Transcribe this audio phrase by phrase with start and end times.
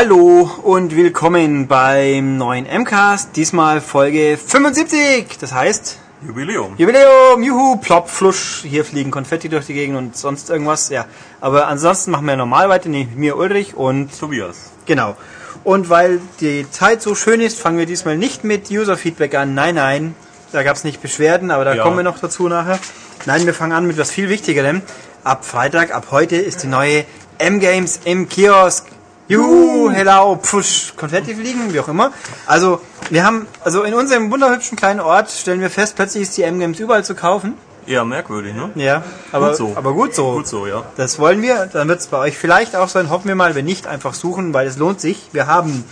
[0.00, 5.38] Hallo und willkommen beim neuen MCAST, diesmal Folge 75.
[5.40, 6.74] Das heißt Jubiläum.
[6.78, 10.88] Jubiläum, juhu, plopp, flusch, hier fliegen Konfetti durch die Gegend und sonst irgendwas.
[10.90, 11.06] Ja,
[11.40, 14.70] aber ansonsten machen wir normal weiter, nee, mir Ulrich und Tobias.
[14.86, 15.16] genau.
[15.64, 19.54] Und weil die Zeit so schön ist, fangen wir diesmal nicht mit User-Feedback an.
[19.54, 20.14] Nein, nein,
[20.52, 21.82] da gab es nicht Beschwerden, aber da Ja.
[21.82, 22.78] kommen wir noch dazu nachher.
[23.26, 24.80] Nein, wir fangen an mit was viel Wichtigerem.
[25.24, 27.04] Ab Freitag, ab heute ist die neue
[27.38, 28.84] M-Games im Kiosk.
[29.30, 32.12] Juhu, hello, pfusch, Konfetti fliegen, wie auch immer.
[32.46, 36.44] Also, wir haben, also in unserem wunderhübschen kleinen Ort stellen wir fest, plötzlich ist die
[36.44, 37.52] M-Games überall zu kaufen.
[37.84, 38.70] Ja, merkwürdig, ne?
[38.74, 39.72] Ja, aber Gut so.
[39.76, 40.32] aber gut so.
[40.32, 40.82] Gut so, ja.
[40.96, 43.66] Das wollen wir, dann wird es bei euch vielleicht auch sein, hoffen wir mal, wenn
[43.66, 45.28] nicht, einfach suchen, weil es lohnt sich.
[45.32, 45.84] Wir haben,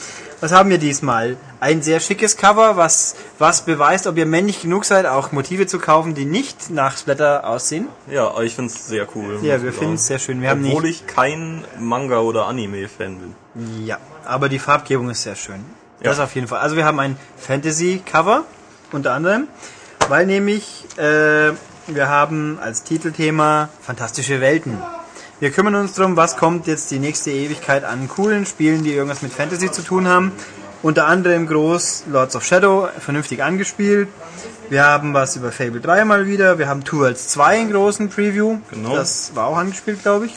[0.47, 1.37] was haben wir diesmal?
[1.59, 5.81] Ein sehr schickes Cover, was, was beweist, ob ihr männlich genug seid, auch Motive zu
[5.81, 7.89] kaufen, die nicht nach Splatter aussehen.
[8.09, 9.41] Ja, ich find's sehr cool.
[9.43, 10.41] Ja, wir finden es sehr schön.
[10.41, 13.85] Wir haben Obwohl nicht, ich kein Manga- oder Anime-Fan bin.
[13.85, 15.65] ja, aber die Farbgebung ist sehr schön.
[16.01, 16.11] Ja.
[16.11, 16.61] Das auf jeden Fall.
[16.61, 18.45] Also wir haben ein Fantasy-Cover,
[18.93, 19.49] unter anderem,
[20.09, 21.51] weil nämlich, äh,
[21.89, 24.79] wir haben als Titelthema fantastische Welten.
[25.39, 29.21] Wir kümmern uns darum, was kommt jetzt die nächste Ewigkeit an coolen Spielen, die irgendwas
[29.21, 30.33] mit Fantasy zu tun haben.
[30.83, 34.09] Unter anderem groß Lords of Shadow, vernünftig angespielt.
[34.71, 36.59] Wir haben was über Fable 3 mal wieder.
[36.59, 38.59] Wir haben Two Worlds 2 in großen Preview.
[38.71, 38.97] Genau.
[38.97, 40.35] Das war auch angespielt, glaube ich.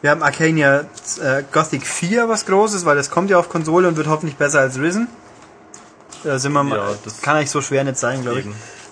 [0.00, 0.86] Wir haben Arcania
[1.22, 4.60] äh, Gothic 4, was großes, weil das kommt ja auf Konsole und wird hoffentlich besser
[4.60, 5.08] als Risen.
[6.24, 8.46] Da sind wir mal, Ja, das kann eigentlich so schwer nicht sein, glaube ich.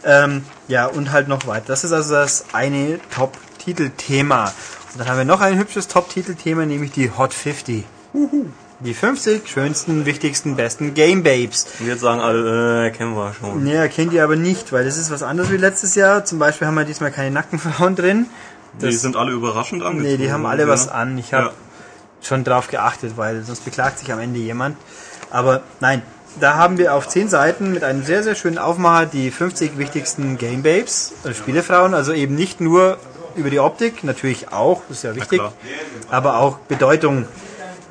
[0.04, 1.64] Ähm, ja, und halt noch weiter.
[1.68, 4.52] Das ist also das eine Top-Titelthema.
[4.96, 7.84] Dann haben wir noch ein hübsches Top-Titelthema, nämlich die Hot 50.
[8.80, 11.66] Die 50 schönsten, wichtigsten, besten Game Babes.
[11.80, 13.64] Und jetzt sagen alle, äh, kennen wir schon.
[13.64, 16.24] Nee, kennt ihr aber nicht, weil das ist was anderes wie letztes Jahr.
[16.24, 18.26] Zum Beispiel haben wir diesmal keine nackten Frauen drin.
[18.80, 20.10] Die sind alle überraschend angezogen.
[20.10, 20.68] Nee, die haben alle ja.
[20.68, 21.16] was an.
[21.18, 21.52] Ich habe Ja.
[22.20, 24.76] schon drauf geachtet, weil sonst beklagt sich am Ende jemand.
[25.30, 26.02] Aber nein,
[26.40, 30.36] da haben wir auf 10 Seiten mit einem sehr, sehr schönen Aufmacher die 50 wichtigsten
[30.38, 32.98] Game Babes, also Spielefrauen, also eben nicht nur
[33.36, 35.40] über die Optik, natürlich auch, das ist ja wichtig,
[36.10, 37.26] aber auch Bedeutung.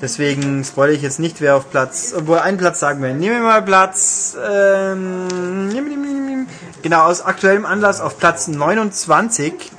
[0.01, 3.43] Deswegen spoilere ich jetzt nicht, wer auf Platz, obwohl einen Platz sagen wir, nehmen wir
[3.43, 6.47] mal Platz, ähm,
[6.81, 9.71] genau, aus aktuellem Anlass auf Platz 29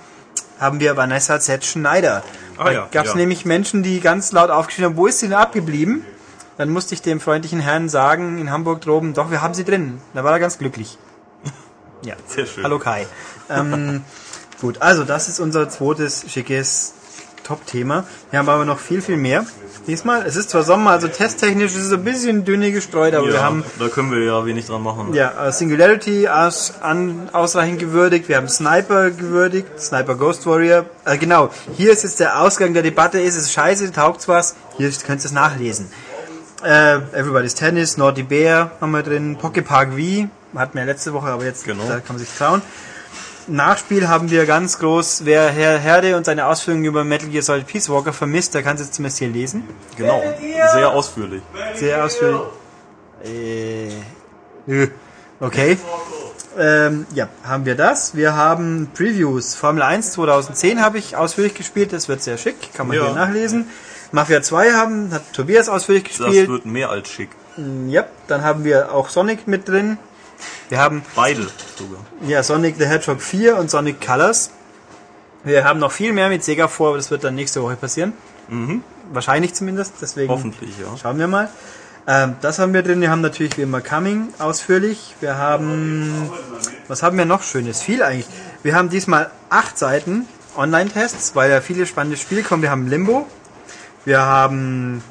[0.59, 1.65] haben wir Vanessa Z.
[1.65, 2.23] Schneider.
[2.57, 3.19] Ah da ja, gab es ja.
[3.19, 6.05] nämlich Menschen, die ganz laut aufgeschrieben haben, wo ist sie denn abgeblieben?
[6.57, 10.01] Dann musste ich dem freundlichen Herrn sagen, in Hamburg droben, doch, wir haben sie drin.
[10.15, 10.99] Da war er ganz glücklich.
[12.05, 12.65] Ja, Sehr schön.
[12.65, 13.07] hallo Kai.
[13.49, 14.05] ähm,
[14.61, 16.95] gut, also das ist unser zweites schickes
[17.45, 18.05] Top-Thema.
[18.31, 19.45] Wir haben aber noch viel, viel mehr.
[19.87, 23.33] Diesmal, es ist zwar Sommer, also testtechnisch ist es ein bisschen dünne gestreut, aber Ja,
[23.35, 25.13] wir haben da können wir ja wenig dran machen.
[25.13, 28.27] ja, äh, Singularity aus, an, ausreichend gewürdigt.
[28.31, 30.87] Wir haben Sniper gewürdigt, Sniper Ghost Warrior.
[31.05, 33.21] Äh, genau, hier ist jetzt der Ausgang der Debatte.
[33.21, 34.55] Ist es scheiße, taugt's was?
[34.79, 35.91] Hier könnt ihr es nachlesen.
[36.65, 40.29] Äh, Everybody's Tennis, Naughty Bear haben wir drin, Pocket Park V,
[40.59, 41.83] hatten wir letzte Woche, aber jetzt Genau.
[41.87, 42.63] da kann man sich trauen.
[43.49, 47.67] Nachspiel haben wir ganz groß, wer Herr Herde und seine Ausführungen über Metal Gear Solid
[47.67, 49.65] Peace Walker vermisst, der kann es jetzt zumindest hier lesen.
[49.97, 50.23] Genau.
[50.73, 51.43] Sehr ausführlich.
[51.75, 52.41] Sehr ausführlich.
[53.25, 53.89] Äh,
[54.67, 54.89] nö.
[55.41, 55.79] Okay.
[56.59, 58.15] Ähm, ja, haben wir das.
[58.15, 59.55] Wir haben Previews.
[59.55, 61.93] Formel 1 2010 habe ich ausführlich gespielt.
[61.93, 62.73] Das wird sehr schick.
[62.75, 63.07] Kann man Ja.
[63.07, 63.69] hier nachlesen.
[64.13, 66.49] Mafia 2 haben, hat Tobias ausführlich Das gespielt.
[66.49, 67.31] wird mehr als schick.
[67.89, 69.99] Ja, dann haben wir auch Sonic mit drin.
[70.69, 71.47] Wir haben Beide
[71.79, 72.01] sogar.
[72.27, 74.51] ja, Sonic the Hedgehog 4 und Sonic Colors.
[75.45, 78.13] Wir haben noch viel mehr mit Sega vor, aber das wird dann nächste Woche passieren.
[79.13, 79.95] Wahrscheinlich zumindest.
[80.01, 80.97] Deswegen Hoffentlich, ja.
[80.97, 81.49] Schauen wir mal.
[82.07, 83.01] Ähm, das haben wir drin.
[83.01, 85.15] Wir haben natürlich wie immer Coming ausführlich.
[85.21, 86.31] Wir haben,
[86.89, 87.83] was haben wir noch Schönes?
[87.83, 88.27] Viel eigentlich.
[88.63, 90.27] Wir haben diesmal acht Seiten
[90.57, 92.63] Online-Tests, weil ja viele spannende Spiele kommen.
[92.63, 93.27] Wir haben Limbo.
[94.05, 95.03] Wir haben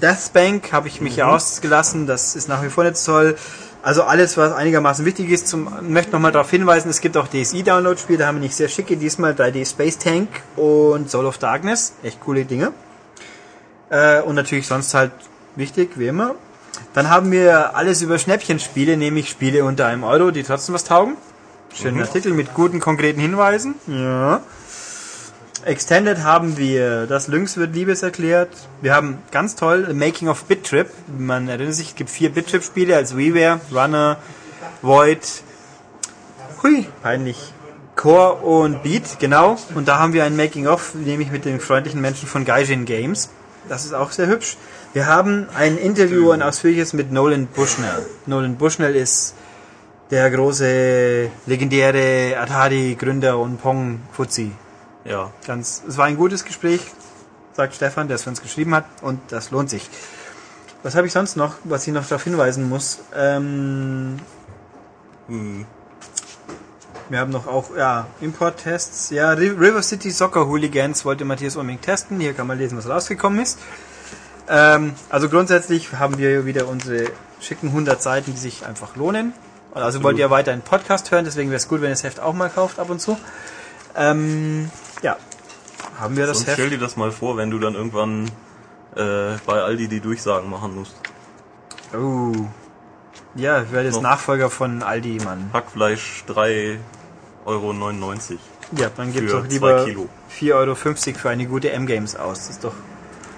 [0.00, 2.06] Deathbank, habe ich mich ja ausgelassen.
[2.06, 3.36] Das ist nach wie vor nicht so toll.
[3.82, 5.48] Also alles, was einigermaßen wichtig ist.
[5.48, 8.20] Zum, möchte nochmal darauf hinweisen, es gibt auch DSI-Download-Spiele.
[8.20, 8.96] Da haben wir nicht sehr schicke.
[8.96, 11.94] Diesmal 3D Space Tank und Soul of Darkness.
[12.02, 12.72] Echt coole Dinge.
[13.90, 15.12] Äh, und natürlich sonst halt
[15.56, 16.36] wichtig, wie immer.
[16.94, 21.16] Dann haben wir alles über Schnäppchenspiele, nämlich Spiele unter einem Euro, die trotzdem was taugen.
[21.74, 23.74] Schönen Artikel mit guten, konkreten Hinweisen.
[23.86, 24.42] Ja.
[25.64, 28.48] Extended haben wir, das Lynx wird Liebes erklärt.
[28.80, 30.88] Wir haben ganz toll Making of Bit Trip.
[31.16, 34.16] Man erinnert sich, es gibt vier Bit Trip Spiele als WiiWare, Runner,
[34.82, 35.20] Void,
[36.62, 37.52] hui, peinlich,
[37.94, 39.56] Core und Beat, genau.
[39.76, 43.30] Und da haben wir ein Making of, nämlich mit den freundlichen Menschen von Gaijin Games.
[43.68, 44.56] Das ist auch sehr hübsch.
[44.92, 48.04] Wir haben ein Interview, ein ausführliches mit Nolan Bushnell.
[48.26, 49.34] Nolan Bushnell ist
[50.10, 54.50] der große, legendäre Atari-Gründer und Pong-Fuzzi.
[55.04, 55.30] Ja.
[55.46, 56.80] Ganz, es war ein gutes Gespräch.
[57.54, 58.84] sagt Stefan, der es für uns geschrieben hat.
[59.02, 59.88] Und das lohnt sich.
[60.82, 63.00] Was habe ich sonst noch, was ich noch darauf hinweisen muss?
[63.14, 64.18] Ähm,
[65.28, 65.64] Hm.
[67.08, 69.10] wir haben noch auch, ja, Import-Tests.
[69.10, 72.18] Ja, Ri- River City Soccer Hooligans wollte Matthias unbedingt testen.
[72.18, 73.58] Hier kann man lesen, was rausgekommen ist.
[74.48, 77.10] Ähm, also grundsätzlich haben wir wieder unsere
[77.40, 79.32] schicken 100 Seiten, die sich einfach lohnen.
[79.74, 80.04] Also Absolut.
[80.04, 82.34] wollt ihr weiter einen Podcast hören, deswegen wäre es gut, wenn ihr das Heft auch
[82.34, 83.16] mal kauft ab und zu.
[83.96, 84.70] Ähm,
[85.02, 85.16] ja,
[85.98, 86.58] haben wir das Sonst Heft.
[86.58, 88.26] stell dir das mal vor, wenn du dann irgendwann
[88.96, 90.94] äh, bei Aldi die Durchsagen machen musst.
[91.94, 92.32] Oh.
[93.34, 94.02] Ja, ich werde jetzt Noch.
[94.02, 95.50] Nachfolger von Aldi, Mann.
[95.52, 96.78] Hackfleisch 3,99
[97.46, 97.72] Euro.
[98.76, 100.08] Ja, dann gibt Für doch lieber zwei Kilo.
[100.38, 102.38] 4,50 Euro für eine gute M-Games aus.
[102.38, 102.74] Das ist doch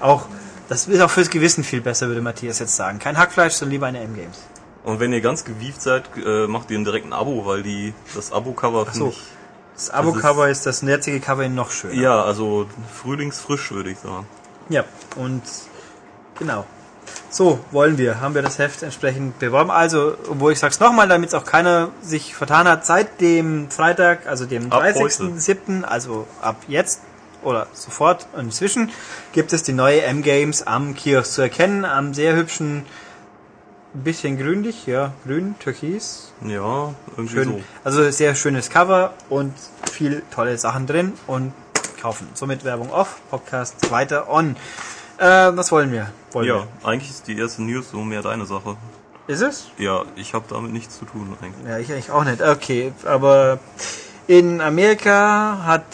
[0.00, 0.26] auch,
[0.69, 2.99] das ist auch fürs Gewissen viel besser, würde Matthias jetzt sagen.
[2.99, 4.43] Kein Hackfleisch, sondern lieber eine M-Games.
[4.84, 7.94] Und wenn ihr ganz gewieft seid, äh, macht ihr ein direkt ein Abo, weil die
[8.14, 8.90] das Abo-Cover so.
[8.93, 9.22] finde ich.
[9.75, 11.94] Das Abo-Cover ist das jetzige Cover noch schöner.
[11.94, 14.26] Ja, also frühlingsfrisch würde ich sagen.
[14.69, 14.85] Ja,
[15.17, 15.43] und
[16.38, 16.65] genau.
[17.29, 19.71] So wollen wir, haben wir das Heft entsprechend beworben.
[19.71, 24.26] Also, obwohl ich sag's nochmal, damit es auch keiner sich vertan hat, seit dem Freitag,
[24.26, 27.00] also dem Ab 30.07., also ab jetzt
[27.43, 28.91] oder sofort inzwischen,
[29.32, 32.87] gibt es die neue M-Games am Kiosk zu erkennen, am sehr hübschen,
[34.02, 37.61] bisschen grünlich, ja, grün, türkis, Ja, irgendwie schön, so.
[37.85, 39.52] also sehr schönes Cover und
[39.93, 41.52] viel tolle Sachen drin und
[42.00, 42.29] kaufen.
[42.35, 44.56] Somit Werbung off, Podcast weiter on.
[45.19, 46.11] Äh, was wollen wir?
[46.32, 48.76] Wollen Ja, eigentlich ist die erste News so mehr deine Sache.
[49.26, 49.35] wir?
[49.35, 49.69] Ist es?
[49.79, 51.67] Ja, ich habe damit nichts zu tun eigentlich.
[51.67, 52.43] Ja, ich eigentlich auch nicht.
[52.43, 53.58] Okay, aber
[54.26, 55.85] in Amerika hat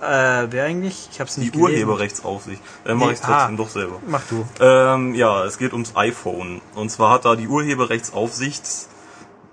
[0.00, 1.08] äh, wer eigentlich?
[1.12, 1.72] Ich habe es Die nicht gelesen.
[1.88, 2.62] Urheberrechtsaufsicht.
[2.84, 3.56] Dann Nee, mache ich trotzdem ah.
[3.56, 4.00] doch selber.
[4.06, 4.46] Mach du.
[4.60, 6.60] Ähm, ja, es geht ums iPhone.
[6.74, 8.64] Und zwar hat da die Urheberrechtsaufsicht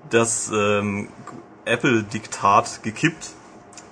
[0.09, 1.09] das ähm,
[1.65, 3.31] Apple-Diktat gekippt.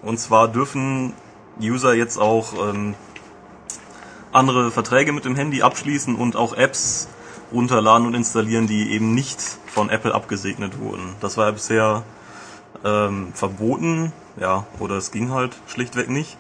[0.02, 1.14] Und zwar dürfen
[1.60, 2.96] User jetzt auch ähm,
[4.32, 7.08] andere Verträge mit dem Handy abschließen und auch Apps
[7.52, 11.16] runterladen und installieren, die eben nicht von Apple abgesegnet wurden.
[11.22, 12.04] Das war ja bisher
[12.84, 16.38] ähm, verboten, ja, oder es ging halt schlichtweg nicht.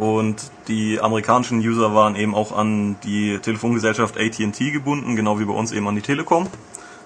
[0.00, 5.52] Und die amerikanischen User waren eben auch an die Telefongesellschaft AT&T gebunden, genau wie bei
[5.52, 6.48] uns eben an die Telekom,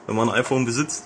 [0.07, 1.03] wenn man ein iPhone besitzt.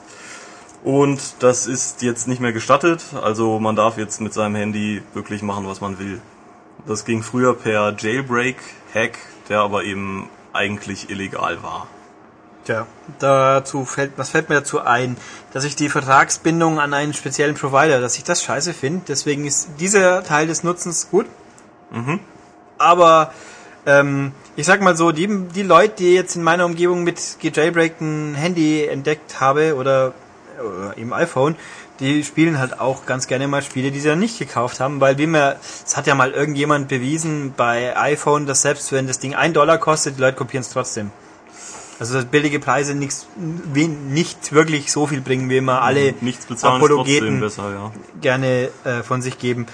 [0.84, 5.40] Und das ist jetzt nicht mehr gestattet, also man darf jetzt mit seinem Handy wirklich
[5.40, 6.20] machen, was man will.
[6.86, 9.18] Das ging früher per Jailbreak-Hack,
[9.48, 11.86] der aber eben eigentlich illegal war.
[12.66, 12.86] Tja,
[13.18, 15.16] dazu fällt, was fällt mir dazu ein,
[15.54, 19.04] dass ich die Vertragsbindung an einen speziellen Provider, dass ich das scheiße finde.
[19.08, 21.24] Deswegen ist dieser Teil des Nutzens gut.
[21.90, 22.20] Mhm.
[22.78, 23.32] Aber
[23.86, 28.34] ähm, ich sag mal so, die, die Leute, die jetzt in meiner Umgebung mit gejailbreakten
[28.34, 30.12] Handy entdeckt habe oder,
[30.60, 31.56] oder im iPhone,
[32.00, 35.18] die spielen halt auch ganz gerne mal Spiele, die sie dann nicht gekauft haben, weil
[35.18, 39.34] wie mir, es hat ja mal irgendjemand bewiesen bei iPhone, dass selbst wenn das Ding
[39.34, 41.10] ein Dollar kostet, die Leute kopieren es trotzdem.
[41.98, 46.80] Also dass billige Preise nichts, nicht wirklich so viel bringen, wie immer alle Nichts bezahlen
[46.80, 47.92] ist trotzdem Apologeten besser, ja.
[48.20, 49.66] gerne äh, von sich geben.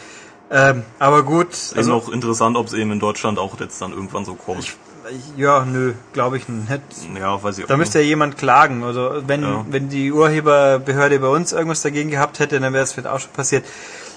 [0.57, 3.91] Ähm, aber gut, Ist also noch interessant, ob es eben in Deutschland auch jetzt dann
[3.93, 4.61] irgendwann so kommt.
[4.61, 4.77] ich,
[5.37, 6.71] ja, nö, glaube ich nicht.
[7.19, 8.85] ja, weiß ich auch Da müsste ja jemand klagen.
[8.85, 9.65] Also wenn, Ja.
[9.69, 13.33] wenn die Urheberbehörde bei uns irgendwas dagegen gehabt hätte, dann wäre es vielleicht auch schon
[13.33, 13.65] passiert.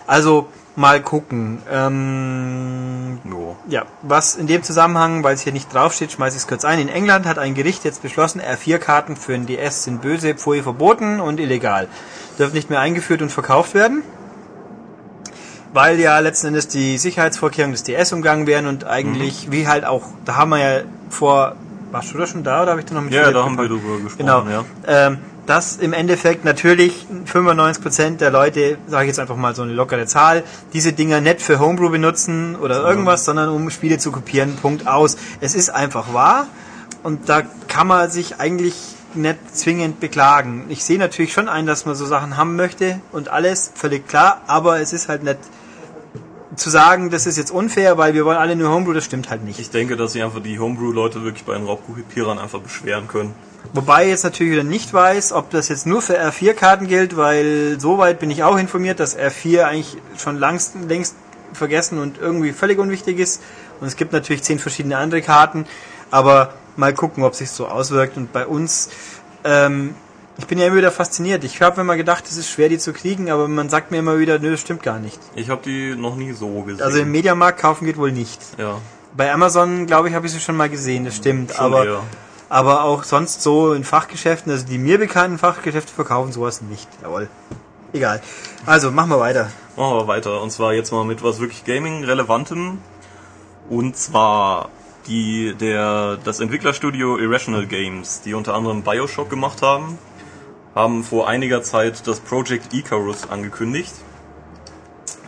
[0.06, 1.64] Also mal gucken.
[1.72, 3.56] Ähm, Jo.
[3.68, 6.78] ja, was in dem Zusammenhang, weil es hier nicht draufsteht, schmeiße ich es kurz ein.
[6.80, 11.20] In England hat ein Gericht jetzt beschlossen, R4-Karten für ein DS sind böse, Pfui verboten
[11.20, 11.88] und illegal.
[12.38, 14.04] Dürfen nicht mehr eingeführt und verkauft werden.
[15.78, 20.08] Weil ja letzten Endes die Sicherheitsvorkehrungen des DS umgangen werden und eigentlich, wie halt auch,
[20.26, 20.82] da haben wir ja
[21.12, 21.56] vor,
[21.92, 23.68] warst du da schon da oder habe ich da noch mit Ja, da haben wir
[23.68, 24.44] drüber gesprochen, Genau.
[24.50, 24.64] ja.
[24.88, 29.72] Ähm, dass im Endeffekt natürlich 95% der Leute, sage ich jetzt einfach mal so eine
[29.74, 30.44] lockere Zahl,
[30.74, 34.56] diese Dinger nicht für Homebrew benutzen oder irgendwas, sondern um Spiele zu kopieren.
[34.60, 35.16] Punkt aus.
[35.42, 36.48] Es ist einfach wahr
[37.04, 38.74] und da kann man sich eigentlich
[39.14, 40.66] nicht zwingend beklagen.
[40.70, 44.42] Ich sehe natürlich schon ein, dass man so Sachen haben möchte und alles, völlig klar,
[44.48, 45.38] aber es ist halt nicht
[46.58, 49.44] zu sagen, das ist jetzt unfair, weil wir wollen alle nur Homebrew, das stimmt halt
[49.44, 49.60] nicht.
[49.60, 53.34] Ich denke, dass sich einfach die Homebrew-Leute wirklich bei den Raubkopierern einfach beschweren können.
[53.74, 57.80] Wobei ich jetzt natürlich wieder nicht weiß, ob das jetzt nur für R4-Karten gilt, weil
[57.80, 61.16] soweit bin ich auch informiert, dass R4 eigentlich schon langst, längst
[61.54, 63.42] vergessen und irgendwie völlig unwichtig ist.
[63.80, 65.66] Und es gibt natürlich zehn verschiedene andere Karten,
[66.12, 68.18] aber mal gucken, ob sich so auswirkt.
[68.18, 68.90] Und bei uns,
[69.44, 69.96] ähm,
[70.38, 71.44] ich bin ja immer wieder fasziniert.
[71.44, 74.20] Ich habe immer gedacht, es ist schwer, die zu kriegen, aber man sagt mir immer
[74.20, 75.20] wieder, nö, das stimmt gar nicht.
[75.36, 76.84] Ich habe die noch nie so gesehen.
[76.84, 78.40] Also im Mediamarkt kaufen geht wohl nicht.
[78.58, 78.80] ja,
[79.16, 81.54] Bei Amazon, glaube ich, habe ich sie schon mal gesehen, das stimmt.
[81.54, 82.04] schon aber eher.
[82.50, 86.88] aber auch sonst so in Fachgeschäften, also die mir bekannten Fachgeschäfte verkaufen sowas nicht.
[87.02, 87.30] Jawohl.
[87.94, 88.22] Egal.
[88.66, 89.50] Also, machen wir weiter.
[89.76, 90.42] Machen wir weiter.
[90.42, 92.78] Und zwar jetzt mal mit was wirklich Gaming-Relevantem.
[93.70, 94.70] Und zwar
[95.08, 99.98] Die, der, das Entwicklerstudio Irrational Games, die unter anderem Bioshock gemacht haben,
[100.78, 103.92] haben vor einiger Zeit das Project Icarus angekündigt.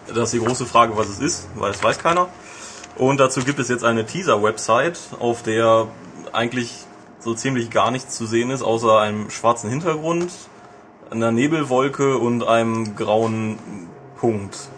[0.08, 2.29] Das ist die große Frage, was es ist, weil es weiß keiner.
[2.96, 5.88] Und dazu gibt es jetzt eine Teaser-Website, auf der
[6.34, 6.86] eigentlich
[7.20, 10.32] so ziemlich gar nichts zu sehen ist, außer einem schwarzen Hintergrund,
[11.10, 13.58] einer Nebelwolke und einem grauen
[14.18, 14.70] Punkt.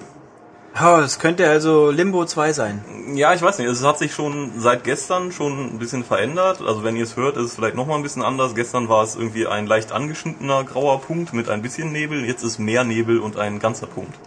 [0.74, 2.84] Das könnte also Limbo 2 sein.
[3.14, 6.62] Ja, ich weiß nicht, es hat sich schon seit gestern schon ein bisschen verändert.
[6.62, 8.56] Also wenn ihr es hört, ist es vielleicht nochmal ein bisschen anders.
[8.56, 12.26] Gestern war es irgendwie ein leicht angeschnittener grauer Punkt mit ein bisschen Nebel.
[12.26, 14.18] Jetzt ist mehr Nebel und ein ganzer Punkt.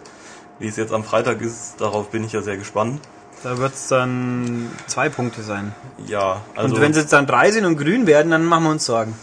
[0.59, 3.01] Wie es jetzt am Freitag ist, darauf bin ich ja sehr gespannt.
[3.43, 5.73] Da wird es dann zwei Punkte sein.
[6.07, 6.75] Ja, also.
[6.75, 9.15] und wenn sie jetzt dann drei sind und grün werden, dann machen wir uns Sorgen.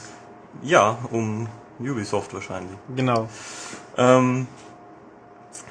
[0.62, 1.48] Ja, um
[1.80, 2.76] Ubisoft wahrscheinlich.
[2.94, 3.28] Genau.
[3.96, 4.46] Ähm,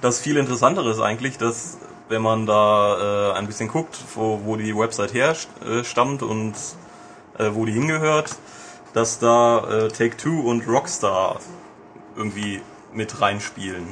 [0.02, 1.78] das viel interessantere ist eigentlich, dass
[2.10, 6.54] wenn man da äh, ein bisschen guckt, wo, wo die Website her äh, und
[7.38, 8.36] äh, wo die hingehört,
[8.94, 11.40] dass da äh, Take-Two und Rockstar
[12.16, 12.62] irgendwie
[12.94, 13.88] mit reinspielen.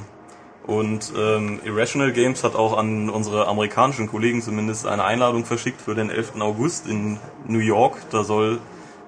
[0.67, 5.95] Und ähm, Irrational Games hat auch an unsere amerikanischen Kollegen zumindest eine Einladung verschickt für
[5.95, 6.33] den 11.
[6.41, 7.97] August in New York.
[8.11, 8.59] Da soll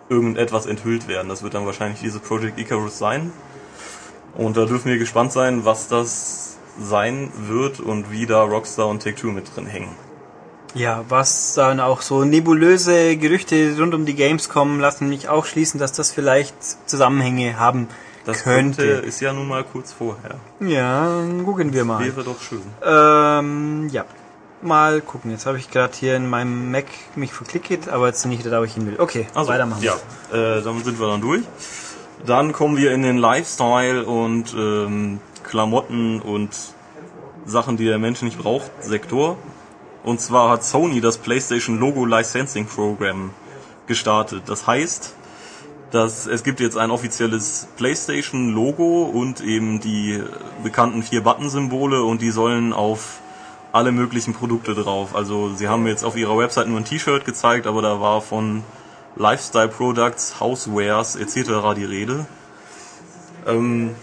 [0.10, 1.29] irgendetwas enthüllt werden.
[1.29, 3.31] Das wird dann wahrscheinlich diese Project Icarus sein.
[4.36, 9.01] Und da dürfen wir gespannt sein, was das sein wird und wie da Rockstar und
[9.03, 9.95] Take-Two mit drin hängen.
[10.73, 15.45] Ja, was dann auch so nebulöse Gerüchte rund um die Games kommen, lassen mich auch
[15.45, 16.55] schließen, dass das vielleicht
[16.89, 17.89] Zusammenhänge haben
[18.25, 18.85] Das könnte.
[18.87, 20.35] könnte, ist ja nun mal kurz vorher.
[20.61, 22.05] Ja, gucken wir mal.
[22.05, 22.61] Wäre doch schön.
[22.85, 24.05] Ähm, ja.
[24.61, 25.31] Mal gucken.
[25.31, 26.85] Jetzt habe ich gerade hier in meinem Mac
[27.15, 28.95] mich verklickt, aber jetzt nicht da, wo ich hin will.
[28.99, 29.81] Okay, Also, weitermachen.
[29.83, 29.95] Ja,
[30.31, 31.41] äh, damit sind wir dann durch.
[32.25, 36.50] Dann kommen wir in den Lifestyle und ähm, Klamotten und
[37.45, 39.38] Sachen, die der Mensch nicht braucht, Sektor.
[40.03, 43.31] Und zwar hat Sony das PlayStation Logo Licensing Program
[43.88, 44.43] gestartet.
[44.48, 45.15] Das heißt,
[45.91, 50.21] dass es gibt jetzt ein offizielles PlayStation Logo und eben die
[50.63, 53.19] bekannten vier Button-Symbole und die sollen auf
[53.74, 55.15] alle möglichen Produkte drauf.
[55.15, 58.63] Also sie haben jetzt auf ihrer Website nur ein T-Shirt gezeigt, aber da war von
[59.15, 61.75] Lifestyle Products, Housewares etc.
[61.75, 62.25] die Rede.
[63.48, 63.95] Ähm,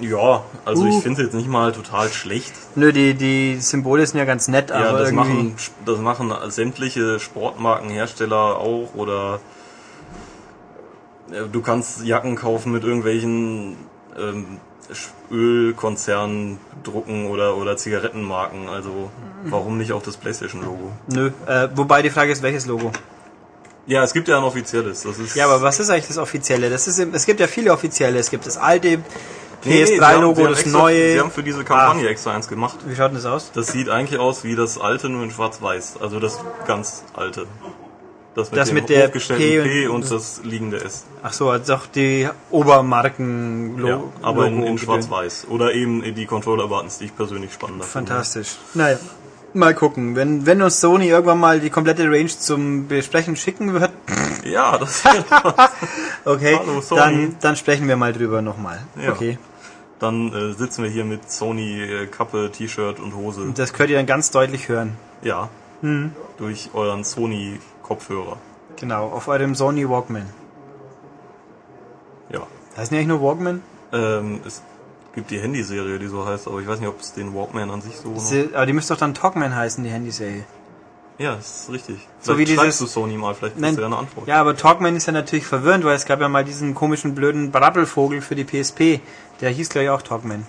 [0.00, 2.52] Ja, also ich finde es jetzt nicht mal total schlecht.
[2.76, 5.14] Nö, die, die Symbole sind ja ganz nett, Ja, aber das irgendwie...
[5.14, 9.40] machen, das machen sämtliche Sportmarkenhersteller auch oder
[11.32, 13.76] äh, du kannst Jacken kaufen mit irgendwelchen
[14.16, 14.58] ähm,
[15.30, 18.68] Ölkonzernen drucken oder, oder Zigarettenmarken.
[18.68, 19.10] Also
[19.44, 20.92] warum nicht auch das PlayStation-Logo?
[21.12, 22.92] Nö, äh, wobei die Frage ist, welches Logo?
[23.86, 25.02] Ja, es gibt ja ein offizielles.
[25.02, 26.68] Das ist Ja, aber was ist eigentlich das Offizielle?
[26.68, 28.18] Das ist, es gibt ja viele Offizielle.
[28.18, 28.98] Es gibt das alte
[29.64, 31.12] Nee, nee, sie haben- PS3-Logo, sie haben das extra, neue.
[31.12, 32.78] Sie haben für diese Kampagne extra eins gemacht.
[32.86, 33.50] Wie schaut denn das aus?
[33.52, 35.96] Das sieht eigentlich aus wie das alte, nur in schwarz-weiß.
[36.00, 37.46] Also das ganz alte.
[38.34, 41.06] Das mit, Das dem mit der hochgestellten P P und- und, das liegende S.
[41.24, 45.46] Ach so, also auch die Obermarken Ja, aber in, in Logo- schwarz-weiß.
[45.50, 48.06] Oder eben die Controller-Buttons, die ich persönlich spannender finde.
[48.10, 48.56] Fantastisch.
[48.74, 48.98] Naja,
[49.54, 50.16] mal gucken.
[50.16, 53.92] Wenn, wenn uns Sony irgendwann mal die komplette Range zum Besprechen schicken wird,
[54.44, 55.04] Ja, das
[56.24, 58.80] okay, Hallo, dann, dann sprechen wir mal drüber nochmal.
[59.00, 59.12] Ja.
[59.12, 59.38] Okay.
[59.98, 63.52] Dann äh, sitzen wir hier mit Sony äh, Kappe, T-Shirt und Hose.
[63.54, 64.96] Das könnt ihr dann ganz deutlich hören.
[65.22, 65.48] Ja.
[65.80, 66.12] Hm.
[66.36, 68.36] Durch euren Sony Kopfhörer.
[68.76, 70.26] Genau, auf eurem Sony Walkman.
[72.32, 72.46] Ja.
[72.76, 73.62] Heißt die eigentlich nur Walkman?
[73.92, 74.62] Ähm, es
[75.14, 77.80] gibt die Handyserie, die so heißt, aber ich weiß nicht, ob es den Walkman an
[77.82, 78.14] sich so.
[78.18, 80.44] Sie, aber die müsste doch dann Talkman heißen, die Handyserie.
[81.18, 81.96] Ja, das ist richtig.
[82.20, 83.74] So Vielleicht wie dieses- du Sony mal, vielleicht kriegst Nein.
[83.74, 84.28] du ja eine Antwort.
[84.28, 87.50] Ja, aber Talkman ist ja natürlich verwirrend, weil es gab ja mal diesen komischen blöden
[87.50, 89.00] Brabbelvogel für die PSP.
[89.40, 90.46] Der hieß gleich auch Talkman.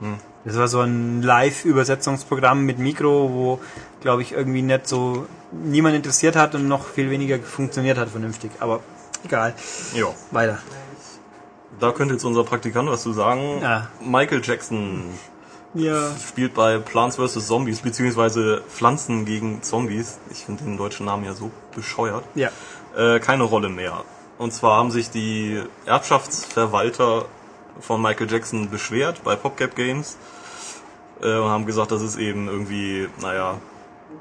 [0.00, 0.14] Hm.
[0.44, 3.60] Das war so ein Live-Übersetzungsprogramm mit Mikro, wo,
[4.00, 8.50] glaube ich, irgendwie nicht so niemand interessiert hat und noch viel weniger funktioniert hat vernünftig.
[8.60, 8.80] Aber
[9.24, 9.54] egal.
[9.94, 10.06] Ja.
[10.30, 10.58] Weiter.
[11.80, 13.60] Da könnte jetzt unser Praktikant was zu sagen.
[13.60, 13.88] Ja.
[14.00, 15.04] Michael Jackson
[15.74, 16.10] Ja.
[16.16, 17.46] spielt bei Plants vs.
[17.46, 20.18] Zombies, beziehungsweise Pflanzen gegen Zombies.
[20.30, 22.24] Ich finde den deutschen Namen ja so bescheuert.
[22.34, 22.50] Ja.
[22.96, 24.04] Äh, keine Rolle mehr.
[24.38, 27.26] Und zwar haben sich die Erbschaftsverwalter
[27.80, 30.16] von Michael Jackson beschwert bei PopCap Games
[31.22, 33.58] äh, und haben gesagt, das ist eben irgendwie, naja,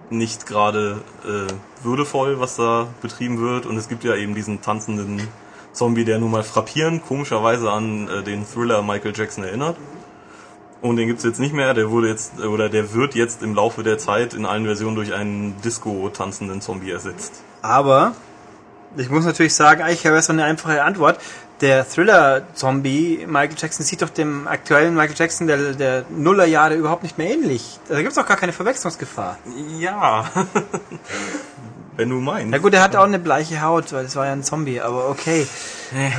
[0.09, 1.51] nicht gerade äh,
[1.83, 3.65] würdevoll, was da betrieben wird.
[3.65, 5.27] Und es gibt ja eben diesen tanzenden
[5.73, 9.75] Zombie, der nun mal frappierend, komischerweise an äh, den Thriller Michael Jackson erinnert.
[10.81, 13.83] Und den gibt's jetzt nicht mehr, der wurde jetzt, oder der wird jetzt im Laufe
[13.83, 17.41] der Zeit in allen Versionen durch einen Disco-tanzenden Zombie ersetzt.
[17.61, 18.13] Aber
[18.97, 21.19] ich muss natürlich sagen, eigentlich wäre es so eine einfache Antwort.
[21.61, 27.17] Der Thriller-Zombie Michael Jackson sieht doch dem aktuellen Michael Jackson der, der Nullerjahre überhaupt nicht
[27.17, 27.79] mehr ähnlich.
[27.87, 29.37] Da gibt es doch gar keine Verwechslungsgefahr.
[29.79, 30.29] Ja.
[31.97, 32.49] Wenn du meinst.
[32.49, 35.09] Na gut, er hat auch eine bleiche Haut, weil es war ja ein Zombie, aber
[35.09, 35.45] okay.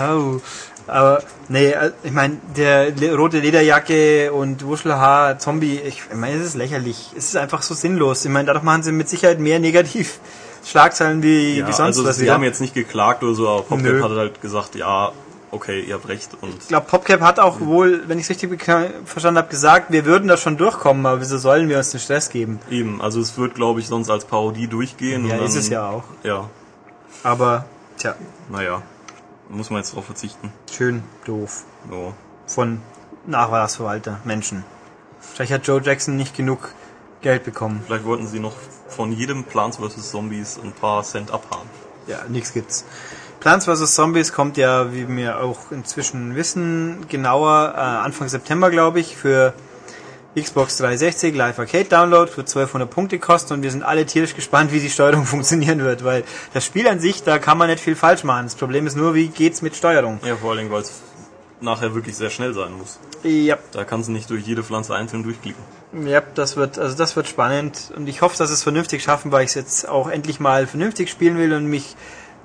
[0.01, 0.41] Oh.
[0.87, 6.47] Aber nee, äh, ich meine, der le- rote Lederjacke und Wuschelhaar, Zombie, ich meine, es
[6.47, 7.11] ist lächerlich.
[7.17, 8.25] Es ist einfach so sinnlos.
[8.25, 10.19] Ich meine, dadurch machen sie mit Sicherheit mehr negativ
[10.67, 12.17] Schlagzeilen wie, Ja, wie sonst also was.
[12.17, 12.35] sie wieder.
[12.35, 14.03] haben jetzt nicht geklagt oder so, aber PopCap Nö.
[14.03, 15.13] hat halt gesagt, ja,
[15.55, 16.31] okay, ihr habt recht.
[16.41, 18.61] Und Ich glaube, PopCap hat auch wohl, wenn ich es richtig
[19.05, 22.29] verstanden habe, gesagt, wir würden da schon durchkommen, aber wieso sollen wir uns den Stress
[22.31, 22.59] geben?
[22.71, 25.27] eben, also es wird, glaube ich, sonst als Parodie durchgehen.
[25.27, 26.05] Ja, und ist dann, es ja auch.
[26.23, 26.51] Ja,
[27.23, 27.65] Aber,
[27.97, 28.15] tja,
[28.51, 28.83] naja,
[29.49, 30.53] muss man jetzt drauf verzichten.
[30.71, 31.65] schön doof.
[31.91, 32.15] So.
[32.47, 32.81] Von
[33.27, 34.65] Nachlassverwalter, Menschen.
[35.21, 36.75] Vielleicht hat Joe Jackson nicht genug
[37.23, 37.83] Geld bekommen.
[37.87, 38.53] Vielleicht wollten sie noch
[38.89, 40.11] von jedem Plants vs.
[40.11, 41.69] Zombies ein paar Cent abhaben.
[42.07, 42.85] Ja, nichts gibt's.
[43.45, 43.95] Plants vs.
[43.95, 49.53] Zombies kommt ja, wie wir auch inzwischen wissen, genauer äh, Anfang September, glaube ich, für
[50.35, 54.73] Xbox 360 Live Arcade Download für 1200 Punkte kosten und wir sind alle tierisch gespannt,
[54.73, 56.25] wie die Steuerung funktionieren wird, weil
[56.55, 58.47] das Spiel an sich, da kann man nicht viel falsch machen.
[58.47, 60.21] Das Problem ist nur, wie geht's mit Steuerung?
[60.25, 61.03] Ja, vor allen Dingen, weil es
[61.61, 62.99] nachher wirklich sehr schnell sein muss.
[63.25, 65.63] Ja, Da kannst du nicht durch jede Pflanze einzeln durchklicken.
[66.07, 69.45] ja, das wird, also das wird spannend und ich hoffe, dass es vernünftig schaffen, weil
[69.45, 71.95] ich es jetzt auch endlich mal vernünftig spielen will und mich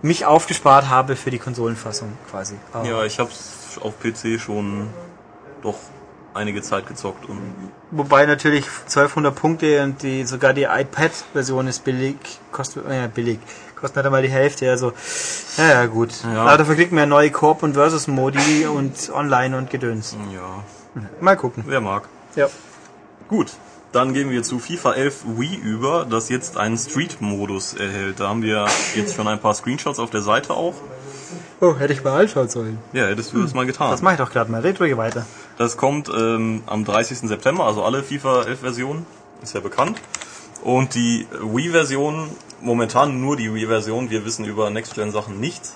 [0.02, 2.56] mich aufgespart habe für die Konsolenfassung quasi.
[2.74, 4.88] Aber- Ja, ich habe es auf PC schon
[5.62, 5.76] doch
[6.34, 7.40] einige Zeit gezockt und
[7.92, 12.18] Wobei natürlich 1200 Punkte und die sogar die iPad-Version ist billig,
[12.52, 13.40] kostet äh, billig,
[13.76, 14.70] kostet nicht einmal die Hälfte.
[14.70, 14.94] Also
[15.58, 16.12] ja, ja gut.
[16.24, 16.44] Ja.
[16.44, 20.16] Aber dafür kriegt man ja neue Koop und Versus Modi und Online und Gedöns.
[20.32, 20.64] ja,
[21.20, 21.64] Mal gucken.
[21.68, 22.04] wer mag.
[22.36, 22.48] Ja.
[23.28, 23.52] Gut,
[23.92, 28.20] dann gehen wir zu FIFA 11 Wii über, das jetzt einen Street-Modus erhält.
[28.20, 30.76] Da haben wir jetzt schon ein paar Screenshots auf der Seite auch.
[31.62, 32.78] Oh, hätte ich mal anschauen sollen.
[32.94, 33.92] Ja, hättest du das mal getan.
[33.92, 34.62] Das mache ich doch gerade mal.
[34.62, 35.26] Red ruhig weiter.
[35.58, 37.20] Das kommt ähm, am 30.
[37.20, 39.06] September, also alle FIFA 11 Versionen,
[39.42, 40.00] ist ja bekannt.
[40.64, 42.30] Und die Wii-Version,
[42.62, 45.76] momentan nur die Wii-Version, wir wissen über Next-Gen-Sachen nichts,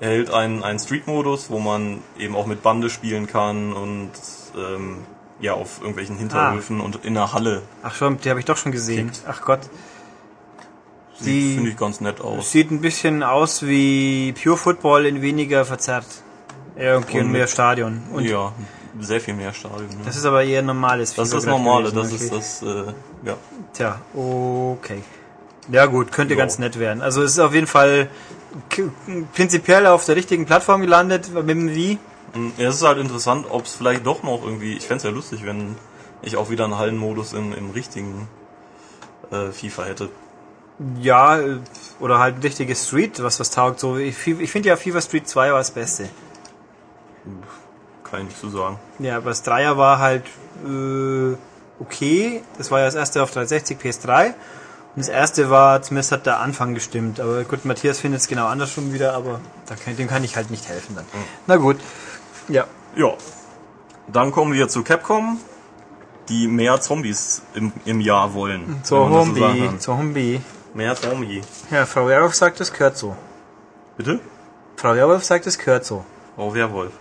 [0.00, 4.10] erhält einen, einen Street-Modus, wo man eben auch mit Bande spielen kann und
[4.56, 4.98] ähm,
[5.42, 7.62] ja auf irgendwelchen Hinterhöfen und in der Halle.
[7.82, 9.10] Ach schon, die habe ich doch schon gesehen.
[9.10, 9.24] Kickt.
[9.28, 9.60] Ach Gott.
[11.18, 12.50] Sieht, finde ich, ganz nett aus.
[12.50, 16.06] Sieht ein bisschen aus wie Pure Football in weniger verzerrt.
[16.76, 18.02] Ja, okay, und Und mehr Stadion.
[18.12, 18.52] Und ja,
[18.98, 19.88] sehr viel mehr Stadion.
[19.88, 19.96] Ne?
[20.04, 22.36] das ist aber eher normales Das ist Normale, gewesen, das okay.
[22.36, 22.92] ist das, äh,
[23.24, 23.36] ja.
[23.74, 25.02] Tja, okay.
[25.70, 26.38] Ja gut, könnte Ja.
[26.38, 27.02] ganz nett werden.
[27.02, 28.08] Also es ist auf jeden Fall
[29.34, 31.98] prinzipiell auf der richtigen Plattform gelandet mit dem Wii.
[32.56, 35.44] Ja, es ist halt interessant, ob es vielleicht doch noch irgendwie, ich fänd's ja lustig,
[35.44, 35.76] wenn
[36.22, 38.28] ich auch wieder einen Hallenmodus im, im richtigen
[39.30, 40.08] äh, FIFA hätte.
[41.00, 41.58] Ja, äh,
[42.00, 43.80] oder halt ein richtiges Street, was was taugt.
[43.80, 46.08] So, ich, ich finde ja FIFA Street 2 war das Beste.
[48.04, 48.78] Kann ich nicht so sagen.
[48.98, 50.24] Ja, aber das Dreier war halt
[50.64, 51.36] äh,
[51.78, 52.42] okay.
[52.58, 54.34] Das war ja das erste auf 360 PS3.
[54.94, 57.20] Und das erste war, zumindest hat der Anfang gestimmt.
[57.20, 60.50] Aber gut, Matthias findet es genau andersrum wieder, aber da kann, dem kann ich halt
[60.50, 61.06] nicht helfen dann.
[61.46, 61.78] Na gut.
[62.48, 62.66] Ja.
[62.96, 63.12] Ja.
[64.08, 65.38] Dann kommen wir zu Capcom,
[66.28, 68.78] die mehr Zombies im, im Jahr wollen.
[68.80, 69.08] Das so
[69.96, 70.40] Hombi.
[70.74, 71.42] Mehr Zombie.
[71.70, 73.16] Ja, Frau Werwolf sagt, es gehört so.
[73.96, 74.20] Bitte?
[74.76, 76.04] Frau Werwolf sagt, es gehört so.
[76.36, 76.92] Oh, Werwolf.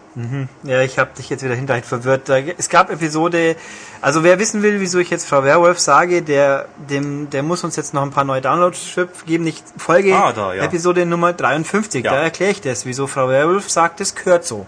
[0.64, 2.28] Ja, ich habe dich jetzt wieder hinterher verwirrt.
[2.58, 3.56] Es gab Episode,
[4.02, 7.78] also wer wissen will, wieso ich jetzt Frau Werwolf sage, der, dem, der muss uns
[7.78, 9.46] jetzt noch ein paar neue Downloads geben.
[9.46, 10.64] Nicht Folge, Ah, da, ja.
[10.64, 12.04] Episode Nummer 53.
[12.04, 12.12] Ja.
[12.12, 14.66] Da erkläre ich das, wieso Frau Werwolf sagt, es gehört so.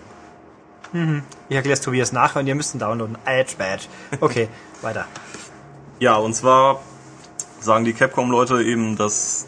[0.93, 1.23] Mhm.
[1.49, 3.17] Ich erkläre es Tobias nachher und ihr müsst ihn downloaden.
[3.25, 3.86] Edge Badge.
[4.21, 4.47] Okay,
[4.82, 5.06] weiter.
[5.99, 6.82] Ja, und zwar
[7.60, 9.47] sagen die Capcom-Leute eben, dass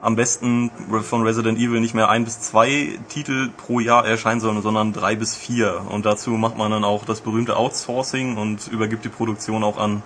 [0.00, 0.70] am besten
[1.02, 5.16] von Resident Evil nicht mehr ein bis zwei Titel pro Jahr erscheinen sollen, sondern drei
[5.16, 5.82] bis vier.
[5.88, 10.02] Und dazu macht man dann auch das berühmte Outsourcing und übergibt die Produktion auch an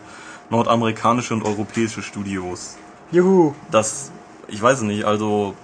[0.49, 2.77] nordamerikanische und europäische Studios.
[3.11, 3.55] Juhu.
[3.71, 4.11] Das,
[4.49, 5.55] ich weiß es nicht, also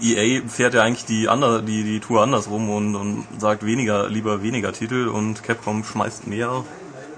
[0.00, 4.42] EA fährt ja eigentlich die, andere, die, die Tour andersrum und, und sagt weniger, lieber
[4.42, 6.64] weniger Titel und Capcom schmeißt mehr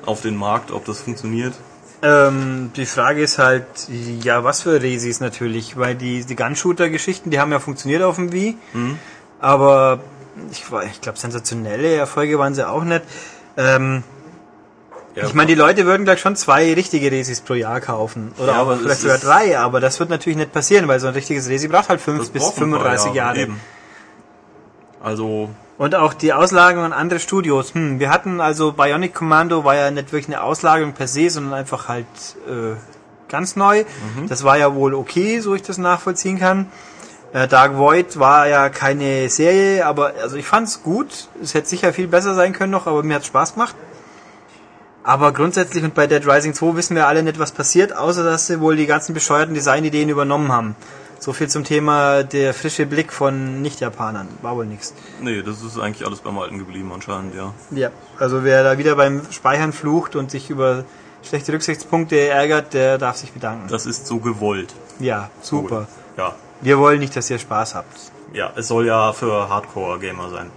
[0.07, 1.55] auf den Markt, ob das funktioniert.
[2.03, 7.39] Ähm, die Frage ist halt, ja, was für Resis natürlich, weil die, die Gun-Shooter-Geschichten, die
[7.39, 8.57] haben ja funktioniert auf dem Wii,
[9.39, 10.01] aber
[10.51, 13.03] ich, ich glaube, sensationelle Erfolge waren sie auch nicht.
[13.57, 14.03] Ähm,
[15.15, 18.33] Ja, ich meine, die Leute würden gleich schon zwei richtige Resis pro Jahr kaufen.
[18.39, 21.49] Oder Ja, vielleicht sogar drei, aber das wird natürlich nicht passieren, weil so ein richtiges
[21.49, 23.39] Resi braucht halt fünf bis braucht ein paar 35 Jahre.
[23.39, 23.61] Eben.
[25.03, 27.75] Also, Und auch die Auslagerung an andere Studios.
[27.75, 31.55] Hm, wir hatten also Bionic Commando war ja nicht wirklich eine Auslagerung per se, sondern
[31.55, 32.07] einfach halt
[32.49, 32.77] äh,
[33.29, 33.85] ganz neu.
[34.29, 36.69] Das war ja wohl okay, so ich das nachvollziehen kann.
[37.33, 41.29] Äh, Dark Void war ja keine Serie, aber also ich fand's gut.
[41.43, 43.75] Es hätte sicher viel besser sein können noch, aber mir hat's Spaß gemacht.
[45.05, 48.47] Aber grundsätzlich und bei Dead Rising 2 wissen wir alle nicht, was passiert, außer dass
[48.47, 50.77] sie wohl die ganzen bescheuerten Designideen übernommen haben.
[51.19, 54.29] So viel zum Thema der frische Blick von Nicht-Japanern.
[54.43, 54.93] War wohl nix.
[55.21, 57.53] Nee, das ist eigentlich alles beim Alten geblieben anscheinend, ja.
[57.71, 60.85] Ja, also wer da wieder beim Speichern flucht und sich über
[61.23, 63.69] schlechte Rücksichtspunkte ärgert, der darf sich bedanken.
[63.69, 64.75] Das ist so gewollt.
[64.99, 65.87] Ja, super.
[66.17, 66.35] Ja.
[66.61, 67.97] Wir wollen nicht, dass ihr Spaß habt.
[68.33, 70.51] Ja, es soll ja für Hardcore-Gamer sein.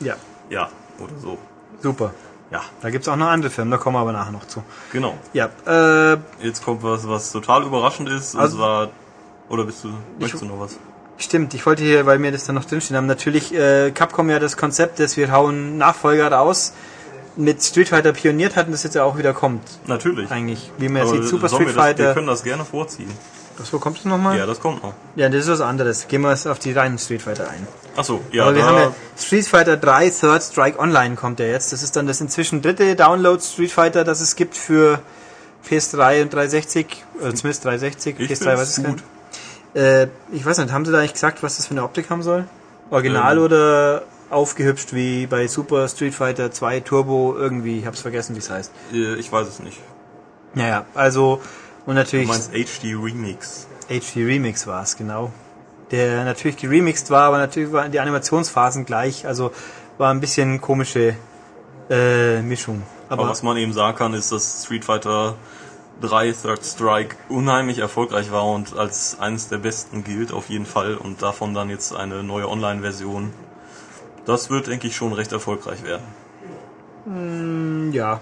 [0.00, 0.14] Ja,
[0.48, 1.38] Ja, oder so.
[1.82, 2.12] super.
[2.50, 4.62] Ja, Da gibt's auch noch andere Filme, da kommen wir aber nachher noch zu.
[4.92, 5.18] genau.
[5.34, 8.34] Ja, äh, Jetzt kommt was, was total überraschend ist.
[8.34, 8.88] Und Also- zwar,
[9.50, 10.78] oder bist du, möchtest du noch was?
[11.18, 14.38] Stimmt, ich wollte hier, weil mir das dann noch drinstehen haben, natürlich äh, Capcom ja
[14.38, 16.72] das Konzept, dass wir hauen Nachfolger raus,
[17.36, 19.62] mit Street Fighter pioniert hatten, das jetzt ja auch wieder kommt.
[19.86, 20.30] Natürlich.
[20.30, 22.14] Eigentlich, wie man Aber sieht, Super Street wir, das, wir Fighter.
[22.14, 23.10] können das gerne vorziehen.
[23.58, 24.38] Was, wo kommst du nochmal?
[24.38, 24.94] Ja, das kommt noch.
[25.16, 26.06] Ja, das ist was anderes.
[26.08, 27.66] Gehen wir jetzt auf die reinen Street Fighter ein.
[27.96, 31.72] Achso, ja, Aber wir haben ja Street Fighter 3 Third Strike Online kommt ja jetzt.
[31.72, 35.00] Das ist dann das inzwischen dritte Download Street Fighter, das es gibt für
[35.68, 38.94] PS3 und 360, oder zumindest 360, Ich PS3 find's weiß ich gut.
[38.94, 39.04] nicht.
[39.74, 42.22] Äh, ich weiß nicht, haben sie da eigentlich gesagt, was das für eine Optik haben
[42.22, 42.44] soll?
[42.90, 43.42] Original Ähm.
[43.42, 48.50] oder aufgehübscht wie bei Super Street Fighter 2 Turbo irgendwie, ich hab's vergessen, wie es
[48.50, 48.70] heißt.
[48.92, 49.78] äh, ich weiß es nicht.
[50.54, 51.40] Naja, also
[51.88, 53.66] und Du natürlich meinst HD Remix.
[53.88, 55.32] HD Remix war es, genau.
[55.90, 59.52] Der natürlich geremixed war, aber natürlich waren die Animationsphasen gleich, also
[59.96, 61.16] war ein bisschen komische
[61.88, 62.82] äh, Mischung.
[63.08, 65.36] Aber, Aber, was man eben sagen kann, ist, dass Street Fighter
[66.02, 70.94] 3 Third Strike unheimlich erfolgreich war und als eines der besten gilt auf jeden Fall
[70.94, 73.32] und davon dann jetzt eine neue Online-Version.
[74.26, 76.04] Das wird, denke ich, schon recht erfolgreich werden.
[77.94, 78.20] ja,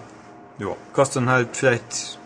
[0.57, 0.69] Ja.
[0.93, 2.17] kostet dann halt vielleicht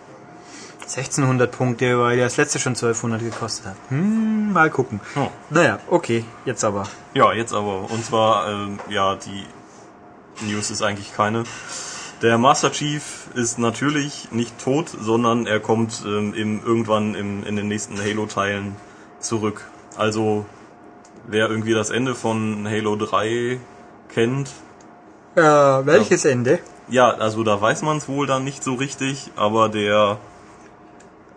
[0.96, 3.76] 1600 Punkte, weil das letzte schon 1200 gekostet hat.
[3.90, 5.00] Hm, mal gucken.
[5.16, 5.28] Oh.
[5.50, 6.84] Naja, okay, jetzt aber.
[7.14, 7.90] Ja, jetzt aber.
[7.90, 9.46] Und zwar, ähm, ja, die
[10.46, 11.44] News ist eigentlich keine.
[12.22, 17.56] Der Master Chief ist natürlich nicht tot, sondern er kommt ähm, im, irgendwann im, in
[17.56, 18.76] den nächsten Halo-Teilen
[19.20, 19.66] zurück.
[19.98, 20.46] Also,
[21.26, 23.60] wer irgendwie das Ende von Halo 3
[24.14, 24.50] kennt,
[25.36, 26.60] Äh, welches Ende?
[26.90, 30.18] ja, also da weiß man es wohl dann nicht so richtig, aber der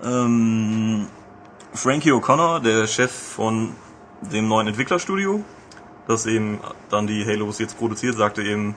[0.03, 1.07] ähm,
[1.75, 3.73] Frankie O'Connor, der Chef von
[4.21, 5.43] dem neuen Entwicklerstudio,
[6.09, 8.75] das eben dann die Halos jetzt produziert, sagte eben,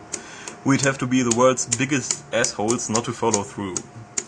[0.65, 3.75] We'd have to be the world's biggest assholes not to follow through.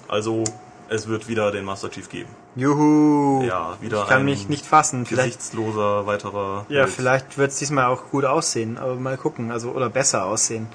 [0.07, 0.45] Also
[0.87, 2.29] es wird wieder den Master Chief geben.
[2.55, 3.43] Juhu.
[3.43, 5.05] Ja, wieder ich kann ein mich nicht fassen.
[5.05, 6.65] Vielleicht, Gesichtsloser weiterer.
[6.69, 6.89] ja, Held.
[6.89, 10.67] vielleicht wird es diesmal auch gut aussehen, aber mal gucken, also oder besser aussehen.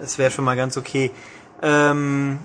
[0.00, 1.10] Das wäre schon mal ganz okay.
[1.62, 2.38] Ähm,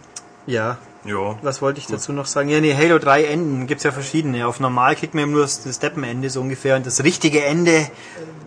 [0.45, 1.37] ja, Ja.
[1.41, 2.49] was wollte ich dazu noch sagen?
[2.49, 4.47] Ja, nee, Halo 3 Enden gibt's ja verschiedene.
[4.47, 7.87] Auf normal kriegt man nur das Steppenende so ungefähr und das richtige Ende,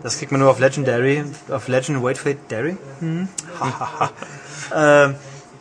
[0.03, 1.23] das kriegt man nur auf Legendary.
[1.49, 2.77] Auf Legend, wait for it, Dairy?
[2.99, 3.27] Hm.
[4.75, 5.15] ähm,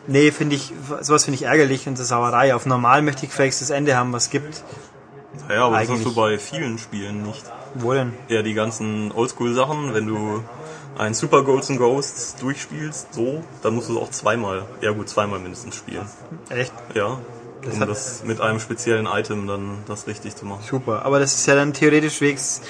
[0.07, 2.55] nee, finde ich, sowas finde ich ärgerlich und das Sauerei.
[2.55, 4.62] Auf normal möchte ich vielleicht das Ende haben, was es gibt.
[5.48, 7.44] Ja, aber das hast Eigentlich- du bei vielen Spielen nicht.
[7.74, 8.12] Wo denn?
[8.29, 10.42] Ja, die ganzen Oldschool-Sachen, wenn du
[10.98, 15.09] ein Super Golds and Ghosts durchspielst, so, dann musst du es auch zweimal, ja gut,
[15.09, 16.05] zweimal mindestens spielen.
[16.50, 16.72] Echt?
[16.94, 17.18] Ja,
[17.64, 20.62] Das um das mit einem speziellen Item dann das richtig zu machen.
[20.68, 21.05] Super.
[21.05, 22.61] Aber das ist ja dann theoretisch wegs.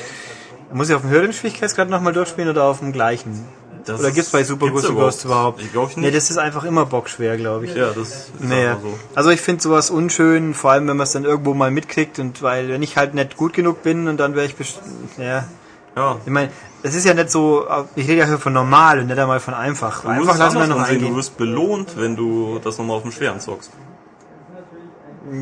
[0.73, 3.47] Muss ich auf dem höheren Schwierigkeitsgrad nochmal durchspielen oder auf dem gleichen?
[3.87, 5.61] Das oder gibt's bei Super gibt's Ghost Ghost überhaupt?
[5.63, 5.97] Ich glaube nicht.
[5.97, 7.75] Nee, das ist einfach immer bockschwer, glaube ich.
[7.75, 8.99] ja, das ist einfach so.
[9.15, 12.43] Also ich finde sowas unschön, vor allem wenn man es dann irgendwo mal mitkriegt und
[12.43, 14.81] weil wenn ich halt nicht gut genug bin und dann wäre ich best-
[15.19, 15.47] ja,
[15.97, 16.51] Ja, ich meine,
[16.83, 19.55] es ist ja nicht so, ich rede ja hier von normal und nicht einmal von
[19.55, 20.03] einfach.
[20.03, 23.13] du einfach lassen wir noch sehen, du wirst belohnt, wenn du das nochmal auf dem
[23.13, 23.71] Schweren zockst.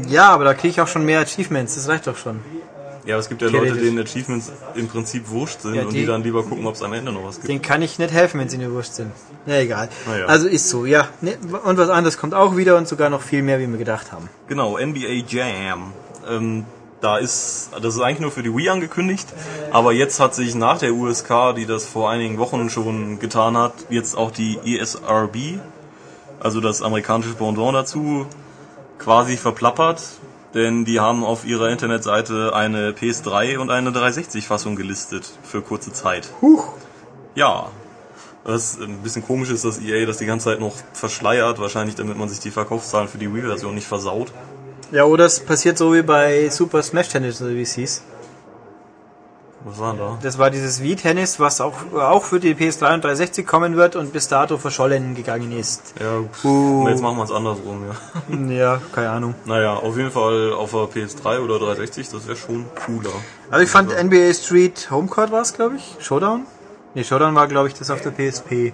[0.08, 2.40] Ja, aber da kriege ich auch schon mehr Achievements, das reicht doch schon.
[3.04, 6.00] Ja, aber es gibt ja Leute, denen Achievements im Prinzip wurscht sind Ja, und die-
[6.00, 7.48] die dann lieber gucken, ob es am Ende noch was gibt.
[7.48, 9.12] Den kann ich nicht helfen, wenn sie mir wurscht sind.
[9.46, 9.88] Na egal.
[10.06, 10.26] Na ja.
[10.26, 11.08] Also ist so, ja.
[11.64, 14.28] Und was anderes kommt auch wieder und sogar noch viel mehr, wie wir gedacht haben.
[14.48, 15.92] Genau, NBA Jam.
[16.28, 16.66] Ähm,
[17.00, 19.28] da ist, das ist eigentlich nur für die Wii angekündigt,
[19.70, 23.72] aber jetzt hat sich nach der USK, die das vor einigen Wochen schon getan hat,
[23.90, 25.60] jetzt auch die ESRB,
[26.40, 28.26] also das amerikanische Pendant dazu,
[28.98, 30.02] quasi verplappert,
[30.54, 36.30] denn die haben auf ihrer Internetseite eine PS3 und eine 360-Fassung gelistet für kurze Zeit.
[36.40, 36.72] Huch.
[37.34, 37.70] Ja.
[38.44, 42.16] Was ein bisschen komisch ist, dass EA das die ganze Zeit noch verschleiert, wahrscheinlich damit
[42.16, 44.32] man sich die Verkaufszahlen für die Wii-Version nicht versaut.
[44.90, 48.02] Ja, oder es passiert so wie bei Super Smash Tennis, oder wie es hieß.
[49.64, 50.18] Was war denn da?
[50.22, 54.12] Das war dieses Wii-Tennis, was auch, auch für die PS3 und 360 kommen wird und
[54.12, 55.94] bis dato verschollen gegangen ist.
[56.00, 56.88] Ja, Uh.
[56.88, 58.48] jetzt machen wir es andersrum, ja.
[58.54, 59.34] Ja, keine Ahnung.
[59.44, 63.10] Naja, auf jeden Fall auf der PS3 oder 360, das wäre schon cooler.
[63.50, 65.96] Also ich fand NBA Street Homecourt war es, glaube ich.
[65.98, 66.46] Showdown?
[66.94, 68.72] Nee, Showdown war, glaube ich, das auf der PSP.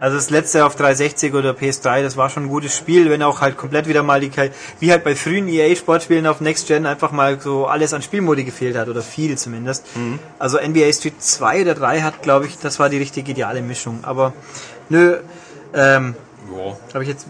[0.00, 3.40] Also das letzte auf 360 oder PS3, das war schon ein gutes Spiel, wenn auch
[3.40, 4.30] halt komplett wieder mal die,
[4.78, 8.76] wie halt bei frühen EA-Sportspielen auf Next Gen einfach mal so alles an Spielmodi gefehlt
[8.76, 9.84] hat, oder viel zumindest.
[9.96, 10.18] Mhm.
[10.38, 14.00] Also NBA Street 2 oder 3 hat, glaube ich, das war die richtige ideale Mischung.
[14.02, 14.32] Aber
[14.88, 15.18] nö,
[15.74, 16.14] ähm,
[16.56, 16.76] ja.
[16.94, 17.26] habe ich jetzt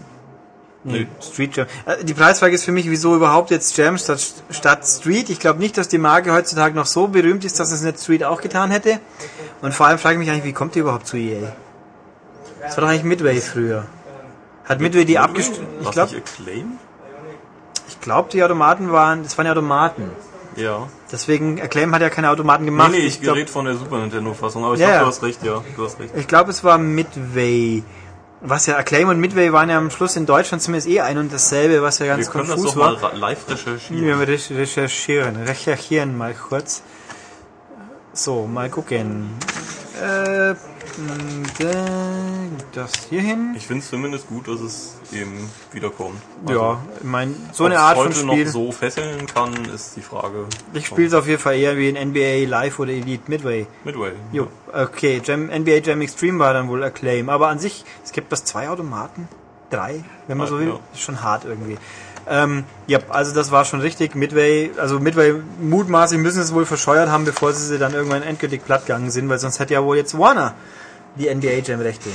[0.81, 1.67] Nee, Street Jam.
[1.85, 5.29] Äh, die Preisfrage ist für mich, wieso überhaupt jetzt Jam statt, statt Street?
[5.29, 8.23] Ich glaube nicht, dass die Marke heutzutage noch so berühmt ist, dass es nicht Street
[8.23, 8.99] auch getan hätte.
[9.61, 11.51] Und vor allem frage ich mich eigentlich, wie kommt die überhaupt zu EA?
[12.61, 13.85] Das war doch eigentlich Midway früher.
[14.65, 15.67] Hat Midway die abgestimmt?
[15.81, 16.21] Ich glaube.
[17.87, 20.11] Ich glaube, die Automaten waren, das waren ja Automaten.
[20.55, 20.87] Ja.
[21.11, 22.91] Deswegen, Acclaim hat ja keine Automaten gemacht.
[22.91, 25.23] Nee, nee ich, ich rede von der Super Nintendo-Fassung, aber ich ja, glaube, du hast
[25.23, 25.63] recht, ja.
[25.75, 26.13] Du hast recht.
[26.15, 27.83] Ich glaube, es war Midway.
[28.41, 31.33] Was ja, Acclaim und Midway waren ja am Schluss in Deutschland zumindest eh ein und
[31.33, 32.93] dasselbe, was ja ganz wir konfus das doch war.
[32.93, 34.07] mal live recherchieren.
[34.07, 36.83] Ja, wir recherchieren, recherchieren mal kurz.
[38.13, 39.29] So, mal gucken.
[40.01, 40.55] Äh,
[42.73, 43.53] das hier hin.
[43.55, 46.21] Ich finde es zumindest gut, dass es eben wiederkommt.
[46.45, 48.45] Also, ja, ich meine, so eine Art von Spiel.
[48.45, 50.45] noch so fesseln kann, ist die Frage.
[50.73, 53.67] Ich spiele es auf jeden Fall eher wie in NBA Live oder Elite Midway.
[53.83, 54.11] Midway.
[54.31, 58.31] Jo, okay, Jam, NBA Jam Extreme war dann wohl Acclaim, aber an sich, es gibt
[58.31, 59.27] das zwei Automaten,
[59.69, 60.79] drei, wenn man ja, so will, ja.
[60.93, 61.77] ist schon hart irgendwie.
[62.31, 64.13] Ähm, ja, also das war schon richtig.
[64.13, 68.63] Midway, also Midway mutmaßlich müssen es wohl verscheuert haben, bevor sie sie dann irgendwann endgültig
[68.63, 70.53] plattgegangen sind, weil sonst hätte ja wohl jetzt Warner
[71.15, 72.09] die NBA Jam Rechte.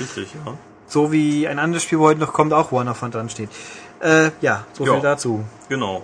[0.00, 0.54] Richtig, ja.
[0.86, 3.50] So wie ein anderes Spiel, wo heute noch kommt, auch Warner von dran steht.
[4.00, 5.44] Äh, ja, so ja, viel dazu.
[5.68, 6.02] Genau.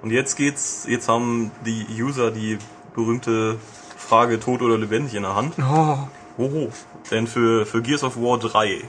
[0.00, 2.58] Und jetzt geht's, jetzt haben die User die
[2.94, 3.58] berühmte
[3.96, 5.54] Frage tot oder lebendig in der Hand.
[5.58, 5.98] Oh.
[6.38, 6.70] Oho.
[7.10, 8.82] Denn für, für Gears of War 3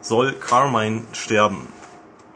[0.00, 1.68] soll Carmine sterben.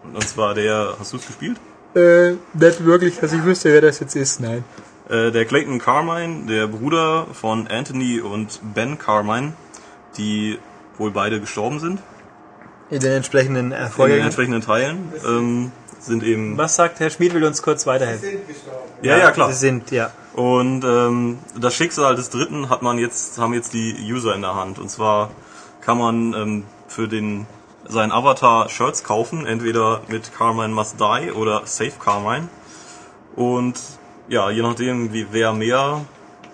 [0.05, 1.59] Und zwar der, hast du es gespielt?
[1.95, 4.65] Äh, nicht wirklich, dass ich wüsste, wer das jetzt ist, nein.
[5.09, 9.55] Äh, der Clayton Carmine, der Bruder von Anthony und Ben Carmine,
[10.19, 10.59] die
[10.99, 12.01] wohl beide gestorben sind.
[12.91, 15.13] In den entsprechenden äh, In den entsprechenden Teilen.
[15.27, 16.57] Ähm, sind eben.
[16.57, 18.23] Was sagt Herr Schmid, will uns kurz weiterhelfen?
[18.23, 18.89] Sie sind gestorben.
[19.03, 19.53] Ja, ja, klar.
[19.53, 20.11] Sie sind, ja.
[20.35, 24.55] Und ähm, das Schicksal des Dritten hat man jetzt, haben jetzt die User in der
[24.55, 24.79] Hand.
[24.79, 25.31] Und zwar
[25.81, 27.47] kann man ähm, für den
[27.89, 32.49] seinen Avatar Shirts kaufen, entweder mit Carmine Must Die oder Save Carmine.
[33.35, 33.75] Und
[34.29, 36.05] ja, je nachdem, wie wer mehr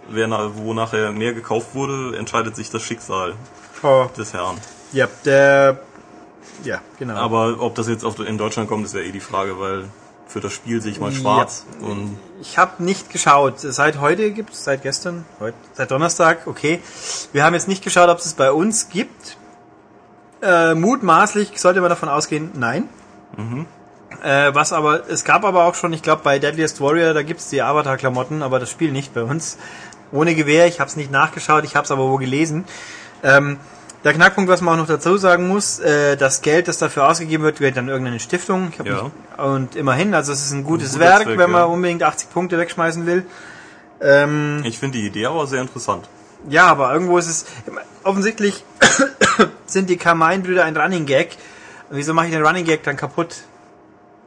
[0.08, 3.34] wer wo nachher mehr gekauft wurde, entscheidet sich das Schicksal
[3.82, 4.06] oh.
[4.16, 4.56] des Herrn.
[4.92, 5.80] Ja, der.
[6.64, 7.14] Ja, genau.
[7.14, 9.84] Aber ob das jetzt in Deutschland kommt, ist ja eh die Frage, weil
[10.26, 11.66] für das Spiel sehe ich mal schwarz.
[11.80, 11.88] Ja.
[11.88, 13.60] Und ich habe nicht geschaut.
[13.60, 16.80] Seit heute gibt es, seit gestern, heute, seit Donnerstag, okay.
[17.32, 19.36] Wir haben jetzt nicht geschaut, ob es bei uns gibt.
[20.40, 22.88] Äh, mutmaßlich sollte man davon ausgehen, nein.
[23.36, 23.66] Mhm.
[24.22, 27.40] Äh, was aber, es gab aber auch schon, ich glaube bei Deadliest Warrior, da gibt
[27.40, 29.58] es die Avatar-Klamotten, aber das Spiel nicht bei uns
[30.12, 30.66] ohne Gewehr.
[30.66, 32.64] Ich habe es nicht nachgeschaut, ich habe es aber wo gelesen.
[33.22, 33.58] Ähm,
[34.04, 37.44] der Knackpunkt, was man auch noch dazu sagen muss, äh, das Geld, das dafür ausgegeben
[37.44, 38.72] wird, wird dann irgendeine Stiftung.
[38.84, 39.04] ja.
[39.04, 41.66] Nicht, und immerhin, also es ist ein gutes ein Werk, Zweck, wenn man ja.
[41.66, 43.24] unbedingt 80 Punkte wegschmeißen will.
[44.00, 46.08] Ähm, ich finde die Idee aber sehr interessant.
[46.48, 47.44] Ja, aber irgendwo ist es
[48.02, 48.64] offensichtlich
[49.66, 51.36] sind die Carmine-Brüder ein Running Gag.
[51.90, 53.42] Wieso mache ich den Running Gag dann kaputt?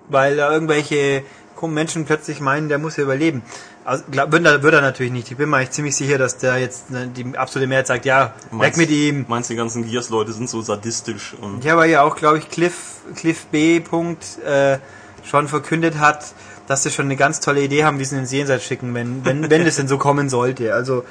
[0.08, 1.24] Weil da irgendwelche
[1.62, 3.42] Menschen plötzlich meinen, der muss ja überleben.
[3.86, 5.30] Also, glaub, würde, er, würde er natürlich nicht.
[5.30, 8.34] Ich bin mir eigentlich ziemlich sicher, dass der jetzt ne, die absolute Mehrheit sagt, ja,
[8.50, 9.26] meinst, weg mit ihm.
[9.28, 11.36] Meinst du, die ganzen Gears-Leute sind so sadistisch?
[11.40, 13.80] Und ja, weil ja auch, glaube ich, Cliff, Cliff B.
[13.80, 14.80] Punkt, äh,
[15.24, 16.34] schon verkündet hat,
[16.66, 19.50] dass sie schon eine ganz tolle Idee haben, wie sie ins Jenseits schicken, wenn, wenn,
[19.52, 20.74] wenn es denn so kommen sollte.
[20.74, 21.06] Also,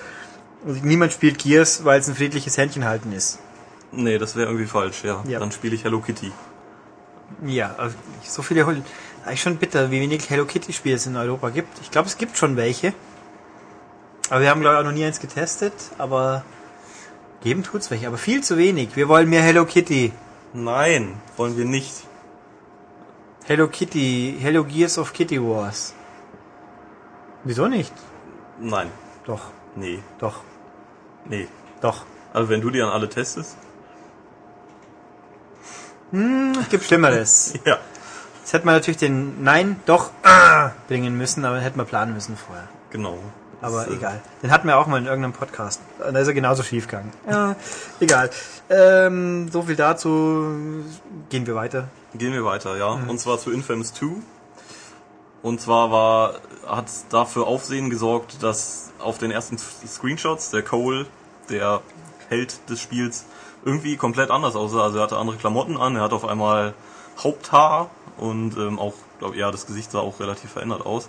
[0.65, 3.39] niemand spielt Gears, weil es ein friedliches Händchen halten ist.
[3.93, 5.23] Nee, das wäre irgendwie falsch, ja.
[5.29, 5.39] ja.
[5.39, 6.33] Dann spiele ich Hello Kitty.
[7.47, 7.95] Ja, also
[8.27, 8.67] so viele
[9.25, 11.81] eigentlich schon bitter, wie wenig Hello Kitty Spiele es in Europa gibt.
[11.81, 12.93] Ich glaube, es gibt schon welche.
[14.31, 15.75] Aber wir haben, glaube ich, auch noch nie eins getestet.
[15.99, 16.45] Aber
[17.43, 18.07] geben tut's welche.
[18.07, 18.97] Aber viel zu wenig.
[18.97, 20.13] Wir wollen mehr Hello Kitty.
[20.53, 22.05] Nein, wollen wir nicht.
[23.47, 25.95] Hello Kitty, Hello Gears of Kitty Wars.
[27.45, 27.93] Wieso nicht?
[28.59, 28.91] Nein.
[29.27, 29.51] Doch.
[29.77, 30.01] Nee.
[30.19, 30.41] Doch.
[31.27, 31.49] Nee.
[31.81, 32.05] Doch.
[32.33, 33.57] Also wenn du die an alle testest?
[36.11, 37.55] Hm, es gibt Schlimmeres.
[37.65, 37.79] ja.
[38.44, 42.37] Jetzt hätte man natürlich den Nein doch ah, bringen müssen, aber hätten wir planen müssen
[42.37, 42.68] vorher.
[42.90, 43.18] Genau.
[43.62, 44.20] Aber das, äh, egal.
[44.42, 45.80] Den hatten wir auch mal in irgendeinem Podcast.
[45.98, 47.11] Da ist er genauso schief gegangen.
[47.30, 47.57] Ja,
[48.00, 48.28] egal.
[48.68, 50.85] Ähm, so viel dazu.
[51.30, 51.88] Gehen wir weiter.
[52.14, 52.96] Gehen wir weiter, ja.
[52.96, 53.09] Mhm.
[53.09, 54.09] Und zwar zu Infamous 2.
[55.40, 56.35] Und zwar war,
[56.66, 61.07] hat dafür Aufsehen gesorgt, dass auf den ersten Screenshots der Cole,
[61.48, 61.80] der
[62.28, 63.24] Held des Spiels,
[63.64, 64.83] irgendwie komplett anders aussah.
[64.83, 66.74] Also er hatte andere Klamotten an, er hat auf einmal
[67.18, 71.09] Haupthaar und ähm, auch, glaube ja, das Gesicht sah auch relativ verändert aus.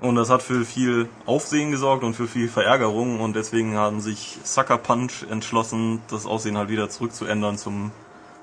[0.00, 4.38] Und das hat für viel Aufsehen gesorgt und für viel Verärgerung und deswegen haben sich
[4.42, 7.90] Sucker Punch entschlossen, das Aussehen halt wieder zurückzuändern zum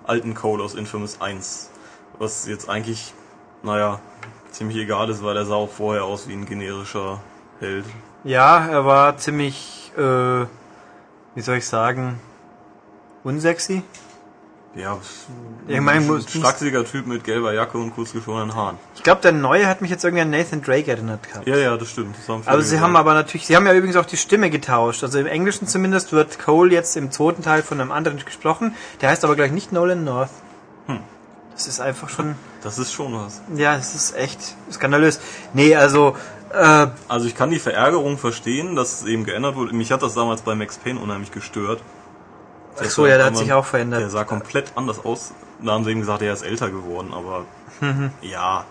[0.03, 1.69] alten Cole aus Infamous 1.
[2.17, 3.13] Was jetzt eigentlich,
[3.63, 3.99] naja,
[4.51, 7.19] ziemlich egal ist, weil er sah auch vorher aus wie ein generischer
[7.60, 7.86] Held.
[8.23, 10.45] Ja, er war ziemlich, äh,
[11.36, 12.19] wie soll ich sagen,
[13.23, 13.84] unsexy.
[14.73, 14.97] Ja,
[15.67, 18.77] Ich meine, ein schlachsiger Typ mit gelber Jacke und kurz geschorenen Haaren.
[18.95, 21.45] Ich glaube, der neue hat mich jetzt irgendwie an Nathan Drake erinnert gehabt.
[21.45, 22.15] Ja, ja, das stimmt.
[22.17, 22.84] Das haben viele Also sie gesagt.
[22.84, 25.03] haben aber natürlich, sie haben ja übrigens auch die Stimme getauscht.
[25.03, 28.73] Also im Englischen zumindest wird Cole jetzt im zweiten Teil von einem anderen gesprochen.
[29.01, 30.29] Der heißt aber gleich nicht Nolan North.
[30.86, 30.99] Hm.
[31.51, 33.41] Das ist einfach schon, Das ist schon was.
[33.53, 34.39] ja, es ist echt
[34.71, 35.19] skandalös.
[35.53, 36.15] Nee, also,
[36.53, 39.75] äh, Also ich kann die Verärgerung verstehen, dass es eben geändert wurde.
[39.75, 41.81] Mich hat das damals bei Max Payne unheimlich gestört.
[42.79, 44.12] Ach so, ja, der hat sich auch Der verändert.
[44.12, 45.34] sah komplett anders aus.
[45.63, 47.45] Da haben sie eben gesagt, er ist älter geworden, aber
[48.21, 48.65] ja.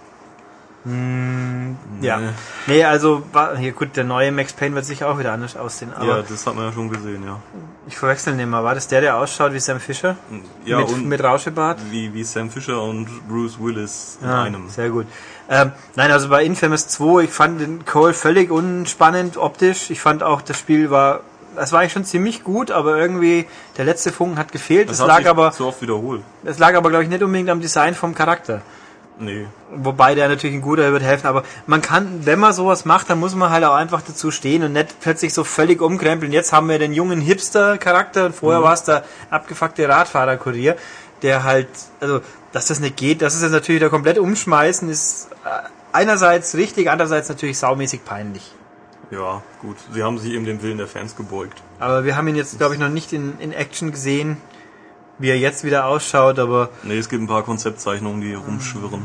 [2.00, 2.18] Ja.
[2.18, 2.28] Nee.
[2.66, 3.22] Nee, also,
[3.58, 5.92] hier gut, der neue Max Payne wird sicher auch wieder anders aussehen.
[5.94, 7.38] Aber ja, das hat man ja schon gesehen, ja.
[7.86, 8.64] ich verwechsel den mal.
[8.64, 10.16] War das der, der ausschaut wie Sam Fisher?
[10.64, 11.78] Ja, mit, und mit Rauschebart?
[11.90, 14.70] wie, wie Sam Fisher und Bruce Willis in Ja, einem.
[14.70, 15.06] Sehr gut.
[15.50, 19.90] Ähm, nein, also bei Infamous 2, ich fand den Cole völlig unspannend optisch.
[19.90, 21.20] Ich fand auch, das Spiel war,
[21.56, 24.88] es war eigentlich schon ziemlich gut, aber irgendwie der letzte Funken hat gefehlt.
[24.88, 26.22] Das Es hat lag aber, so oft wiederholt.
[26.44, 28.62] es lag aber, glaube ich, nicht unbedingt am Design vom Charakter.
[29.18, 29.46] Nee.
[29.74, 33.20] Wobei der natürlich ein guter wird helfen, aber man kann, wenn man sowas macht, dann
[33.20, 36.32] muss man halt auch einfach dazu stehen und nicht plötzlich so völlig umkrempeln.
[36.32, 40.76] Jetzt haben wir den jungen Hipster-Charakter und vorher war es der abgefuckte Radfahrerkurier,
[41.20, 41.68] der halt,
[42.00, 42.20] also,
[42.52, 46.90] dass das nicht geht, das ist jetzt natürlich der komplett umschmeißen, ist äh, einerseits richtig,
[46.90, 48.54] andererseits natürlich saumäßig peinlich.
[49.10, 49.76] Ja, gut.
[49.92, 51.60] Sie haben sich eben dem Willen der Fans gebeugt.
[51.78, 54.36] Aber wir haben ihn jetzt, glaube ich, noch nicht in, in Action gesehen,
[55.18, 59.02] wie er jetzt wieder ausschaut, aber Nee, es gibt ein paar Konzeptzeichnungen, die rumschwirren.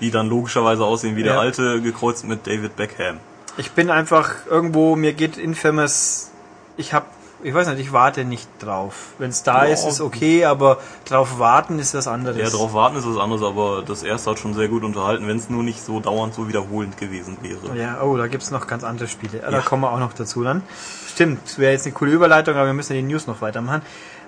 [0.00, 1.40] Die dann logischerweise aussehen wie der Ja.
[1.40, 3.18] alte, gekreuzt mit David Beckham.
[3.56, 6.30] Ich bin einfach irgendwo, mir geht Infamous,
[6.76, 7.06] ich hab,
[7.42, 8.94] ich weiß nicht, ich warte nicht drauf.
[9.18, 9.72] Wenn es da Ja.
[9.72, 12.38] ist, ist okay, aber drauf warten ist was anderes.
[12.38, 15.36] Ja, drauf warten ist was anderes, aber das erste hat schon sehr gut unterhalten, wenn
[15.36, 17.76] es nur nicht so dauernd so wiederholend gewesen wäre.
[17.78, 19.38] Ja, oh, da gibt's noch ganz andere Spiele.
[19.38, 19.60] Da Ja.
[19.60, 20.62] kommen wir auch noch dazu dann.
[21.08, 23.82] Stimmt, wäre jetzt eine coole Überleitung, aber wir müssen ja die News noch weitermachen.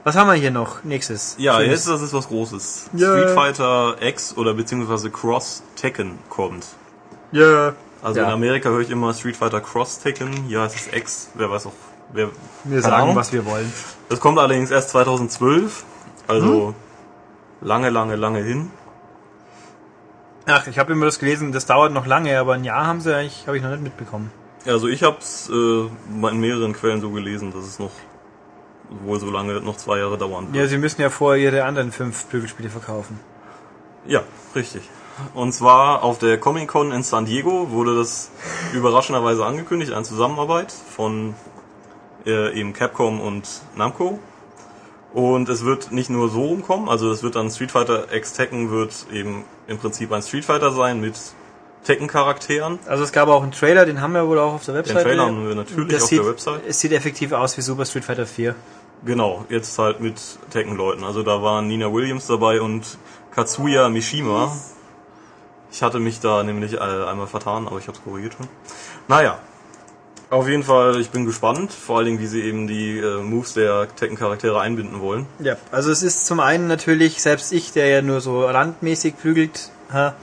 [0.05, 0.85] Was haben wir hier noch?
[0.85, 1.35] Nächstes.
[1.39, 1.71] Ja, Schönes.
[1.71, 2.91] jetzt das ist was Großes.
[2.95, 3.13] Ja.
[3.13, 6.67] Street Fighter X oder beziehungsweise Cross Tekken kommt.
[7.33, 7.75] Ja.
[8.03, 8.27] Also Ja.
[8.27, 11.67] in Amerika höre ich immer Street Fighter Cross Tekken, hier heißt es X, wer weiß
[11.67, 11.73] auch,
[12.13, 12.31] Wir
[12.65, 13.17] keine sagen, Ahnung.
[13.17, 13.71] was wir wollen.
[14.09, 15.85] Das kommt allerdings erst 2012,
[16.27, 16.75] also Hm?
[17.61, 18.71] lange, lange, lange hin.
[20.47, 23.15] Ach, ich habe immer das gelesen, das dauert noch lange, aber ein Jahr haben sie
[23.15, 24.31] eigentlich, habe ich noch nicht mitbekommen.
[24.67, 27.91] Also ich habe es äh, in mehreren Quellen so gelesen, dass es noch
[29.05, 30.57] wohl so lange noch zwei Jahre dauern wird.
[30.57, 33.21] Ja, sie müssen ja vorher ihre anderen fünf Prügelspiele verkaufen.
[34.07, 34.23] Ja,
[34.55, 34.83] richtig.
[35.35, 38.31] Und zwar auf der Comic Con in San Diego wurde das
[38.73, 41.35] überraschenderweise angekündigt, eine Zusammenarbeit von
[42.27, 44.19] äh, eben Capcom und Namco.
[45.13, 48.71] Und es wird nicht nur so rumkommen, also es wird dann Street Fighter X Tekken
[48.71, 51.15] wird eben im Prinzip ein Street Fighter sein mit
[51.85, 52.79] Tekken-Charakteren.
[52.87, 55.05] Also es gab auch einen Trailer, den haben wir wohl auch auf der Den Webseite.
[55.05, 56.61] Trailer haben wir natürlich Das auf sieht, der Website.
[56.69, 58.55] Es sieht effektiv aus wie Super Street Fighter 4.
[59.07, 61.05] Genau, jetzt halt mit Tekken-Leuten.
[61.05, 62.99] Also da waren Nina Williams dabei und
[63.31, 64.53] Katsuya Mishima.
[65.71, 68.49] Ich hatte mich da nämlich äh, einmal vertan, aber ich habe es korrigiert schon.
[69.07, 69.39] Naja,
[70.31, 73.55] auf jeden Fall, ich bin gespannt, vor allen Dingen, wie sie eben die äh, Moves
[73.55, 75.27] der Tekken-Charaktere einbinden wollen.
[75.39, 79.71] Ja, also es ist zum einen natürlich, selbst ich, der ja nur so randmäßig prügelt,
[79.93, 80.15] ha,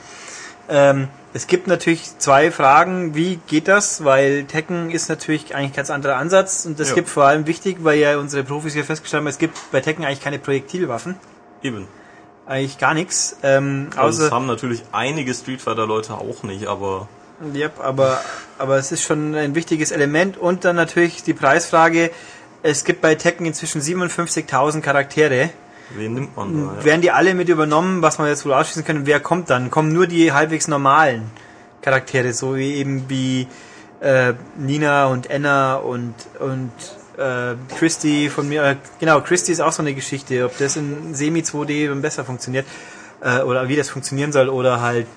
[0.69, 4.05] ähm, es gibt natürlich zwei Fragen, wie geht das?
[4.05, 6.95] Weil Tekken ist natürlich eigentlich ein ganz anderer Ansatz und das Ja.
[6.95, 10.05] gibt vor allem wichtig, weil ja unsere Profis hier festgestellt haben, es gibt bei Tekken
[10.05, 11.15] eigentlich keine Projektilwaffen,
[11.61, 11.87] Eben.
[12.45, 17.09] eigentlich gar nichts, ähm, Also es außer, haben natürlich einige Street Fighter-Leute auch nicht, aber
[17.53, 18.21] Yep, aber,
[18.57, 22.11] aber es ist schon ein wichtiges Element und dann natürlich die Preisfrage,
[22.63, 25.49] es gibt bei Tekken inzwischen 57.000 Charaktere.
[25.95, 26.75] wen nimmt man da?
[26.77, 26.85] Ja.
[26.85, 29.05] Werden die alle mit übernommen, was man jetzt wohl ausschließen können?
[29.05, 29.69] Wer kommt dann?
[29.69, 31.29] Kommen nur die halbwegs normalen
[31.81, 33.47] Charaktere, so wie eben wie
[33.99, 36.71] äh, Nina und Anna und und
[37.17, 38.63] äh, Christy von mir.
[38.63, 42.25] Äh, genau, Christy ist auch so eine Geschichte, ob das in Semi 2D dann besser
[42.25, 42.65] funktioniert
[43.21, 45.07] äh, oder wie das funktionieren soll oder halt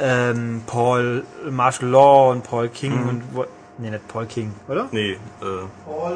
[0.00, 3.44] ähm, Paul Martial Law und Paul King und wo,
[3.78, 4.88] nee, nicht Paul King, oder?
[4.92, 5.18] Nee, äh,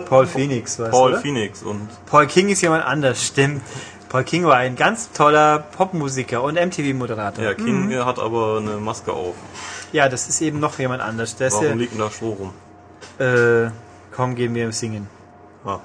[0.09, 1.20] Paul Phoenix, weißt Paul oder?
[1.20, 3.62] Phoenix und Paul King ist jemand anders, stimmt.
[4.09, 7.45] Paul King war ein ganz toller Popmusiker und MTV-Moderator.
[7.45, 9.35] ja, King äh, hat aber eine Maske auf.
[9.93, 11.37] Ja, das ist eben noch jemand anders.
[11.37, 12.51] Der Warum liegt denn da Stroh rum?
[13.18, 13.70] ja, äh,
[14.12, 15.09] kaum gehen wir im Singen.
[15.64, 15.78] Ah.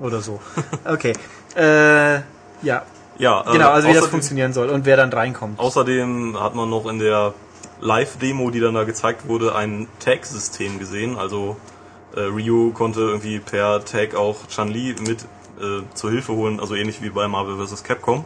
[0.00, 0.40] Oder so.
[0.84, 1.14] Okay.
[1.56, 2.16] äh,
[2.62, 2.82] ja,
[3.18, 5.58] Ja, äh, genau, also wie das funktionieren soll und wer dann reinkommt.
[5.58, 7.34] Außerdem hat man noch in der
[7.80, 11.16] Live-Demo, die dann da gezeigt wurde, ein Tag-System gesehen.
[11.16, 11.56] Also
[12.14, 15.22] äh, Ryu konnte irgendwie per Tag auch Chun-Li mit
[15.60, 17.82] äh, zur Hilfe holen, also ähnlich wie bei Marvel vs.
[17.82, 18.24] Capcom.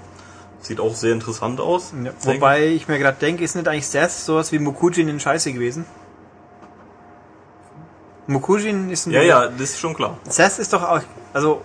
[0.61, 1.93] Sieht auch sehr interessant aus.
[2.05, 5.53] Ja, wobei ich mir gerade denke, ist nicht eigentlich Seth sowas wie Mokujin in Scheiße
[5.53, 5.87] gewesen?
[8.27, 9.13] Mokujin ist ein...
[9.13, 10.19] Ja, ja, das ist schon klar.
[10.29, 11.01] Seth ist doch auch...
[11.33, 11.63] Also,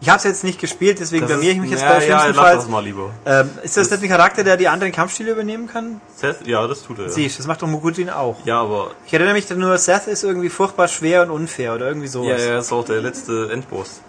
[0.00, 1.94] ich habe es jetzt nicht gespielt, deswegen Das blamier ich ist- mich jetzt ja, bei
[2.06, 3.10] ja, schlimmsten lass das mal lieber.
[3.26, 6.00] Ähm, ist das, Das- nicht ein Charakter, der die anderen Kampfstile übernehmen kann?
[6.14, 7.04] Seth, ja, das tut er.
[7.06, 8.36] Ja, Siehst, das macht doch Mokujin auch.
[8.44, 12.06] ja aber Ich erinnere mich nur, Seth ist irgendwie furchtbar schwer und unfair oder irgendwie
[12.06, 12.42] ja, sowas.
[12.42, 14.00] er ist auch der letzte Endboss.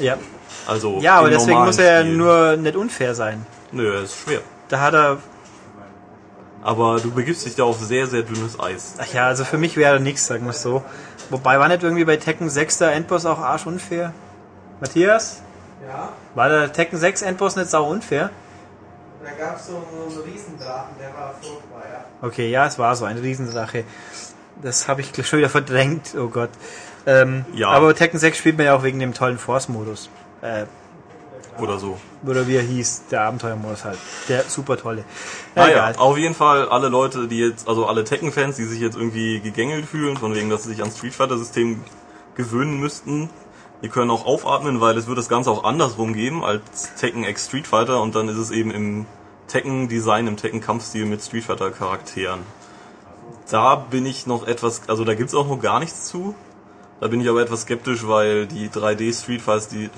[0.00, 0.16] ja.
[0.66, 3.46] Also Ja, aber deswegen muss er ja nur nicht unfair sein.
[3.72, 4.40] Nö, er ist schwer.
[4.68, 5.18] Da hat er,
[6.62, 8.94] Aber du begibst dich da auf sehr, sehr dünnes Eis.
[8.98, 10.82] ach ja, also für mich wäre nichts, sagen wir es so.
[11.30, 14.12] Wobei war nicht irgendwie bei Tekken 6 der Endboss auch arschunfair?
[14.80, 15.42] Matthias?
[15.86, 18.30] Ja, War der Tekken 6 Endboss nicht sau unfair?
[19.22, 22.04] da gab es so, einen Riesendrachen, der war furchtbar, ja.
[22.26, 23.84] Okay, ja, es war so eine Riesensache.
[24.62, 26.50] Das habe ich schon wieder verdrängt, oh Gott.
[27.06, 27.68] Ähm, Ja.
[27.68, 30.10] Aber Tekken 6 spielt man ja auch wegen dem tollen Force-Modus.
[30.42, 30.64] Äh,
[31.58, 31.98] Oder so.
[32.26, 33.98] oder wie er hieß, der Abenteuermodus halt.
[34.28, 35.04] Der super tolle.
[35.54, 39.40] Naja, auf jeden Fall alle Leute, die jetzt, also alle Tekken-Fans, die sich jetzt irgendwie
[39.40, 41.82] gegängelt fühlen, von wegen, dass sie sich ans Street Fighter-System
[42.34, 43.28] gewöhnen müssten,
[43.82, 47.46] die können auch aufatmen, weil es wird das Ganze auch andersrum geben als Tekken X
[47.46, 49.06] Street Fighter und dann ist es eben im
[49.48, 52.40] Tekken-Design, im Tekken-Kampfstil mit Street Fighter-Charakteren.
[53.50, 56.34] Da bin ich noch etwas, also da gibt's auch noch gar nichts zu.
[57.00, 59.90] Da bin ich aber etwas skeptisch, weil die 3D Street Fighters, die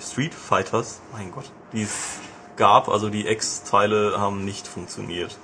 [0.00, 2.18] Street Fighters, mein Gott, die es
[2.56, 5.38] gab, also die X-Teile haben nicht funktioniert.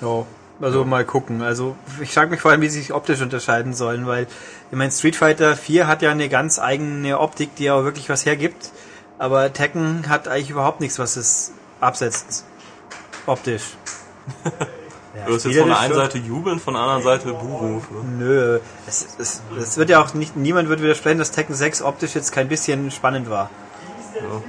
[0.00, 0.24] Ja,
[0.60, 1.42] also mal gucken.
[1.42, 4.28] Also ich frage mich vor allem, wie sie sich optisch unterscheiden sollen, weil
[4.70, 8.24] ich meine, Street Fighter 4 hat ja eine ganz eigene Optik, die auch wirklich was
[8.24, 8.70] hergibt.
[9.18, 12.44] Aber Tekken hat eigentlich überhaupt nichts, was es absetzt.
[13.26, 13.76] Optisch.
[14.44, 14.50] Ja,
[15.26, 15.94] Du hast jetzt von der einen.
[15.94, 17.94] Seite jubeln, von der anderen Seite Buhrufe.
[18.16, 22.14] Nö, es, es, es wird ja auch nicht, niemand wird widersprechen, dass Tekken 6 optisch
[22.14, 23.50] jetzt kein bisschen spannend war.
[24.14, 24.42] Aber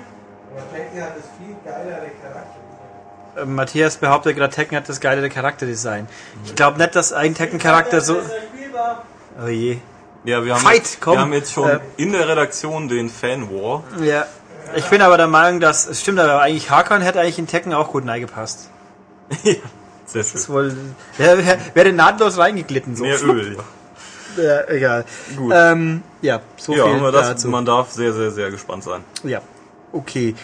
[0.72, 3.42] Tekken hat das viel geilere Charakter.
[3.42, 6.08] Äh, Matthias behauptet gerade, Tekken hat das geilere Charakterdesign.
[6.46, 8.18] Ich glaube nicht, dass ein Tekken-Charakter so...
[9.44, 9.80] Oh je.
[10.24, 11.14] Ja, wir haben, Fight, jetzt, komm.
[11.14, 11.80] wir haben jetzt schon Äh.
[11.98, 13.84] in der Redaktion den Fan-War.
[14.04, 14.26] Ja.
[14.76, 15.88] Ich bin aber der Meinung, dass...
[15.88, 18.70] Es stimmt aber eigentlich, Hakan hätte eigentlich in Tekken auch gut reingepasst.
[19.44, 19.56] Sehr
[20.14, 20.56] Das ist schön.
[20.56, 20.76] wohl...
[21.18, 22.96] Der wär- wäre nahtlos reingeglitten.
[22.96, 23.04] So.
[23.04, 23.64] Mehr Öl, ja.
[24.42, 25.04] Ja, egal.
[25.36, 25.52] Gut.
[25.54, 27.50] Ähm, ja, so ja, viel aber das, dazu.
[27.50, 29.04] man darf sehr, sehr, sehr gespannt sein.
[29.24, 29.42] Ja,
[29.92, 30.36] okay.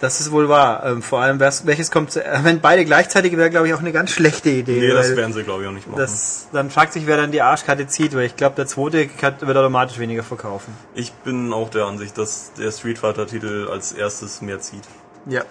[0.00, 0.82] Das ist wohl wahr.
[0.86, 3.92] Ähm, vor allem, welches kommt zu, äh, wenn beide gleichzeitig wäre, glaube ich, auch eine
[3.92, 4.80] ganz schlechte Idee.
[4.80, 6.00] Nee, das werden sie, glaube ich, auch nicht machen.
[6.00, 9.08] das, dann fragt sich, wer dann die Arschkarte zieht, weil ich glaube, der zweite
[9.40, 10.74] wird automatisch weniger verkaufen.
[10.94, 14.84] Ich bin auch der Ansicht, dass der Street Fighter-Titel als erstes mehr zieht.
[15.26, 15.42] Ja.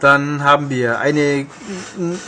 [0.00, 1.46] Dann haben wir eine,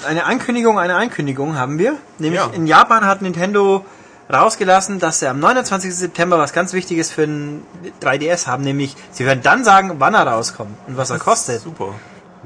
[0.08, 1.94] eine Ankündigung, eine Ankündigung haben wir.
[2.18, 2.50] Nämlich Ja.
[2.52, 3.84] in Japan hat Nintendo
[4.32, 5.94] rausgelassen, dass sie am 29.
[5.94, 7.62] September was ganz Wichtiges für ein
[8.02, 11.60] 3DS haben, nämlich sie werden dann sagen, wann er rauskommt und was er kostet.
[11.62, 11.94] Super.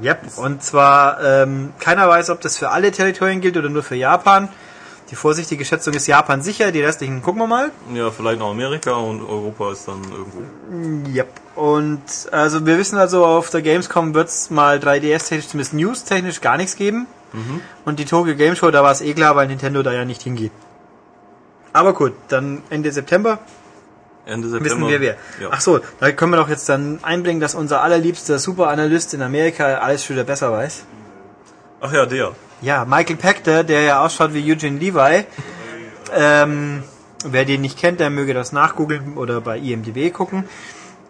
[0.01, 0.37] Yep.
[0.37, 4.49] Und zwar, ähm, keiner weiß, ob das für alle Territorien gilt oder nur für Japan.
[5.11, 7.71] Die vorsichtige Schätzung ist Japan sicher, die restlichen gucken wir mal.
[7.93, 11.09] Ja, vielleicht noch Amerika und Europa ist dann irgendwo.
[11.15, 11.29] Yep.
[11.55, 16.57] Und also wir wissen also, auf der Gamescom wird es mal 3DS-technisch, zumindest News-technisch gar
[16.57, 17.07] nichts geben.
[17.83, 20.21] Und die Tokyo Game Show, da war es eh klar, weil Nintendo da ja nicht
[20.21, 20.51] hingeht.
[21.75, 23.39] Aber gut, dann Ende September
[24.25, 24.75] Ende September.
[24.77, 25.17] wissen wir wer.
[25.41, 25.49] Ja.
[25.51, 29.65] Ach so, da können wir doch jetzt dann einbringen, dass unser allerliebster Superanalyst in Amerika
[29.79, 30.85] alles schon wieder besser weiß.
[31.81, 32.31] Ach ja, der.
[32.61, 35.25] Ja, Michael Pachter, der ja ausschaut wie Eugene Levi.
[36.15, 36.83] Ähm,
[37.25, 40.45] wer den nicht kennt, der möge das nachgoogeln oder bei IMDb gucken.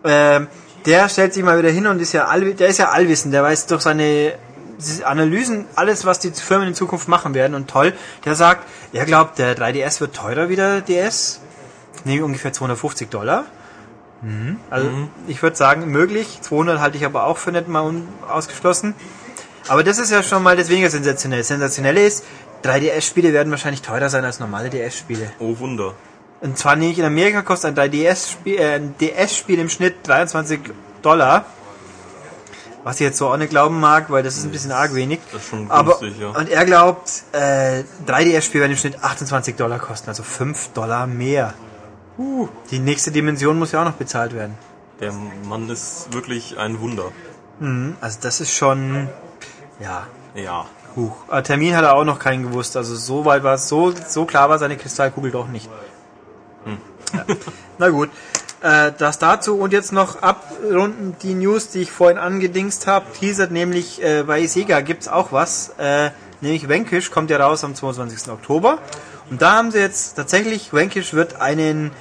[0.03, 0.47] Ähm,
[0.87, 3.43] der stellt sich mal wieder hin und ist ja all, der ist ja allwissend, der
[3.43, 4.33] weiß durch seine
[5.03, 7.93] Analysen alles, was die Firmen in Zukunft machen werden und toll.
[8.25, 11.41] Der sagt, er glaubt, der 3DS wird teurer wie der DS,
[12.03, 13.45] nämlich ungefähr 250 Dollar.
[14.21, 14.57] Mhm.
[14.69, 14.89] Also
[15.27, 16.39] ich würde sagen, möglich.
[16.41, 17.93] 200 halte ich aber auch für nicht mal
[18.29, 18.95] ausgeschlossen.
[19.67, 21.39] Aber das ist ja schon mal das weniger sensationell.
[21.39, 22.23] Das Sensationelle ist,
[22.63, 25.31] 3DS-Spiele werden wahrscheinlich teurer sein als normale DS-Spiele.
[25.39, 25.93] Oh Wunder.
[26.41, 30.59] Und zwar nicht in Amerika kostet ein 3DS-Spiel, äh, ein DS-Spiel im Schnitt 23
[31.01, 31.45] Dollar.
[32.85, 35.19] Was ich jetzt so auch nicht glauben mag, weil das ist ein bisschen arg wenig.
[35.31, 36.29] Das ist schon Aber, günstig, ja.
[36.29, 41.55] und er glaubt, äh, 3DS-Spiele werden im Schnitt 28 Dollar kosten, also 5 Dollar mehr.
[42.19, 44.55] Uh, die nächste Dimension muss ja auch noch bezahlt werden.
[44.99, 47.11] Der Mann ist wirklich ein Wunder.
[48.01, 49.09] Also das ist schon,
[49.79, 50.05] ja,
[50.35, 50.67] Ja.
[50.95, 51.15] Huch.
[51.27, 52.77] Aber Termin hat er auch noch keinen gewusst.
[52.77, 55.69] Also so weit war es, so, so klar war seine Kristallkugel doch nicht.
[57.13, 57.25] Ja.
[57.79, 58.11] Na gut.
[58.65, 63.05] Äh, das dazu und jetzt noch abrunden die News, die ich vorhin angedingst habe.
[63.17, 65.69] Teasert nämlich äh, bei Sega gibt's auch was.
[65.77, 66.09] Äh,
[66.41, 68.29] Nämlich Vanquish kommt ja raus am 22.
[68.31, 68.79] Oktober.
[69.29, 71.91] Und da haben sie jetzt tatsächlich, Vanquish wird einen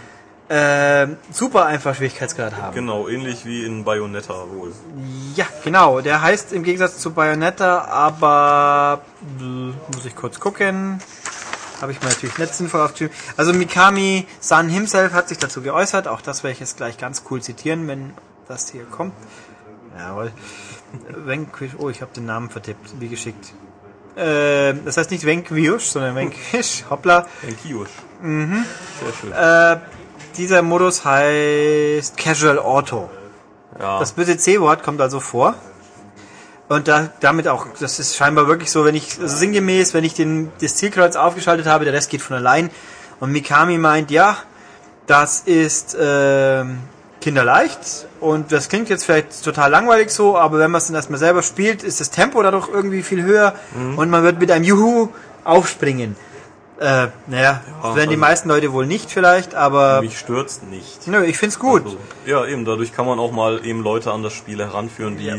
[0.49, 2.75] äh, super einfach Schwierigkeitsgrad haben.
[2.75, 4.73] Genau, ähnlich wie in Bayonetta wohl.
[5.35, 6.01] Ja, genau.
[6.01, 9.01] Der heißt im Gegensatz zu Bayonetta, aber
[9.95, 11.01] muss ich kurz gucken.
[11.85, 13.15] Habe ich mir natürlich nicht sinnvoll aufgeschrieben.
[13.37, 16.09] Also Mikami San himself hat sich dazu geäußert.
[16.09, 18.15] Auch das werde ich jetzt gleich ganz cool zitieren, wenn
[18.49, 19.13] das hier kommt.
[19.95, 20.33] Jawohl.
[21.15, 21.73] Vanquish.
[21.77, 22.99] Oh, ich habe den Namen vertippt.
[23.01, 23.53] Wie geschickt.
[24.17, 26.85] Äh, das heißt nicht Vanquish, sondern Vanquish.
[26.91, 27.27] Hoppla.
[27.47, 27.91] Enkiush.
[28.23, 28.65] Mhm.
[29.03, 29.33] Sehr schön.
[29.33, 29.81] Äh,
[30.39, 33.11] dieser Modus heißt Casual Auto.
[33.79, 33.99] ja.
[33.99, 35.55] Das böse C-Wort kommt also vor.
[36.69, 40.15] Und da, damit auch, das ist scheinbar wirklich so, wenn ich, also sinngemäß, wenn ich
[40.15, 42.71] den, das Zielkreuz aufgeschaltet habe, der Rest geht von allein.
[43.21, 44.37] Und Mikami meint, ja,
[45.07, 46.79] das ist ähm,
[47.21, 51.19] kinderleicht und das klingt jetzt vielleicht total langweilig so, aber wenn man es dann erstmal
[51.19, 53.55] selber spielt, ist das Tempo dadurch irgendwie viel höher
[53.97, 55.09] und man wird mit einem Juhu
[55.45, 56.17] aufspringen.
[56.81, 61.07] Äh, naja, das werden die also- meisten Leute wohl nicht vielleicht, aber Mich stört's nicht.
[61.07, 61.85] nö, ich find's gut.
[61.85, 65.27] Also, ja, eben, dadurch kann man auch mal eben Leute an das Spiel heranführen, die
[65.27, 65.37] Ja.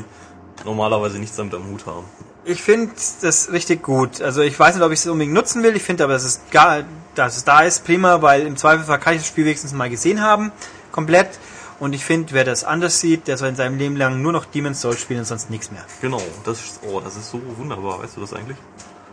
[0.65, 2.05] Normalerweise nichts damit am Hut haben.
[2.43, 2.91] Ich finde
[3.21, 4.21] das richtig gut.
[4.21, 5.75] Also ich weiß nicht, ob ich es unbedingt nutzen will.
[5.75, 6.83] Ich finde aber, dass es, gar,
[7.15, 10.21] dass es da ist, prima, weil im Zweifelsfall kann ich das Spiel wenigstens mal gesehen
[10.21, 10.51] haben.
[10.91, 11.39] Komplett.
[11.79, 14.45] Und ich finde, wer das anders sieht, der soll in seinem Leben lang nur noch
[14.45, 15.83] Demon's Souls spielen und sonst nichts mehr.
[16.01, 18.57] Genau, das ist, oh, das ist so wunderbar, weißt du das eigentlich?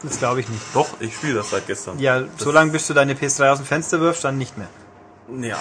[0.02, 0.62] Das glaube ich nicht.
[0.74, 1.98] Doch, ich spiele das seit gestern.
[1.98, 4.68] Ja, das, solange bis du deine PS3 aus dem Fenster wirfst, dann nicht mehr.
[5.40, 5.58] Ja,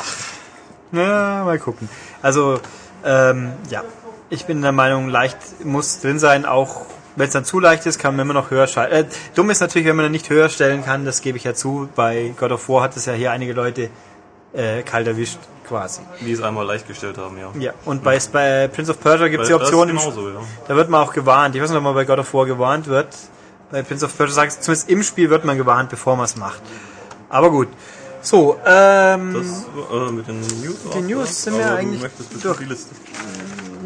[0.92, 1.90] Na, mal gucken.
[2.22, 2.60] Also,
[3.04, 3.84] ähm, ja.
[4.32, 6.86] Ich bin der Meinung, leicht muss drin sein, auch
[7.18, 8.96] wenn es dann zu leicht ist, kann man immer noch höher schalten.
[8.96, 9.06] Äh,
[9.36, 11.90] dumm ist natürlich, wenn man dann nicht höher stellen kann, das gebe ich ja zu.
[11.98, 13.90] Bei God of War hat es ja hier einige Leute
[14.54, 16.00] äh, kalt erwischt, quasi.
[16.22, 17.52] die es einmal leicht gestellt haben, ja.
[17.60, 20.40] Ja, und bei, bei Prince of Persia gibt es die Option, genauso, ja.
[20.66, 21.54] da wird man auch gewarnt.
[21.56, 23.10] Ich weiß nicht, ob man bei God of War gewarnt wird.
[23.70, 26.62] Bei Prince of Persia sagt zumindest im Spiel wird man gewarnt, bevor man es macht.
[27.28, 27.68] Aber gut.
[28.22, 30.78] So, ähm, Das, äh, mit den News.
[30.94, 32.60] Die News sind wir eigentlich Du durch.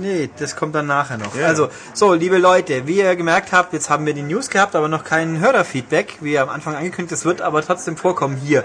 [0.06, 1.36] Nee, das kommt dann nachher noch.
[1.36, 1.47] Ja.
[1.47, 4.88] Also, so, liebe Leute, wie ihr gemerkt habt, jetzt haben wir die News gehabt, aber
[4.88, 8.64] noch kein Hörerfeedback, wie am Anfang angekündigt, das wird aber trotzdem vorkommen hier.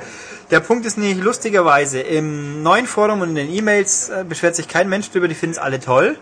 [0.51, 4.69] Der Punkt ist nämlich, lustigerweise, im neuen Forum und in den E-Mails äh, beschwert sich
[4.69, 6.19] kein Mensch drüber, die finden es alle toll.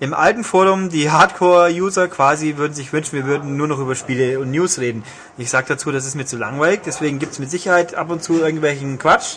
[0.00, 4.40] Im alten Forum, die Hardcore-User quasi würden sich wünschen, wir würden nur noch über Spiele
[4.40, 5.04] und News reden.
[5.36, 8.40] Ich sage dazu, das ist mir zu langweilig, deswegen gibt's mit Sicherheit ab und zu
[8.40, 9.36] irgendwelchen Quatsch.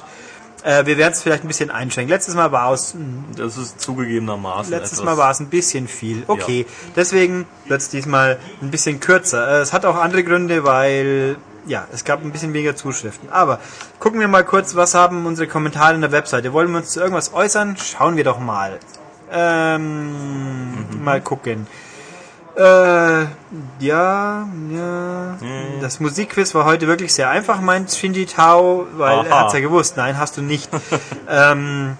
[0.67, 2.09] Äh, wir werden es vielleicht ein bisschen einschränken.
[2.11, 2.93] Letztes Mal war es
[3.37, 5.05] Das ist zugegebenermaßen Letztes etwas.
[5.05, 6.23] Mal war es ein bisschen viel.
[6.27, 9.47] Okay, deswegen wird es diesmal ein bisschen kürzer.
[9.59, 11.37] Äh, Es hat auch andere Gründe, weil
[11.67, 13.29] ja, es gab ein bisschen weniger Zuschriften.
[13.29, 13.59] Aber
[13.99, 16.51] gucken wir mal kurz, was haben unsere Kommentare in der Webseite.
[16.51, 17.77] Wollen wir uns zu irgendwas äußern?
[17.77, 18.77] Schauen wir doch mal.
[19.31, 21.67] Ähm, Mal gucken.
[22.57, 23.27] Äh,
[23.79, 25.37] ja, ja.
[25.79, 29.39] Das Musikquiz war heute wirklich sehr einfach, meint Shinji Tao, weil er Aha.
[29.43, 29.95] hat's ja gewusst.
[29.97, 30.69] Nein, hast du nicht.
[31.29, 31.97] ähm,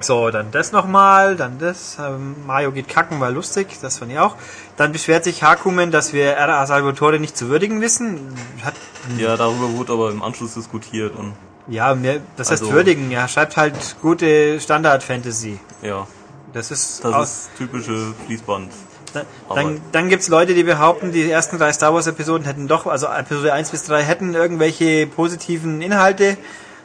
[0.00, 1.98] so, dann das nochmal, dann das.
[2.00, 4.36] Ähm, Mario geht kacken, war lustig, das fand ich auch.
[4.78, 6.66] Dann beschwert sich Hakumen, dass wir R.A.
[6.66, 8.34] Salvatore nicht zu würdigen wissen.
[8.64, 8.74] Hat,
[9.18, 11.34] Ja, darüber wurde aber im Anschluss diskutiert und
[11.68, 15.58] ja, mehr, das heißt Also- würdigen, ja, schreibt halt gute Standard-Fantasy.
[15.82, 16.06] ja,
[16.52, 18.70] Das ist das ist typische Fließband.
[19.12, 22.86] Dann, dann, dann gibt's Leute, die behaupten, die ersten drei Star Wars Episoden hätten doch,
[22.86, 26.36] also Episode 1 bis 3 hätten irgendwelche positiven Inhalte.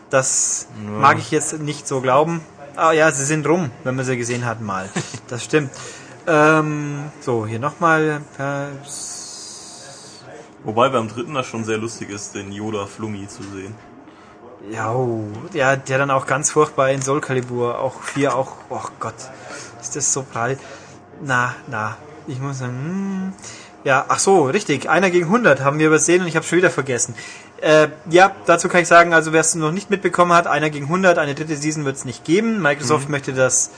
[0.09, 0.67] Das
[0.99, 2.41] mag ich jetzt nicht so glauben.
[2.75, 4.89] Ah ja, sie sind rum, wenn man sie gesehen hat mal.
[5.27, 5.71] Das stimmt.
[6.27, 8.21] Ähm, so, hier nochmal.
[8.37, 8.65] Äh,
[10.63, 13.73] Wobei beim dritten das schon sehr lustig ist, den Yoda Flummi zu sehen.
[14.69, 18.83] ja, oh, ja, der dann auch ganz furchtbar in Soul Calibur, auch 4 auch, oh
[18.99, 19.15] Gott,
[19.81, 20.59] ist das so prall.
[21.23, 21.97] Na, na,
[22.27, 23.33] ich muss sagen, hm,
[23.83, 26.69] ja, ach so, richtig, einer gegen 100 haben wir übersehen und ich habe schon wieder
[26.69, 27.15] vergessen.
[27.61, 30.85] Äh, ja, dazu kann ich sagen, also wer es noch nicht mitbekommen hat, einer gegen
[30.85, 32.61] 100, eine dritte Season wird es nicht geben.
[32.61, 33.71] Microsoft möchte das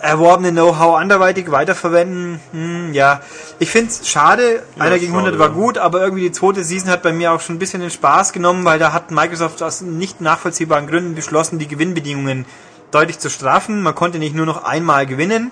[0.00, 2.40] erworbene Know-how anderweitig weiterverwenden.
[2.52, 3.20] Hm, ja,
[3.58, 4.62] ich finde es schade.
[4.78, 5.54] einer gegen schade, 100 war ja.
[5.54, 8.32] gut, aber irgendwie die zweite Season hat bei mir auch schon ein bisschen den Spaß
[8.32, 12.44] genommen, weil da hat Microsoft aus nicht nachvollziehbaren Gründen beschlossen, die Gewinnbedingungen
[12.90, 13.82] deutlich zu straffen.
[13.82, 15.50] Man konnte nicht nur noch einmal gewinnen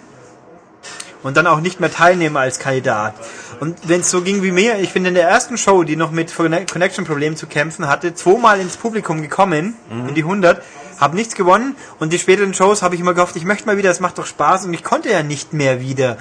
[1.23, 3.15] und dann auch nicht mehr teilnehmen als Kandidat.
[3.61, 6.11] Und wenn es so ging wie mir, ich bin in der ersten Show, die noch
[6.11, 9.75] mit Connection-Problemen zu kämpfen hatte, zweimal ins Publikum gekommen,
[10.09, 10.63] in die 100,
[11.01, 13.91] habe nichts gewonnen und die späteren Shows habe ich immer gehofft, ich möchte mal wieder,
[13.91, 16.17] es macht doch Spaß und ich konnte ja nicht mehr wieder.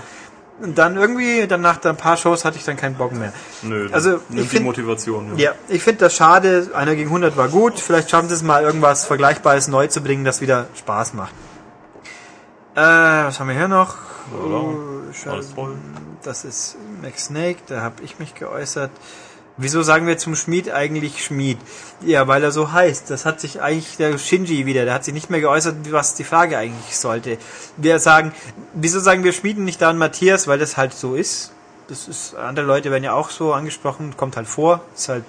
[0.62, 3.34] Und dann irgendwie, dann nach ein paar Shows hatte ich dann keinen Bock mehr.
[3.64, 5.32] Nö, Also, ich nimmt die find- Motivation.
[5.38, 6.70] Ja, ich finde das schade.
[6.76, 7.80] Einer gegen 100 war gut.
[7.80, 11.34] Vielleicht schaffen sie es mal, irgendwas Vergleichbares neu zu bringen, das wieder Spaß macht.
[12.76, 13.96] Äh, was haben wir hier noch?
[14.34, 15.76] Oh, Alles toll.
[16.24, 18.92] Das ist Max Snake, da habe ich mich geäußert.
[19.58, 21.58] Wieso sagen wir zum Schmied eigentlich Schmied?
[22.02, 23.10] Ja, weil er so heißt.
[23.10, 26.24] Das hat sich eigentlich der Shinji wieder, der hat sich nicht mehr geäußert, was die
[26.24, 27.38] Frage eigentlich sollte.
[27.78, 28.34] Wir sagen,
[28.74, 31.52] wieso sagen wir Schmieden nicht dann Matthias, weil das halt so ist?
[31.90, 35.26] Das ist, andere Leute werden ja auch so angesprochen, kommt halt vor, ist halt,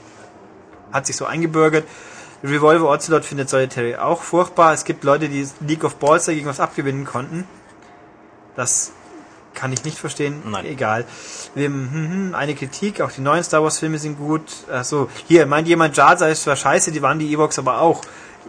[0.92, 1.84] hat sich so eingebürgert.
[2.44, 4.72] Revolver Ocelot findet Solitary auch furchtbar.
[4.72, 7.46] Es gibt Leute, die League of Balls dagegen was abgewinnen konnten.
[8.56, 8.92] Das
[9.54, 10.42] kann ich nicht verstehen.
[10.46, 10.64] Nein.
[10.66, 11.04] Egal.
[11.54, 14.42] Wir, hm, hm, eine Kritik, auch die neuen Star Wars Filme sind gut.
[14.70, 18.02] Achso, hier, meint jemand, Jar Jar ist zwar scheiße, die waren die Ewoks aber auch.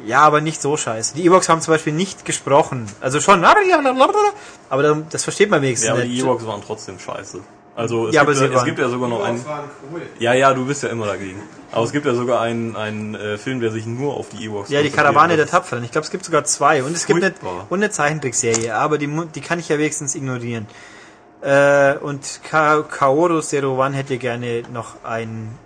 [0.06, 1.14] Ja, aber nicht so scheiße.
[1.16, 2.88] Die Ewoks haben zum Beispiel nicht gesprochen.
[2.99, 3.41] Also schon,
[4.70, 6.16] aber das versteht man wenigstens Ja, aber nicht.
[6.16, 7.41] die Ewoks waren trotzdem scheiße.
[7.76, 9.43] Also es, Ja, gibt, ja, es gibt ja sogar noch einen.
[9.91, 10.03] Cool.
[10.19, 11.41] Ja, ja, du bist ja immer dagegen.
[11.71, 14.69] Aber es gibt ja sogar einen, einen äh, Film, der sich nur auf die Ewoks
[14.69, 14.91] Ja, die.
[14.91, 15.84] Karawane der Tapferen.
[15.84, 16.84] Ich glaube, es gibt sogar zwei.
[16.84, 17.65] Und es gibt eine, Furchtbar.
[17.69, 20.67] und eine Zeichentrickserie, aber die, die kann ich ja wenigstens ignorieren.
[21.41, 25.57] Äh, und Ka Kaoru Zero One hätte gerne noch ein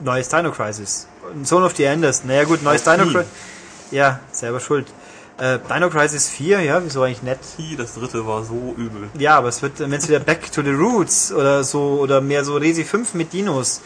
[0.00, 1.06] neues Dino Crisis.
[1.44, 2.24] Son of the Enders.
[2.24, 3.04] Naja gut, neues Dino.
[3.04, 3.26] Crisis.
[3.92, 4.86] Ja, selber schuld.
[5.42, 7.40] Äh, Dino Crisis 4, ja, wieso eigentlich nett?
[7.76, 9.10] Das dritte war so übel.
[9.18, 12.44] Ja, aber es wird, wenn es wieder Back to the Roots oder so, oder mehr
[12.44, 13.80] so Resi 5 mit Dinos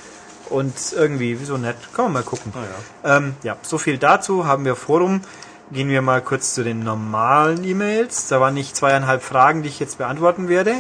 [0.51, 1.77] und irgendwie, wieso nett?
[1.95, 2.53] Kann man mal gucken.
[2.55, 3.17] Naja.
[3.17, 4.47] Ähm, ja, so viel dazu.
[4.47, 5.23] Haben wir Forum.
[5.71, 8.29] Gehen wir mal kurz zu den normalen E-Mails.
[8.29, 10.75] Da waren nicht zweieinhalb Fragen, die ich jetzt beantworten werde.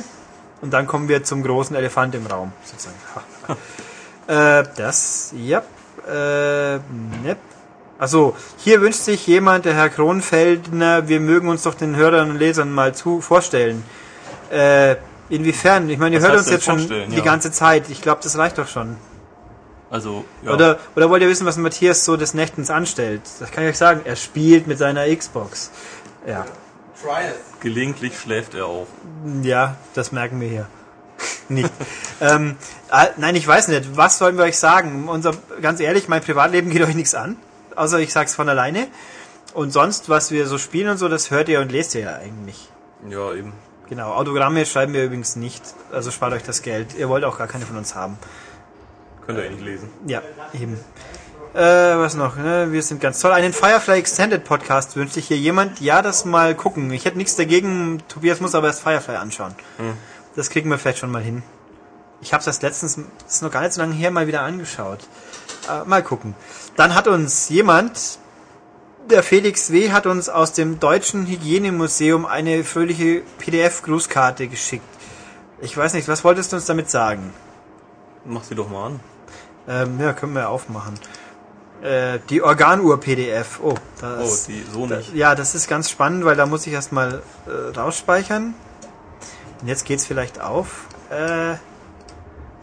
[0.60, 2.96] Und dann kommen wir zum großen Elefant im Raum, sozusagen.
[4.28, 5.62] Äh, das, ja.
[6.04, 6.80] Äh,
[7.22, 7.36] ne.
[7.98, 12.36] Also, hier wünscht sich jemand, der Herr Kronfeldner, wir mögen uns doch den Hörern und
[12.38, 13.82] Lesern mal zu vorstellen.
[14.50, 14.96] Äh,
[15.30, 15.88] inwiefern?
[15.88, 17.10] Ich meine, ihr Was hört uns jetzt schon vorstellen?
[17.10, 17.24] die Ja.
[17.24, 17.88] ganze Zeit.
[17.88, 18.96] Ich glaube, das reicht doch schon.
[19.88, 20.52] Also, ja.
[20.52, 23.22] Oder, oder wollt ihr wissen, was Matthias so des Nächtens anstellt?
[23.40, 24.02] Das kann ich euch sagen.
[24.04, 25.70] Er spielt mit seiner Xbox.
[26.26, 26.44] Ja.
[27.00, 27.60] Try it.
[27.60, 28.86] gelegentlich schläft er auch.
[29.42, 30.66] Ja, das merken wir hier.
[31.48, 31.70] nicht.
[32.20, 32.56] ähm,
[32.90, 33.96] äh, nein, ich weiß nicht.
[33.96, 35.08] Was sollen wir euch sagen?
[35.08, 35.32] Unser,
[35.62, 37.36] ganz ehrlich, mein Privatleben geht euch nichts an.
[37.76, 38.88] Außer ich sag's von alleine.
[39.54, 42.16] Und sonst, was wir so spielen und so, das hört ihr und lest ihr ja
[42.16, 42.68] eigentlich.
[43.08, 43.52] Ja, eben.
[43.88, 44.12] Genau.
[44.12, 45.62] Autogramme schreiben wir übrigens nicht.
[45.92, 46.94] Also spart euch das Geld.
[46.98, 48.18] Ihr wollt auch gar keine von uns haben.
[49.24, 49.90] Könnt ihr eh nicht lesen.
[50.06, 50.22] Ja,
[50.52, 50.78] eben.
[51.54, 51.60] Äh,
[51.96, 52.36] was noch?
[52.36, 52.68] Ne?
[52.70, 53.32] Wir sind ganz toll.
[53.32, 55.80] Einen Firefly Extended Podcast wünscht sich hier jemand.
[55.80, 56.90] Ja, das mal gucken.
[56.92, 58.02] Ich hätte nichts dagegen.
[58.08, 59.54] Tobias muss aber erst Firefly anschauen.
[60.34, 61.42] Das kriegen wir vielleicht schon mal hin.
[62.20, 65.00] Ich habe das letztens, das ist noch gar nicht so lange her, mal wieder angeschaut.
[65.70, 66.34] Äh, mal gucken.
[66.76, 68.18] Dann hat uns jemand,
[69.10, 69.90] der Felix W.
[69.92, 74.84] hat uns aus dem Deutschen Hygienemuseum eine fröhliche PDF-Grußkarte geschickt.
[75.60, 77.32] Ich weiß nicht, was wolltest du uns damit sagen?
[78.24, 79.00] Mach sie doch mal an.
[79.68, 80.94] Ähm, ja, können wir aufmachen.
[81.82, 83.60] Äh, die Organuhr-PDF.
[83.62, 85.14] Oh, Oh, das, die so da, nicht.
[85.14, 88.54] ja, das ist ganz spannend, weil da muss ich erstmal äh, rausspeichern.
[89.60, 90.86] Und jetzt geht's vielleicht auf.
[91.10, 91.54] Äh,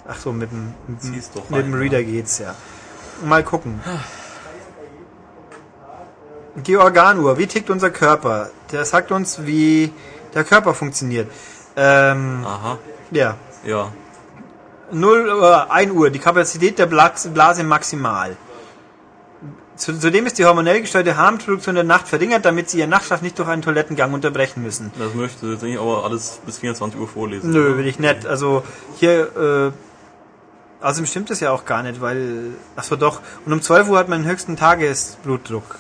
[0.08, 1.00] ach so, mit dem, mit
[1.36, 2.54] doch mit dem rein, Reader geht's ja.
[3.24, 3.80] Mal gucken.
[6.56, 8.50] Die Organuhr, wie tickt unser Körper?
[8.72, 9.92] Der sagt uns, wie
[10.34, 11.30] der Körper funktioniert.
[11.76, 12.78] Ähm, Aha.
[13.12, 13.92] ja, Ja.
[14.92, 18.36] 0 Uhr, 1 Uhr, die Kapazität der Blase maximal.
[19.76, 23.40] Zu- Zudem ist die hormonell gesteuerte Harnproduktion der Nacht verringert, damit sie ihren Nachtschlaf nicht
[23.40, 24.92] durch einen Toilettengang unterbrechen müssen.
[25.00, 27.50] Das möchte ich aber alles bis 24 Uhr vorlesen.
[27.52, 28.28] Nö, will ich nicht.
[28.28, 28.62] Also
[29.00, 29.72] hier, äh,
[30.84, 33.98] außerdem stimmt es ja auch gar nicht, weil, ach so doch, und um 12 Uhr
[33.98, 35.78] hat man den höchsten Tagesblutdruck.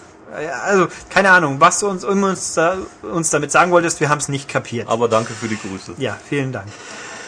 [0.65, 4.17] Also, keine Ahnung, was du uns, um uns, da, uns damit sagen wolltest, wir haben
[4.17, 4.89] es nicht kapiert.
[4.89, 5.93] Aber danke für die Grüße.
[5.97, 6.67] Ja, vielen Dank.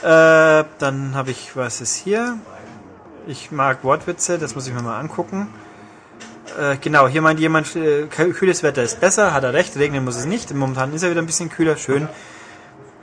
[0.01, 2.39] Äh, dann habe ich, was ist hier?
[3.27, 5.47] Ich mag Wortwitze, das muss ich mir mal angucken.
[6.59, 10.15] Äh, genau, hier meint jemand, äh, kühles Wetter ist besser, hat er recht, regnen muss
[10.15, 10.53] es nicht.
[10.53, 12.07] Momentan ist er wieder ein bisschen kühler, schön.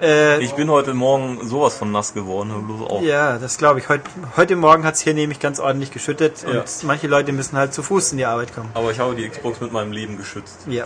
[0.03, 3.03] Äh, Ich bin heute Morgen sowas von nass geworden, hör bloß auf.
[3.05, 3.89] ja, das glaube ich.
[3.89, 4.01] Heut,
[4.37, 6.61] heute Morgen hat es hier nämlich ganz ordentlich geschüttet Ja.
[6.61, 8.69] und manche Leute müssen halt zu Fuß in die Arbeit kommen.
[8.75, 10.59] Aber ich habe die Xbox mit meinem Leben geschützt.
[10.67, 10.85] Ja.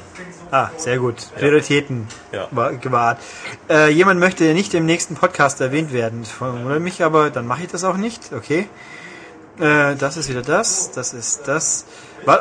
[0.51, 1.15] Ah, sehr gut.
[1.39, 2.49] Prioritäten Ja.
[2.51, 3.19] wa- gewahrt.
[3.71, 6.25] Äh, jemand möchte nicht im nächsten Podcast erwähnt werden.
[6.39, 8.33] Wundert mich, aber dann mache ich das auch nicht.
[8.35, 8.69] Okay.
[9.59, 10.91] Äh, das ist wieder das.
[10.93, 11.87] Das ist das.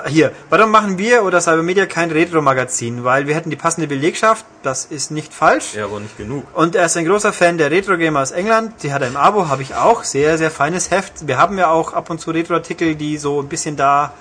[0.07, 0.31] Hier.
[0.49, 3.03] Warum machen wir oder Cybermedia kein Retro-Magazin?
[3.03, 4.45] Weil wir hätten die passende Belegschaft.
[4.63, 5.75] Das ist nicht falsch.
[5.75, 6.45] Ja, aber nicht genug.
[6.53, 8.81] Und er ist ein großer Fan der Retro-Gamer aus England.
[8.83, 10.03] Die hat er im Abo, habe ich auch.
[10.03, 11.27] Sehr, sehr feines Heft.
[11.27, 14.13] Wir haben ja auch ab und zu Retro-Artikel, die so ein bisschen da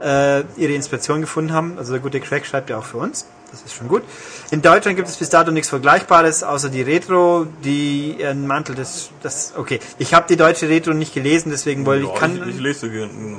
[0.00, 1.74] äh, ihre Inspiration gefunden haben.
[1.78, 3.26] Also der gute Craig schreibt ja auch für uns.
[3.50, 4.02] Das ist schon gut.
[4.50, 9.10] In Deutschland gibt es bis dato nichts Vergleichbares, außer die Retro, die ihren Mantel des...
[9.22, 12.18] Das, okay, ich habe die deutsche Retro nicht gelesen, deswegen wollte Ja, ich...
[12.18, 12.88] Kann, ich, ich lese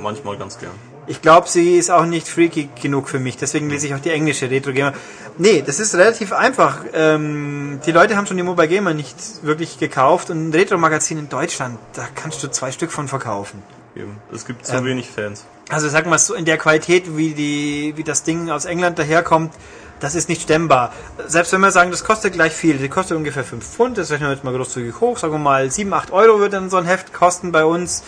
[0.00, 0.72] manchmal ganz gern.
[1.08, 4.10] Ich glaube, sie ist auch nicht freaky genug für mich, deswegen lese ich auch die
[4.10, 4.92] englische Retro Gamer.
[5.38, 6.78] Nee, das ist relativ einfach.
[6.94, 11.28] Ähm, die Leute haben schon die Mobile Gamer nicht wirklich gekauft und ein Retro-Magazin in
[11.28, 13.62] Deutschland, da kannst du zwei Stück von verkaufen.
[13.94, 14.16] Eben.
[14.32, 15.46] Es gibt zu Ähm, wenig Fans.
[15.68, 19.52] Also sag mal so in der Qualität, wie die, wie das Ding aus England daherkommt,
[20.00, 20.92] das ist nicht stemmbar.
[21.26, 24.28] Selbst wenn wir sagen, das kostet gleich viel, die kostet ungefähr 5 Pfund, das rechnen
[24.28, 26.84] wir jetzt mal großzügig hoch, sagen wir mal 7, 8 Euro wird dann so ein
[26.84, 28.02] Heft kosten bei uns.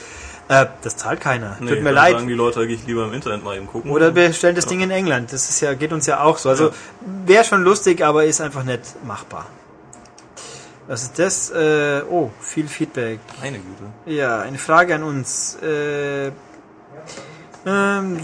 [0.49, 1.57] Äh, das zahlt keiner.
[1.61, 2.14] Nee, Tut mir leid.
[2.14, 3.90] sagen die Leute, gehe ich lieber im Internet mal eben gucken.
[3.90, 5.32] Oder wir stellen das Ding in England.
[5.32, 6.49] Das ist ja, geht uns ja auch so.
[6.49, 6.70] Also
[7.26, 9.46] wäre schon lustig, aber ist einfach nicht machbar.
[10.86, 11.51] Was ist das?
[11.51, 13.20] Äh, oh, viel Feedback.
[13.42, 13.82] Meine Güte.
[14.07, 15.59] Ja, eine Frage an uns.
[15.62, 16.28] Äh,
[17.66, 18.18] ähm,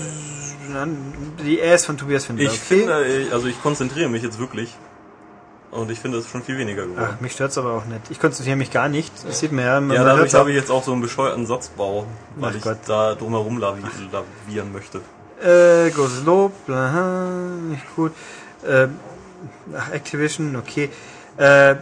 [1.45, 2.43] die S von Tobias Finder.
[2.45, 4.75] Ich finde, ich- also ich konzentriere mich jetzt wirklich.
[5.75, 7.09] Und ich finde, es ist schon viel weniger geworden.
[7.17, 8.03] Ach, mich stört's aber auch nicht.
[8.09, 9.13] Ich konzentriere mich gar nicht.
[9.27, 9.81] Das sieht man ja.
[9.81, 12.07] Man, ja, dadurch habe ich jetzt auch so einen bescheuerten Satzbau,
[12.37, 12.79] weil Ach ich Gott.
[12.87, 15.01] da drumherum lavi lavieren möchte.
[15.43, 17.29] Äh, großes Lob, aha,
[17.69, 18.13] nicht gut.
[18.65, 18.87] Äh,
[19.77, 20.91] ach, Activision, okay.
[21.37, 21.75] Äh,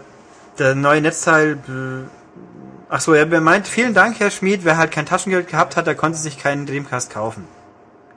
[0.59, 2.05] der neue Netzteil, bl-
[2.88, 5.95] ach so, er meint, vielen Dank, Herr Schmid, wer halt kein Taschengeld gehabt hat, der
[5.95, 7.45] konnte sich keinen Dreamcast kaufen.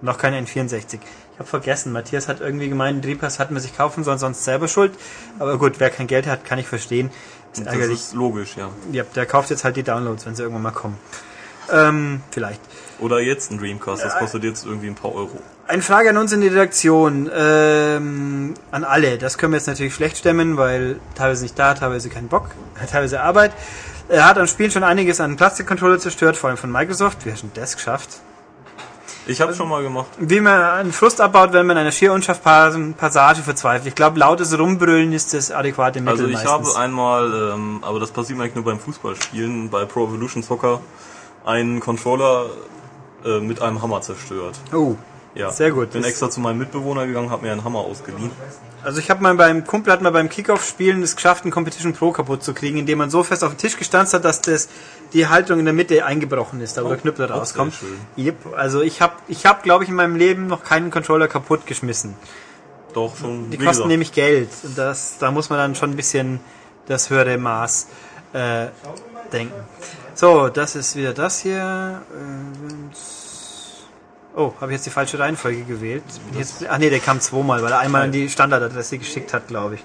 [0.01, 0.99] Noch keinen N64.
[1.35, 4.69] Ich habe vergessen, Matthias hat irgendwie gemeint, Dreamcast hat man sich kaufen sollen, sonst selber
[4.69, 4.93] schuld.
[5.37, 7.09] Aber gut, wer kein Geld hat, kann ich verstehen.
[7.51, 8.69] Ist Das ist logisch, ja.
[8.93, 10.97] Ja, der kauft jetzt halt die Downloads, wenn sie irgendwann mal kommen.
[11.69, 12.61] Ähm, vielleicht.
[12.99, 15.37] Oder jetzt ein Dreamcast, das kostet jetzt irgendwie ein paar Euro.
[15.67, 19.17] Eine Frage an uns in die Redaktion, ähm, an alle.
[19.17, 22.51] Das können wir jetzt natürlich schlecht stemmen, weil teilweise nicht da, teilweise keinen Bock,
[22.89, 23.51] teilweise Arbeit.
[24.07, 27.25] Er hat am Spiel schon einiges an Plastikcontroller zerstört, vor allem von Microsoft.
[27.25, 28.21] Wie hast du denn das geschafft?
[29.27, 30.07] Ich habe schon mal gemacht.
[30.19, 33.87] Wie man einen Frust abbaut, wenn man in einer schier unscharf Passage verzweifelt.
[33.87, 36.51] Ich glaube, lautes Rumbrüllen ist das adäquate Mittel Also ich meistens.
[36.51, 40.79] habe einmal, ähm, aber das passiert mir eigentlich nur beim Fußballspielen, bei Pro Evolution Soccer,
[41.45, 42.45] einen Controller
[43.23, 44.59] äh, mit einem Hammer zerstört.
[44.73, 44.95] oh,
[45.35, 45.51] Ja.
[45.51, 45.91] Sehr gut.
[45.91, 48.31] Bin extra zu meinem Mitbewohner gegangen, habe mir einen Hammer ausgeliehen.
[48.83, 52.11] Also ich habe mal beim Kumpel hat mal beim Kickoff-Spielen es geschafft, einen Competition Pro
[52.11, 54.69] kaputt zu kriegen, indem man so fest auf den Tisch gestanzt hat, dass das
[55.11, 57.73] die Haltung in der Mitte eingebrochen ist, da wo der Knüppel rauskommt.
[58.17, 61.65] Yep, also ich habe, ich hab, glaube ich, in meinem Leben noch keinen Controller kaputt
[61.65, 62.15] geschmissen.
[62.93, 63.49] Doch schon.
[63.49, 64.49] Die kosten gesagt, nämlich Geld.
[64.77, 66.39] Das, da muss man dann schon ein bisschen
[66.87, 67.87] das höhere Maß
[68.31, 68.67] äh,
[69.33, 69.53] denken.
[70.13, 72.01] So, das ist wieder das hier.
[72.13, 73.24] Äh,
[74.35, 76.03] Oh, habe ich jetzt die falsche Reihenfolge gewählt?
[76.29, 79.47] Bin jetzt, ach nee, der kam zweimal, weil er einmal an die Standardadresse geschickt hat,
[79.47, 79.83] glaube ich.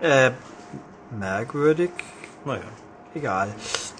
[0.00, 0.30] Äh,
[1.18, 1.90] merkwürdig.
[2.44, 2.62] Naja.
[3.14, 3.48] Egal.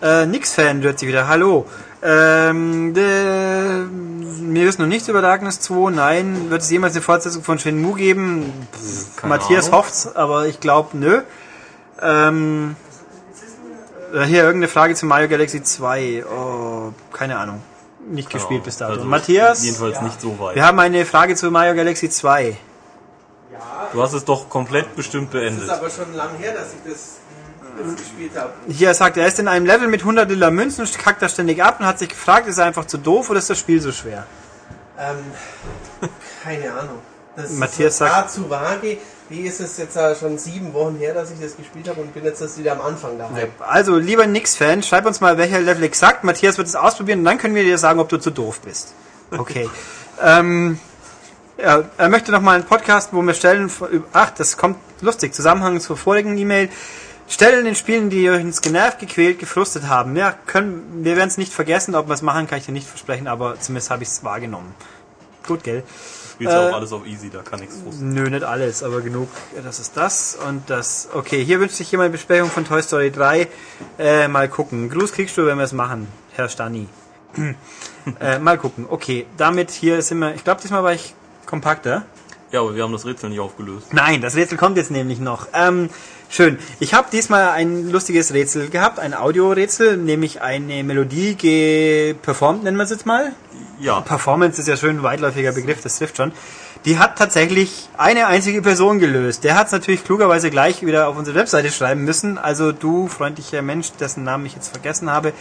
[0.03, 1.27] Äh, Nix-Fan hört sich wieder.
[1.27, 1.67] Hallo.
[2.03, 5.91] Ähm, der, wir wissen noch nichts über Darkness 2.
[5.91, 6.51] Nein.
[6.51, 8.53] Wird es jemals eine Fortsetzung von Shenmue geben?
[8.73, 9.79] Pff, Matthias Ahnung.
[9.79, 11.23] hofft's, aber ich glaube, nö.
[12.03, 12.77] Ähm,
[14.13, 16.25] äh, hier irgendeine Frage zu Mario Galaxy 2.
[16.27, 17.63] Oh, keine Ahnung.
[18.09, 18.93] Nicht gespielt bis dato.
[18.95, 20.55] Also Matthias, Jedenfalls nicht so weit.
[20.55, 22.57] wir haben eine Frage zu Mario Galaxy 2.
[23.93, 25.65] Du hast es doch komplett bestimmt Das beendet.
[25.65, 27.17] ist aber schon lang her, dass ich das,
[27.79, 28.53] das gespielt habe.
[28.69, 31.63] Hier sagt er, er ist in einem Level mit 100 Lila Münzen kackt da ständig
[31.63, 33.93] ab und hat sich gefragt, ist er einfach zu doof oder ist das Spiel so
[33.93, 34.27] schwer?
[34.99, 35.17] Ähm,
[36.43, 36.99] keine Ahnung.
[37.37, 38.99] Das Matthias ist sagt- war zu vage.
[39.29, 42.15] Wie ist es jetzt äh, schon sieben Wochen her, dass ich das gespielt habe und
[42.15, 43.49] bin jetzt wieder am Anfang daheim.
[43.59, 46.23] Also, lieber Nix-Fan, schreib uns mal, welcher Level exakt.
[46.23, 48.95] Matthias wird es ausprobieren und dann können wir dir sagen, ob du zu doof bist.
[49.37, 49.69] Okay.
[50.23, 50.79] ähm,
[51.59, 53.71] ja, er möchte noch mal einen Podcast, wo wir Stellen,
[54.13, 56.69] ach, das kommt lustig, Zusammenhang zur vorigen E-Mail.
[57.29, 60.15] Stellen in Spielen, die uns genervt, gequält, gefrustet haben.
[60.17, 62.87] Ja, können, wir werden es nicht vergessen, ob wir es machen, kann ich dir nicht
[62.87, 64.73] versprechen, aber zumindest habe ich es wahrgenommen.
[65.47, 65.83] Gut, gell?
[66.37, 68.13] Spielst ja äh, auch alles auf easy, da kann nichts frusten.
[68.13, 69.29] Nö, nicht alles, aber genug.
[69.55, 71.09] Ja, Das ist das und das.
[71.15, 73.49] Okay, hier wünscht sich jemand Besprechung von Toy Story 3.
[73.99, 74.91] Äh, mal gucken.
[74.91, 76.89] Gruß kriegst du, wenn wir es machen, Herr Stani.
[78.21, 78.85] äh, mal gucken.
[78.87, 80.35] Okay, damit hier sind wir.
[80.35, 81.15] Ich glaube, diesmal war ich
[81.47, 82.05] kompakter.
[82.53, 83.93] Ja, aber wir haben das Rätsel nicht aufgelöst.
[83.93, 85.49] Nein, das Rätsel kommt jetzt nämlich noch.
[85.53, 85.91] Ähm,
[86.29, 86.59] schön.
[86.79, 92.85] Ich habe diesmal ein lustiges Rätsel gehabt, ein Audiorätsel, nämlich eine Melodie geperformt, nennen wir
[92.85, 93.33] es jetzt mal.
[93.81, 96.33] Ja, Performance ist ja schön ein weitläufiger Begriff, das trifft schon.
[96.85, 99.43] Die hat tatsächlich eine einzige Person gelöst.
[99.43, 102.39] Der hat es natürlich klugerweise gleich wieder auf unsere Webseite schreiben müssen.
[102.39, 105.33] Also du, freundlicher Mensch, dessen Namen ich jetzt vergessen habe.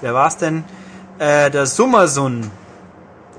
[0.00, 0.62] Wer war's denn?
[1.18, 2.52] Äh, der Summersun.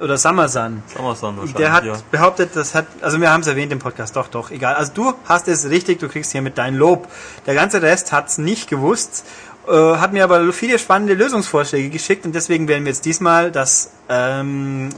[0.04, 0.84] Oder Summersun.
[0.94, 1.56] Summersun wahrscheinlich.
[1.56, 1.94] Der hat ja.
[2.12, 4.76] behauptet, das hat, also wir haben es erwähnt im Podcast, doch, doch, egal.
[4.76, 7.08] Also du hast es richtig, du kriegst hiermit dein Lob.
[7.46, 9.26] Der ganze Rest hat's nicht gewusst,
[9.66, 13.92] äh, hat mir aber viele spannende Lösungsvorschläge geschickt und deswegen werden wir jetzt diesmal das
[14.10, 14.90] ähm,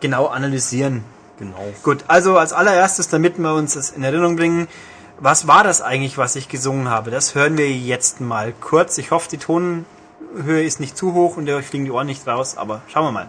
[0.00, 1.04] genau analysieren.
[1.38, 1.62] Genau.
[1.82, 4.68] Gut, also als allererstes, damit wir uns das in Erinnerung bringen,
[5.20, 7.10] was war das eigentlich, was ich gesungen habe?
[7.10, 8.96] Das hören wir jetzt mal kurz.
[8.96, 12.56] Ich hoffe, die Tonhöhe ist nicht zu hoch und euch fliegen die Ohren nicht raus,
[12.56, 13.28] aber schauen wir mal.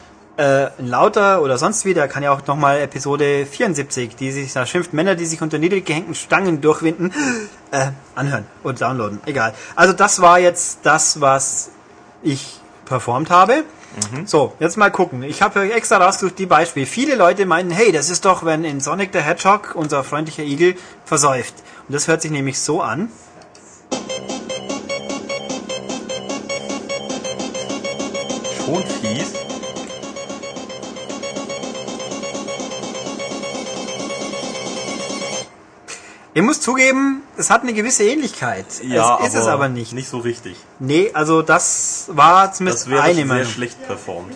[0.37, 4.65] äh, lauter oder sonst wie, der kann ja auch nochmal Episode 74, die sich da
[4.65, 7.13] schimpft, Männer, die sich unter niedrig gehängten Stangen durchwinden,
[7.71, 9.19] äh, anhören und downloaden.
[9.25, 9.53] Egal.
[9.75, 11.71] Also das war jetzt das, was
[12.23, 13.63] ich performt habe.
[14.25, 15.21] So, jetzt mal gucken.
[15.23, 16.85] Ich habe extra rausgesucht die Beispiele.
[16.85, 20.75] Viele Leute meinen, hey, das ist doch, wenn in Sonic the Hedgehog unser freundlicher Igel
[21.03, 21.55] versäuft.
[21.87, 23.11] Und das hört sich nämlich so an.
[36.33, 38.65] Ich muss zugeben, es hat eine gewisse Ähnlichkeit.
[38.83, 39.91] Ja, es ist es aber nicht.
[39.91, 40.55] Nicht so richtig.
[40.79, 43.45] Nee, also das war zumindest Das wäre eine sehr Meinung.
[43.45, 44.33] schlecht performt.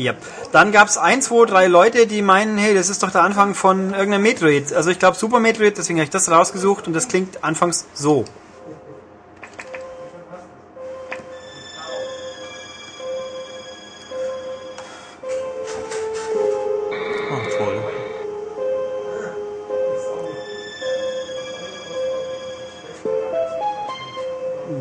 [0.00, 0.16] Yep.
[0.52, 3.54] Dann gab es ein, zwei, drei Leute, die meinen, hey, das ist doch der Anfang
[3.54, 4.72] von irgendeinem Metroid.
[4.72, 8.24] Also ich glaube Super Metroid, deswegen habe ich das rausgesucht und das klingt anfangs so.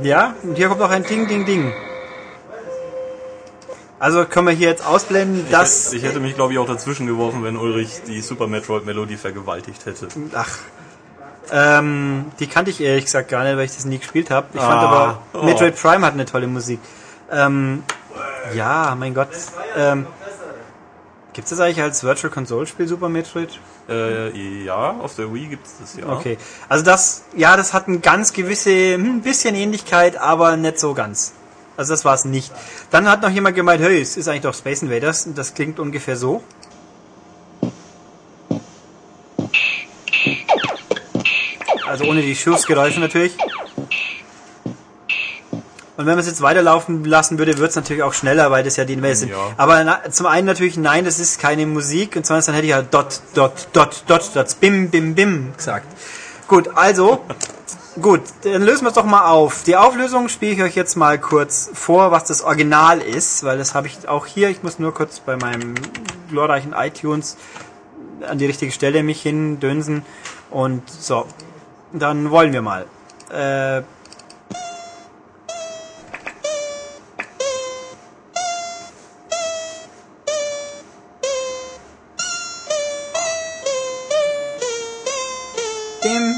[0.07, 1.73] Ja, und hier kommt noch ein Ding, Ding, Ding.
[3.99, 5.91] Also können wir hier jetzt ausblenden, dass...
[5.91, 10.07] ich hätte mich, glaube ich, auch dazwischen geworfen, wenn Ulrich die Super Metroid-Melodie vergewaltigt hätte.
[10.33, 10.59] Ach.
[11.51, 14.47] Ähm, die kannte ich ehrlich gesagt gar nicht, weil ich das nie gespielt habe.
[14.53, 14.85] Ich fand Ah.
[14.85, 15.43] aber, Oh.
[15.43, 16.79] Metroid Prime hat eine tolle Musik.
[17.29, 17.83] Ähm,
[18.53, 19.29] ja, mein Gott.
[19.75, 20.07] Ähm,
[21.37, 23.59] Gibt es das eigentlich als Virtual Console Spiel Super Metroid?
[23.87, 26.11] Äh, ja, auf der Wii gibt es das ja.
[26.11, 26.35] Okay.
[26.67, 31.33] Also das, ja, das hat ein ganz gewisse, hm, bisschen Ähnlichkeit, aber nicht so ganz.
[31.77, 32.51] Also das war es nicht.
[32.89, 35.27] Dann hat noch jemand gemeint, hey, es ist eigentlich doch Space Invaders.
[35.27, 36.41] Und Das klingt ungefähr so.
[41.87, 43.37] Also ohne die Schussgeräusche natürlich.
[45.97, 48.77] Und wenn man es jetzt weiterlaufen lassen würde, wird es natürlich auch schneller, weil das
[48.77, 49.31] ja die Invader sind.
[49.31, 49.53] Ja.
[49.57, 52.15] Aber na, zum einen natürlich, nein, das ist keine Musik.
[52.15, 55.87] Und zweitens, dann hätte ich ja dot, dot, dot, dot, dot, bim, bim, bim gesagt.
[56.47, 57.25] Gut, also,
[58.01, 59.63] gut, dann lösen wir es doch mal auf.
[59.63, 63.73] Die Auflösung spiele ich euch jetzt mal kurz vor, was das Original ist, weil das
[63.73, 64.49] habe ich auch hier.
[64.49, 65.73] Ich muss nur kurz bei meinem
[66.29, 67.37] glorreichen iTunes
[68.21, 70.05] an die richtige Stelle mich hindönsen.
[70.51, 71.25] Und so,
[71.91, 72.85] dann wollen wir mal.
[73.31, 73.81] Äh,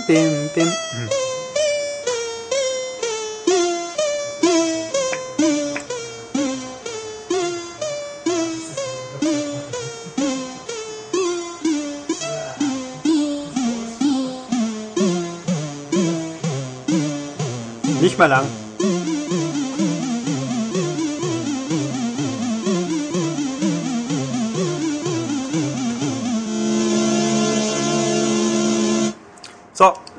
[0.10, 0.66] bim, bim.
[0.66, 1.10] Hm.
[18.02, 18.69] Nicht mal lang.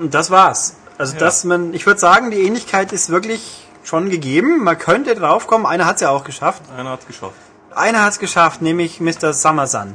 [0.01, 0.75] Und das war's.
[0.99, 4.63] Also dass man, ich würde sagen, die Ähnlichkeit ist wirklich schon gegeben.
[4.63, 5.67] Man könnte draufkommen.
[5.67, 6.63] Einer hat's ja auch geschafft.
[6.77, 7.35] Einer hat's geschafft.
[7.75, 9.33] Einer hat's geschafft, nämlich Mr.
[9.33, 9.95] Summersun.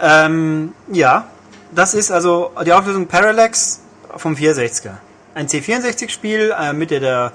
[0.00, 1.28] Ähm, ja,
[1.72, 3.80] das ist also die Auflösung Parallax
[4.16, 4.94] vom 64er.
[5.34, 7.32] Ein C64-Spiel, äh, Mitte der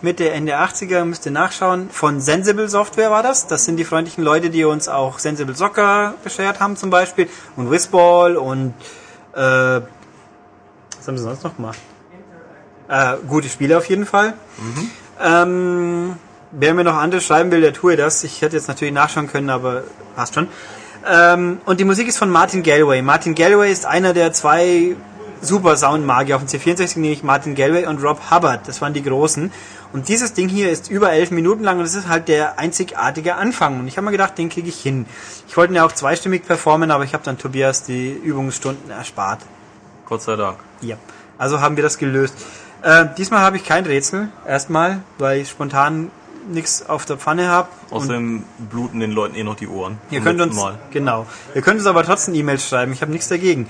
[0.00, 1.88] Mitte, Ende 80er, müsst ihr nachschauen.
[1.90, 3.46] Von Sensible Software war das.
[3.46, 7.28] Das sind die freundlichen Leute, die uns auch Sensible Soccer beschert haben zum Beispiel.
[7.56, 8.74] Und Whizball und
[9.34, 9.80] äh,
[11.04, 11.78] was haben sie sonst noch gemacht?
[12.88, 14.32] Äh, gute Spiele auf jeden Fall.
[15.22, 16.16] Ähm,
[16.50, 18.24] wer mir noch anderes schreiben will, der tue das.
[18.24, 19.84] Ich hätte jetzt natürlich nachschauen können, aber
[20.16, 20.48] passt schon.
[21.06, 23.02] Ähm, und die Musik ist von Martin Galway.
[23.02, 24.96] Martin Galway ist einer der zwei
[25.42, 28.66] super Soundmagier auf dem C64, nämlich Martin Galway und Rob Hubbard.
[28.66, 29.52] Das waren die großen.
[29.92, 33.34] Und dieses Ding hier ist über elf Minuten lang und es ist halt der einzigartige
[33.34, 33.80] Anfang.
[33.80, 35.04] Und ich habe mir gedacht, den kriege ich hin.
[35.46, 39.40] Ich wollte ihn ja auch zweistimmig performen, aber ich habe dann Tobias die Übungsstunden erspart.
[40.06, 40.58] Gott sei Dank.
[40.84, 40.96] Ja,
[41.38, 42.34] also haben wir das gelöst.
[42.82, 46.10] Äh, diesmal habe ich kein Rätsel, erstmal, weil ich spontan
[46.48, 47.68] nichts auf der Pfanne habe.
[47.90, 49.98] Außerdem bluten den Leuten eh noch die Ohren.
[50.10, 50.78] Ihr könnt uns, Mal.
[50.90, 53.68] genau, ihr könnt uns aber trotzdem E-Mails schreiben, ich habe nichts dagegen.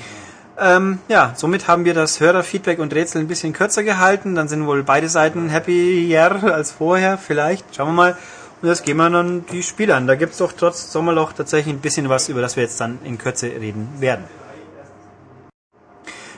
[0.59, 4.35] Ähm, ja, somit haben wir das Hörerfeedback und Rätsel ein bisschen kürzer gehalten.
[4.35, 7.65] Dann sind wohl beide Seiten happier als vorher, vielleicht.
[7.75, 8.17] Schauen wir mal.
[8.63, 10.07] Und jetzt gehen wir dann die Spiele an.
[10.07, 13.19] Da gibt's doch trotz Sommerloch tatsächlich ein bisschen was, über das wir jetzt dann in
[13.19, 14.25] Kürze reden werden.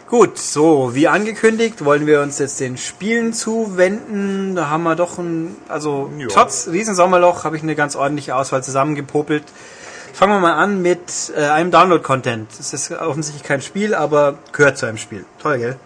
[0.09, 4.55] Gut, so, wie angekündigt, wollen wir uns jetzt den Spielen zuwenden.
[4.55, 6.29] Da haben wir doch ein, also Ja.
[6.29, 9.43] trotz Riesensommerloch habe ich eine ganz ordentliche Auswahl zusammengepopelt.
[10.13, 12.49] Fangen wir mal an mit äh, einem Download-Content.
[12.57, 15.25] Das ist offensichtlich kein Spiel, aber gehört zu einem Spiel.
[15.43, 15.77] Toll, gell?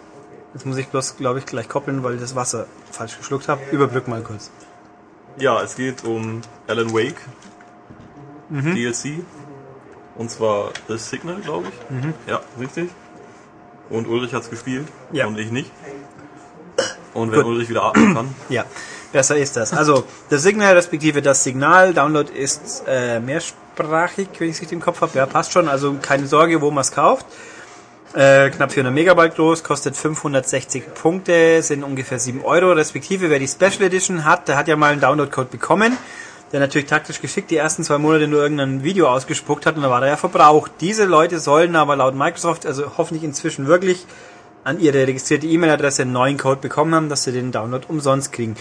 [0.53, 3.63] Jetzt muss ich bloß, glaube ich, gleich koppeln, weil ich das Wasser falsch geschluckt habe.
[3.73, 4.51] Überbrück mal kurz.
[5.39, 7.17] Ja, es geht um Alan Wake,
[8.51, 8.75] Mhm.
[8.75, 9.21] DLC.
[10.17, 12.31] Und zwar The Signal, glaube ich.
[12.31, 12.91] Ja, richtig.
[13.91, 15.27] Und Ulrich hat's gespielt Ja.
[15.27, 15.71] und ich nicht.
[17.13, 17.47] Und wenn Gut.
[17.47, 18.35] Ulrich wieder atmen kann.
[18.49, 18.65] Ja,
[19.13, 19.73] besser ist das.
[19.73, 24.81] Also, das Signal respektive das Signal, Download ist äh, mehrsprachig, wenn ich es richtig im
[24.81, 25.19] Kopf habe.
[25.19, 25.69] Ja, passt schon.
[25.69, 27.27] Also keine Sorge, wo man es kauft.
[28.15, 32.73] Äh, knapp 400 Megabyte groß, kostet 560 Punkte, sind ungefähr 7 Euro.
[32.73, 35.97] Respektive, wer die Special Edition hat, der hat ja mal einen Download-Code bekommen,
[36.53, 39.91] der natürlich taktisch geschickt die ersten zwei Monate nur irgendein Video ausgespuckt hat und da
[39.91, 40.73] war er ja verbraucht.
[40.81, 44.07] Diese Leute sollen aber laut Microsoft, also hoffentlich inzwischen wirklich,
[44.65, 48.57] an ihre registrierte E-Mail-Adresse einen neuen Code bekommen haben, dass sie den Download umsonst kriegen.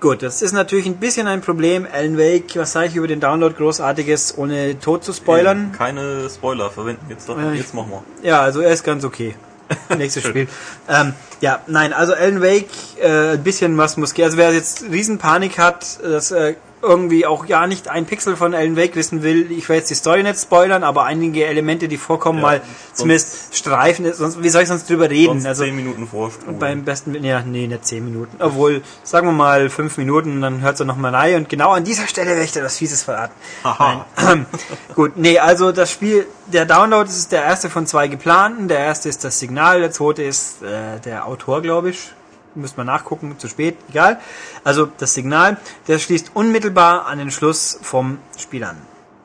[0.00, 1.86] Gut, das ist natürlich ein bisschen ein Problem.
[1.90, 5.72] Alan Wake, was sage ich über den Download Großartiges, ohne tot zu spoilern?
[5.78, 7.06] Keine Spoiler verwenden.
[7.08, 8.28] Jetzt, doch, Äh, jetzt machen wir.
[8.28, 9.36] Ja, also er ist ganz okay.
[9.96, 10.48] Nächstes Spiel.
[10.88, 12.68] Ähm, ja, nein, also Alan Wake,
[13.00, 14.24] äh, ein bisschen was muss gehen.
[14.24, 18.76] Also wer jetzt Riesenpanik hat, dass äh, irgendwie auch ja nicht ein Pixel von Alan
[18.76, 22.38] Wake wissen will, ich will jetzt die Story nicht spoilern, aber einige Elemente, die vorkommen,
[22.40, 22.62] Ja, mal
[22.92, 24.12] zumindest streifen.
[24.12, 25.34] Sonst, wie soll ich sonst drüber reden?
[25.34, 26.58] Sonst also 10 Minuten vorspulen.
[26.58, 28.36] beim besten, ja, nee, nicht 10 Minuten.
[28.40, 31.36] Obwohl, sagen wir mal 5 Minuten, dann hört er nochmal rein.
[31.36, 33.34] Und genau an dieser Stelle werde ich dir was Fieses verraten.
[33.62, 34.06] Aha.
[34.94, 38.68] Gut, nee, also das Spiel, der Download ist der erste von zwei geplanten.
[38.68, 42.12] Der erste ist das Signal, der zweite ist äh, der Autor, glaube ich.
[42.54, 44.20] Müsste man nachgucken, zu spät, egal.
[44.64, 45.56] Also das Signal,
[45.88, 48.76] der schließt unmittelbar an den Schluss vom Spiel an.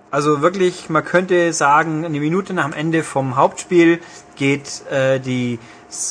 [0.09, 3.99] Also wirklich, man könnte sagen, eine Minute nach dem Ende vom Hauptspiel
[4.36, 5.59] geht äh, die,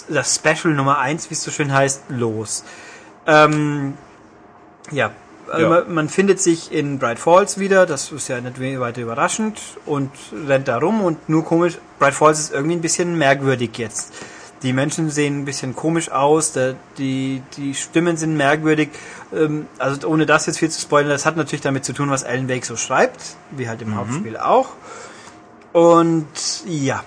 [0.08, 2.64] das Special Nummer 1, wie es so schön heißt, los.
[3.26, 3.94] Ähm,
[4.90, 5.12] ja,
[5.48, 5.68] also Ja.
[5.68, 10.10] Man, man findet sich in Bright Falls wieder, das ist ja nicht weiter überraschend und
[10.46, 14.12] rennt da rum und nur komisch, Bright Falls ist irgendwie ein bisschen merkwürdig jetzt.
[14.62, 16.54] Die Menschen sehen ein bisschen komisch aus,
[16.98, 18.88] die, die Stimmen sind merkwürdig.
[19.34, 22.24] Ähm, also ohne das jetzt viel zu spoilern, das hat natürlich damit zu tun, was
[22.24, 24.70] Alan Wake so schreibt, wie halt im Hauptspiel auch.
[25.72, 26.26] Und
[26.64, 27.04] ja,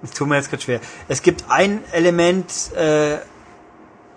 [0.00, 0.80] das tut mir jetzt gerade schwer.
[1.08, 3.18] Es gibt ein Element, äh,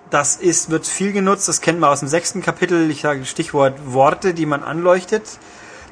[0.09, 3.73] das ist, wird viel genutzt, das kennt man aus dem sechsten Kapitel, ich sage Stichwort
[3.85, 5.23] Worte, die man anleuchtet.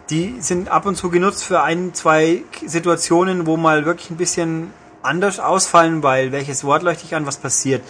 [0.10, 4.72] Die sind ab und zu genutzt für ein, zwei Situationen, wo mal wirklich ein bisschen
[5.06, 7.82] anders ausfallen, weil welches Wort leuchte ich an, was passiert.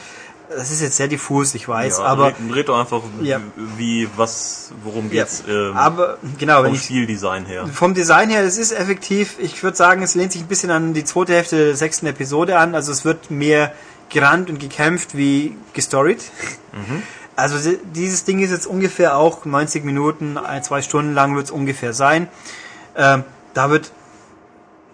[0.47, 3.39] Das ist jetzt sehr diffus, ich weiß, Ja, aber, red, doch einfach, Ja.
[3.77, 7.65] wie, was, worum ja, geht's ähm, aber genau, vom Spieldesign her.
[7.67, 9.37] vom Design her, es ist effektiv.
[9.39, 12.59] Ich würde sagen, es lehnt sich ein bisschen an die zweite Hälfte der sechsten Episode
[12.59, 12.75] an.
[12.75, 13.73] Also es wird mehr
[14.09, 16.23] gerannt und gekämpft wie gestoried.
[17.35, 21.45] Also di- dieses Ding ist jetzt ungefähr auch 90 Minuten, ein, zwei Stunden lang wird
[21.45, 22.27] es ungefähr sein.
[22.95, 23.23] Ähm,
[23.55, 23.91] da wird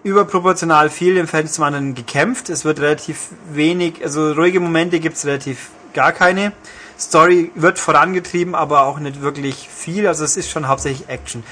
[0.04, 2.50] überproportional viel im Verhältnis zum anderen gekämpft.
[2.50, 6.52] Es wird relativ wenig, also ruhige Momente gibt es relativ gar keine.
[6.98, 10.06] Story wird vorangetrieben, aber auch nicht wirklich viel.
[10.06, 11.42] Also es ist schon hauptsächlich Action.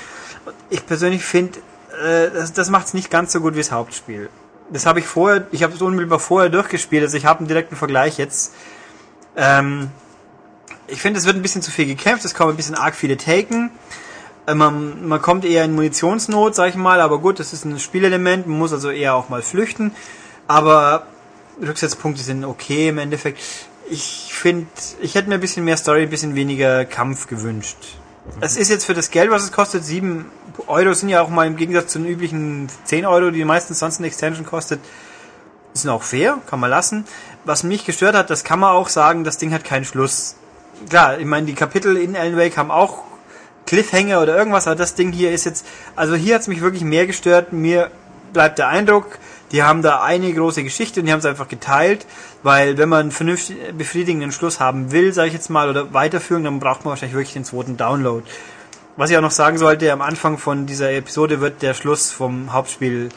[0.69, 1.59] Ich persönlich finde,
[2.03, 4.29] äh, das, das macht es nicht ganz so gut wie das Hauptspiel.
[4.71, 7.77] Das habe ich vorher, ich habe es unmittelbar vorher durchgespielt, also ich habe einen direkten
[7.77, 8.55] Vergleich jetzt.
[9.37, 9.91] Ähm,
[10.87, 13.17] ich finde, es wird ein bisschen zu viel gekämpft, es kommen ein bisschen arg viele
[13.17, 13.71] Taken.
[14.51, 17.79] Äh, Man, man kommt eher in Munitionsnot, sag ich mal, aber gut, das ist ein
[17.79, 19.93] Spielelement, man muss also eher auch mal flüchten.
[20.49, 21.07] Aber
[21.61, 23.41] Rücksetzpunkte sind okay im Endeffekt.
[23.89, 24.67] Ich finde,
[25.01, 27.77] ich hätte mir ein bisschen mehr Story, ein bisschen weniger Kampf gewünscht.
[28.41, 30.27] Es ist jetzt für das Geld, was es kostet, 7
[30.67, 33.99] Euro sind ja auch mal im Gegensatz zu den üblichen 10 Euro, die meistens sonst
[33.99, 34.81] eine Extension kostet,
[35.73, 37.07] sind auch fair, kann man lassen.
[37.45, 40.37] Was mich gestört hat, das kann man auch sagen, das Ding hat keinen Schluss.
[40.89, 43.05] Klar, ich meine, die Kapitel in Alan Wake haben auch
[43.67, 46.83] Cliffhanger oder irgendwas, aber das Ding hier ist jetzt, also hier hat es mich wirklich
[46.83, 47.53] mehr gestört.
[47.53, 47.91] Mir
[48.33, 49.19] bleibt der Eindruck,
[49.53, 52.07] die haben da eine große Geschichte und die haben es einfach geteilt,
[52.43, 56.45] weil wenn man einen vernünftig befriedigenden Schluss haben will, sage ich jetzt mal, oder weiterführen,
[56.45, 58.25] dann braucht man wahrscheinlich wirklich den zweiten Download.
[58.97, 62.53] Was ich auch noch sagen sollte, am Anfang von dieser Episode wird der Schluss vom
[62.53, 63.11] Hauptspiel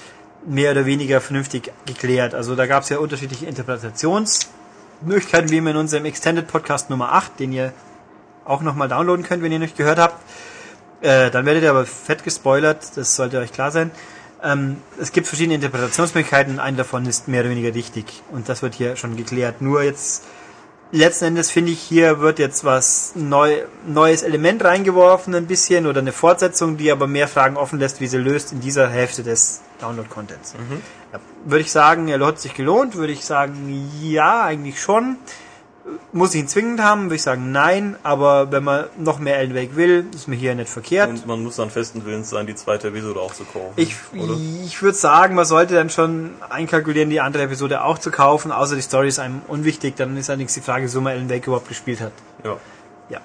[0.45, 2.35] mehr oder weniger vernünftig geklärt.
[2.35, 7.39] Also da gab es ja unterschiedliche Interpretationsmöglichkeiten, wie wir in unserem Extended Podcast Nummer 8,
[7.39, 7.73] den ihr
[8.45, 10.21] auch nochmal downloaden könnt, wenn ihr nicht gehört habt.
[11.01, 13.91] Äh, dann werdet ihr aber fett gespoilert, das sollte euch klar sein.
[14.41, 18.75] Ähm, es gibt verschiedene Interpretationsmöglichkeiten, eine davon ist mehr oder weniger richtig und das wird
[18.75, 19.61] hier schon geklärt.
[19.61, 20.23] Nur jetzt
[20.93, 25.99] letzten Endes finde ich, hier wird jetzt was neu, neues Element reingeworfen, ein bisschen, oder
[25.99, 29.61] eine Fortsetzung, die aber mehr Fragen offen lässt, wie sie löst in dieser Hälfte des
[29.81, 30.55] Download-Contents.
[31.11, 35.17] Ja, würde ich sagen, er hat sich gelohnt, würde ich sagen, ja, eigentlich schon.
[36.13, 39.53] Muss ich ihn zwingend haben, würde ich sagen, nein, aber wenn man noch mehr Alan
[39.53, 41.09] Wake will, ist mir hier nicht verkehrt.
[41.09, 43.73] Und man muss dann festen Willens sein, die zweite Episode auch zu kaufen.
[43.75, 44.37] Ich, oder?
[44.63, 48.75] ich würde sagen, man sollte dann schon einkalkulieren, die andere Episode auch zu kaufen, außer
[48.75, 51.67] die Story ist einem unwichtig, dann ist allerdings die Frage, wieso man Alan Wake überhaupt
[51.67, 52.13] gespielt hat.
[52.45, 52.57] Ja.
[53.09, 53.19] Ja.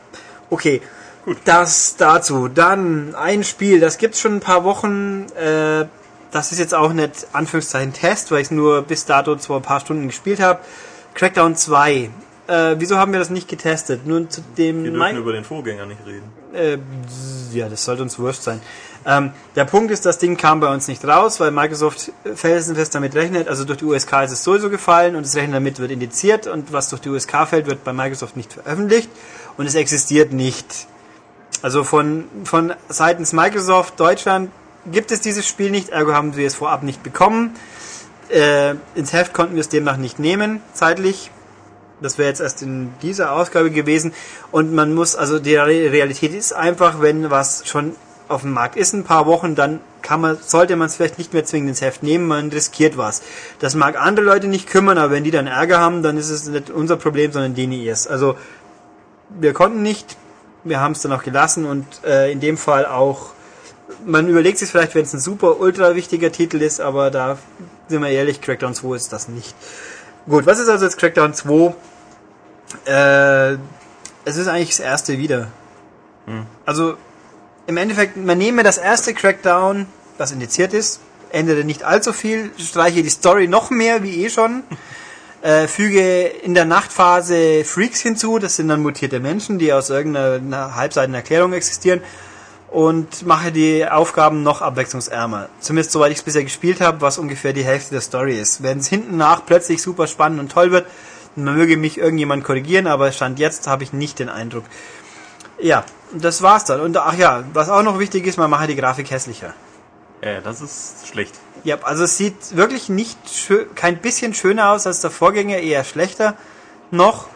[0.50, 0.82] Okay.
[1.24, 1.36] Gut.
[1.44, 2.48] Das dazu.
[2.48, 5.26] Dann ein Spiel, das gibt's schon ein paar Wochen.
[5.36, 5.86] Äh,
[6.30, 9.80] das ist jetzt auch nicht Anführungszeichen Test, weil ich nur bis dato zwar ein paar
[9.80, 10.60] Stunden gespielt habe.
[11.14, 12.10] Crackdown 2.
[12.48, 14.06] Äh, wieso haben wir das nicht getestet?
[14.06, 16.32] Nur zu dem Wir dürfen über den Vorgänger nicht reden.
[16.54, 16.78] äh,
[17.52, 18.60] ja, das sollte uns wurscht sein.
[19.06, 23.14] Ähm, der Punkt ist, das Ding kam bei uns nicht raus, weil Microsoft felsenfest damit
[23.14, 23.48] rechnet.
[23.48, 26.72] Also durch die USK ist es sowieso gefallen und das Rechnen damit wird indiziert und
[26.72, 29.10] was durch die USK fällt, wird bei Microsoft nicht veröffentlicht
[29.56, 30.86] und es existiert nicht.
[31.62, 34.50] Also von, von seitens Microsoft Deutschland
[34.90, 37.54] gibt es dieses Spiel nicht, ergo haben wir es vorab nicht bekommen.
[38.30, 41.30] Äh, ins Heft konnten wir es demnach nicht nehmen, zeitlich.
[42.00, 44.12] Das wäre jetzt erst in dieser Ausgabe gewesen.
[44.50, 47.96] Und man muss, also die Re- Realität ist einfach, wenn was schon
[48.28, 51.32] auf dem Markt ist, ein paar Wochen, dann kann man, sollte man es vielleicht nicht
[51.32, 53.22] mehr zwingend ins Heft nehmen, man riskiert was.
[53.58, 56.46] Das mag andere Leute nicht kümmern, aber wenn die dann Ärger haben, dann ist es
[56.46, 58.06] nicht unser Problem, sondern denen ihrs.
[58.06, 58.36] Also
[59.30, 60.16] wir konnten nicht,
[60.64, 63.30] wir haben es dann auch gelassen und äh, in dem Fall auch,
[64.04, 67.38] man überlegt sich vielleicht, wenn es ein super ultra wichtiger Titel ist, aber da
[67.88, 69.54] sind wir ehrlich, Crackdown 2 ist das nicht.
[70.28, 71.74] Gut, was ist also jetzt Crackdown 2?
[72.84, 73.56] Äh,
[74.26, 75.48] es ist eigentlich das erste wieder.
[76.66, 76.96] Also
[77.66, 79.86] im Endeffekt, man nehme das erste Crackdown,
[80.18, 81.00] das indiziert ist,
[81.30, 84.64] ändere nicht allzu viel, streiche die Story noch mehr, wie eh schon,
[85.42, 90.74] äh, füge in der Nachtphase Freaks hinzu, das sind dann mutierte Menschen, die aus irgendeiner
[90.74, 92.02] halbseitigen Erklärung existieren,
[92.70, 95.48] und mache die Aufgaben noch abwechslungsärmer.
[95.60, 98.62] Zumindest soweit ich es bisher gespielt habe, was ungefähr die Hälfte der Story ist.
[98.62, 100.86] Wenn es hinten nach plötzlich super spannend und toll wird,
[101.34, 104.64] man möge mich irgendjemand korrigieren, aber Stand jetzt habe ich nicht den Eindruck.
[105.58, 106.80] Ja, das war's dann.
[106.80, 109.54] Und ach ja, was auch noch wichtig ist, man mache die Grafik hässlicher.
[110.20, 111.34] Äh, das ist schlecht.
[111.64, 115.84] Ja, also es sieht wirklich nicht schön, kein bisschen schöner aus als der Vorgänger, eher
[115.84, 116.34] schlechter
[116.90, 117.28] noch.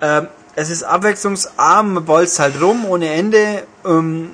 [0.00, 3.64] Ähm, es ist abwechslungsarm, man bolzt halt rum ohne Ende.
[3.84, 4.32] Ähm,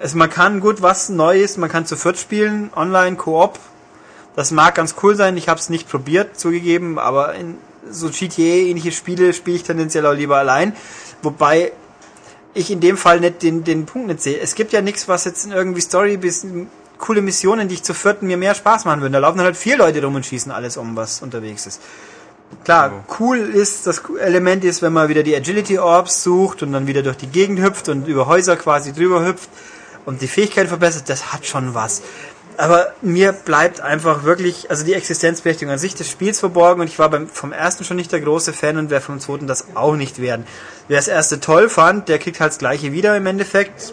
[0.00, 3.58] es, man kann gut was Neues, man kann zu viert spielen, online, Koop.
[4.36, 7.56] Das mag ganz cool sein, ich habe es nicht probiert, zugegeben, aber in
[7.90, 10.76] so GTA-ähnliche Spiele spiele ich tendenziell auch lieber allein.
[11.22, 11.72] Wobei
[12.54, 14.38] ich in dem Fall nicht den, den Punkt nicht sehe.
[14.38, 16.46] Es gibt ja nichts, was jetzt in irgendwie Story bis
[16.98, 19.12] coole Missionen, die ich zu vierten mir mehr Spaß machen würden.
[19.12, 21.80] Da laufen dann halt vier Leute rum und schießen alles um, was unterwegs ist.
[22.64, 26.86] Klar, cool ist, das Element ist, wenn man wieder die Agility Orbs sucht und dann
[26.86, 29.50] wieder durch die Gegend hüpft und über Häuser quasi drüber hüpft
[30.08, 32.00] und die Fähigkeit verbessert, das hat schon was.
[32.56, 36.98] Aber mir bleibt einfach wirklich, also die Existenzberechtigung an sich des Spiels verborgen und ich
[36.98, 39.96] war beim, vom ersten schon nicht der große Fan und wer vom zweiten das auch
[39.96, 40.46] nicht werden.
[40.88, 43.92] Wer das erste toll fand, der kriegt halt das gleiche wieder im Endeffekt.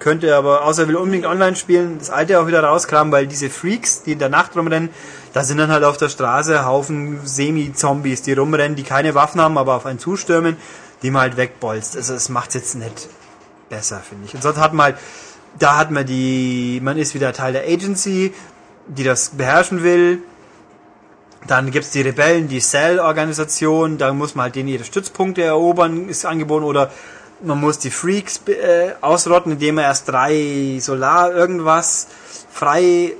[0.00, 3.48] Könnte aber, außer er will unbedingt online spielen, das alte auch wieder rauskramen, weil diese
[3.48, 4.90] Freaks, die in der Nacht rumrennen,
[5.32, 9.56] da sind dann halt auf der Straße Haufen Semi-Zombies, die rumrennen, die keine Waffen haben,
[9.56, 10.58] aber auf einen zustürmen,
[11.02, 11.96] die man halt wegbolzt.
[11.96, 13.08] Also es macht's jetzt nicht
[13.70, 14.34] besser, finde ich.
[14.34, 14.96] Und sonst hat man halt,
[15.58, 18.34] da hat man die, man ist wieder Teil der Agency,
[18.86, 20.22] die das beherrschen will.
[21.46, 26.24] Dann gibt's die Rebellen, die Cell-Organisation, da muss man halt denen ihre Stützpunkte erobern, ist
[26.24, 26.90] angeboten, oder
[27.42, 32.08] man muss die Freaks äh, ausrotten, indem man erst drei Solar irgendwas
[32.50, 33.12] frei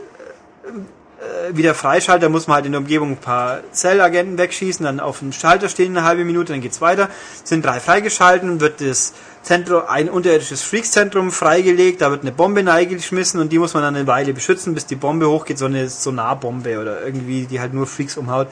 [1.52, 5.20] wieder freischaltet, da muss man halt in der Umgebung ein paar Cell-Agenten wegschießen, dann auf
[5.20, 7.08] dem Schalter stehen eine halbe Minute, dann geht's weiter.
[7.42, 9.12] Sind drei freigeschalten, wird das
[9.42, 13.94] Zentrum, ein unterirdisches Freaks-Zentrum freigelegt, da wird eine Bombe reingeschmissen und die muss man dann
[13.94, 17.86] eine Weile beschützen, bis die Bombe hochgeht, so eine Sonarbombe oder irgendwie, die halt nur
[17.86, 18.48] Freaks umhaut.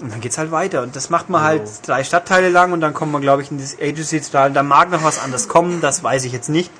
[0.00, 0.82] Und dann geht's halt weiter.
[0.82, 3.58] Und das macht man halt drei Stadtteile lang und dann kommt man, glaube ich, in
[3.58, 4.52] das Agency-Teil.
[4.52, 6.70] Da mag noch was anderes kommen, das weiß ich jetzt nicht.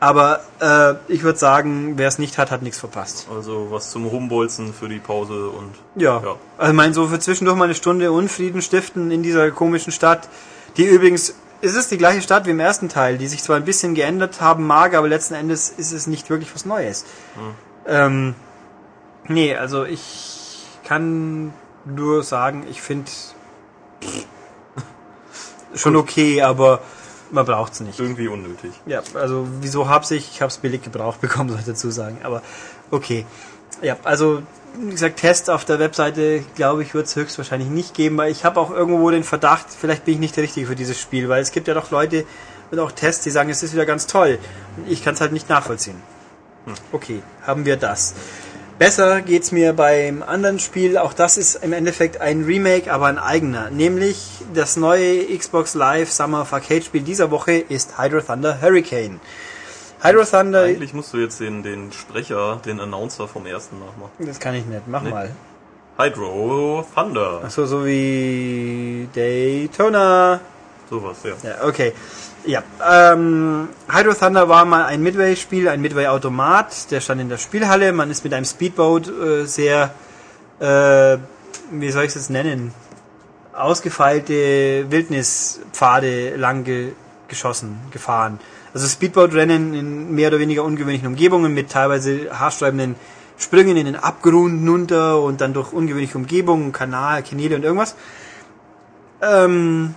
[0.00, 3.26] Aber äh, ich würde sagen, wer es nicht hat, hat nichts verpasst.
[3.34, 6.22] Also was zum Rumbolzen für die Pause und Ja.
[6.24, 6.36] Ja.
[6.56, 10.28] Also ich meine, so für zwischendurch mal eine Stunde Unfrieden stiften in dieser komischen Stadt,
[10.78, 13.66] die übrigens, es ist die gleiche Stadt wie im ersten Teil, die sich zwar ein
[13.66, 17.04] bisschen geändert haben mag, aber letzten Endes ist es nicht wirklich was Neues.
[17.86, 18.34] Ähm,
[19.28, 21.52] nee, also ich kann
[21.84, 23.10] nur sagen, ich finde
[25.74, 26.80] schon okay, aber
[27.30, 27.98] man braucht es nicht.
[27.98, 28.72] irgendwie unnötig.
[28.86, 30.30] Ja, also wieso hab's ich?
[30.32, 32.18] Ich hab's billig gebraucht bekommen, soll ich dazu sagen.
[32.22, 32.42] Aber
[32.90, 33.26] okay.
[33.82, 34.42] Ja, also
[34.78, 38.44] wie gesagt, Test auf der Webseite, glaube ich, wird es höchstwahrscheinlich nicht geben, weil ich
[38.44, 41.42] habe auch irgendwo den Verdacht, vielleicht bin ich nicht der Richtige für dieses Spiel, weil
[41.42, 42.24] es gibt ja doch Leute
[42.70, 44.38] und auch Tests, die sagen, es ist wieder ganz toll.
[44.76, 46.00] Und ich kann es halt nicht nachvollziehen.
[46.92, 48.14] Okay, haben wir das.
[48.80, 53.18] Besser geht's mir beim anderen Spiel, auch das ist im Endeffekt ein Remake, aber ein
[53.18, 53.68] eigener.
[53.68, 54.16] Nämlich
[54.54, 59.20] das neue Xbox Live Summer of Arcade Spiel dieser Woche ist Hydro Thunder Hurricane.
[60.02, 64.12] Hydro Thunder, Eigentlich musst du jetzt den, den Sprecher, den Announcer vom ersten nachmachen.
[64.26, 65.10] das kann ich nicht, mach Nee.
[65.10, 65.30] mal.
[65.98, 67.42] Hydro Thunder.
[67.44, 70.40] Achso, so wie Daytona.
[70.88, 71.32] Sowas, ja.
[71.46, 71.92] Ja, okay.
[72.46, 77.92] Ja, ähm, Hydro Thunder war mal ein Midway-Spiel, ein Midway-Automat, der stand in der Spielhalle.
[77.92, 79.92] Man ist mit einem Speedboat äh, sehr,
[80.58, 81.18] äh,
[81.70, 82.72] wie soll ich es jetzt nennen,
[83.52, 86.92] ausgefeilte Wildnispfade lang ge
[87.28, 88.40] geschossen, gefahren.
[88.74, 92.96] Also Speedboat-Rennen in mehr oder weniger ungewöhnlichen Umgebungen mit teilweise haarsträubenden
[93.38, 97.94] Sprüngen in den Abgrund runter und dann durch ungewöhnliche Umgebungen, Kanal, Kanäle und irgendwas.
[99.22, 99.94] Ähm,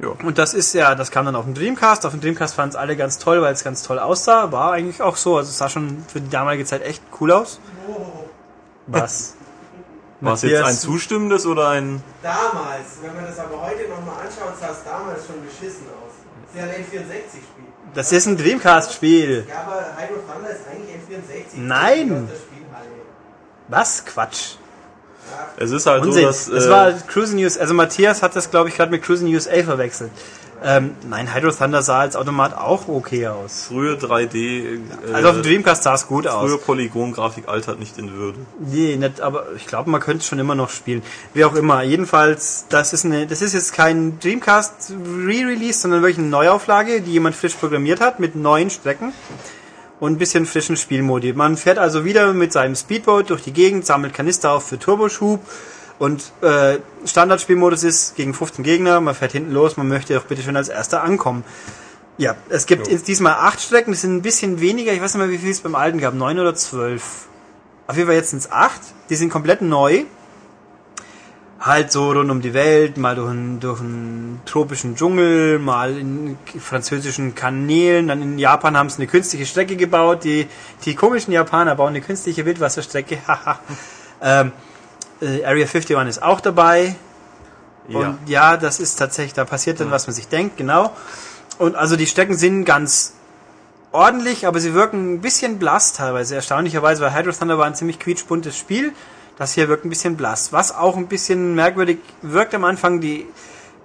[0.00, 0.08] ja.
[0.08, 2.06] und das ist ja, das kam dann auf dem Dreamcast.
[2.06, 4.52] Auf dem Dreamcast fanden es alle ganz toll, weil es ganz toll aussah.
[4.52, 5.36] War eigentlich auch so.
[5.36, 7.60] Also es sah schon für die damalige Zeit echt cool aus.
[8.86, 9.34] Was?
[10.20, 12.02] War es jetzt ein zustimmendes oder ein...
[12.22, 16.12] Damals, wenn man das aber heute nochmal anschaut, sah es damals schon beschissen aus.
[16.52, 17.64] Das ist ja ein N64-Spiel.
[17.94, 19.46] Das ist ein Dreamcast-Spiel.
[19.48, 21.56] Ja, aber Hydro Thunder ist eigentlich N64.
[21.56, 22.28] Nein.
[23.68, 24.04] Was?
[24.04, 24.56] Quatsch.
[25.56, 26.24] Es ist halt so, Unsinn.
[26.24, 26.46] dass...
[26.46, 27.58] das äh, war Cruising News.
[27.58, 30.10] Also Matthias hat das, glaube ich, gerade mit Cruising News A verwechselt.
[30.62, 33.64] Ähm, nein, Hydro Thunder sah als Automat auch okay aus.
[33.68, 34.36] frühe 3D...
[34.36, 34.78] Äh,
[35.12, 36.46] Also auf dem Dreamcast sah es gut aus.
[36.50, 38.38] frühe Polygon-Grafik altert nicht in Würde.
[38.58, 41.02] Nee, nicht, aber ich glaube, man könnte es schon immer noch spielen.
[41.32, 41.82] Wie auch immer.
[41.82, 44.92] Jedenfalls, das ist eine, das ist jetzt kein Dreamcast
[45.26, 49.14] Re-Release, sondern wirklich eine Neuauflage, die jemand frisch programmiert hat mit neuen Strecken
[50.00, 51.32] und ein bisschen frischen Spielmodi.
[51.32, 55.40] Man fährt also wieder mit seinem Speedboat durch die Gegend, sammelt Kanister auf für Turboschub
[55.98, 60.42] und äh, Standardspielmodus ist gegen 15 Gegner, man fährt hinten los, man möchte doch bitte
[60.42, 61.44] schön als erster ankommen.
[62.18, 65.24] Ja, es gibt jetzt diesmal acht Strecken, das sind ein bisschen weniger, ich weiß nicht
[65.24, 67.28] mehr, wie viel es beim alten gab, neun oder zwölf.
[67.90, 68.80] Auf jeden Fall jetzt sind es acht.
[69.08, 70.04] Die sind komplett neu.
[71.60, 76.38] Halt so rund um die Welt, mal durch einen, durch einen tropischen Dschungel, mal in
[76.58, 78.08] französischen Kanälen.
[78.08, 80.24] Dann in Japan haben sie eine künstliche Strecke gebaut.
[80.24, 80.46] Die,
[80.86, 83.18] die komischen Japaner bauen eine künstliche Wildwasserstrecke.
[84.22, 84.52] Ähm,
[85.22, 86.94] äh, Area 51 ist auch dabei.
[87.88, 90.94] Und ja, das ist tatsächlich, da passiert dann, was man sich denkt, genau.
[91.58, 93.14] Und also die Strecken sind ganz
[93.92, 96.36] ordentlich, aber sie wirken ein bisschen blass teilweise.
[96.36, 98.92] Erstaunlicherweise, weil Hydro Thunder war ein ziemlich quietschbuntes Spiel.
[99.40, 100.52] Das hier wirkt ein bisschen blass.
[100.52, 103.24] Was auch ein bisschen merkwürdig wirkt am Anfang, die,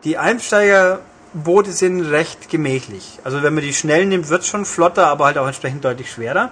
[0.03, 3.19] die Einsteigerboote sind recht gemächlich.
[3.23, 6.11] Also wenn man die schnell nimmt, wird es schon flotter, aber halt auch entsprechend deutlich
[6.11, 6.51] schwerer.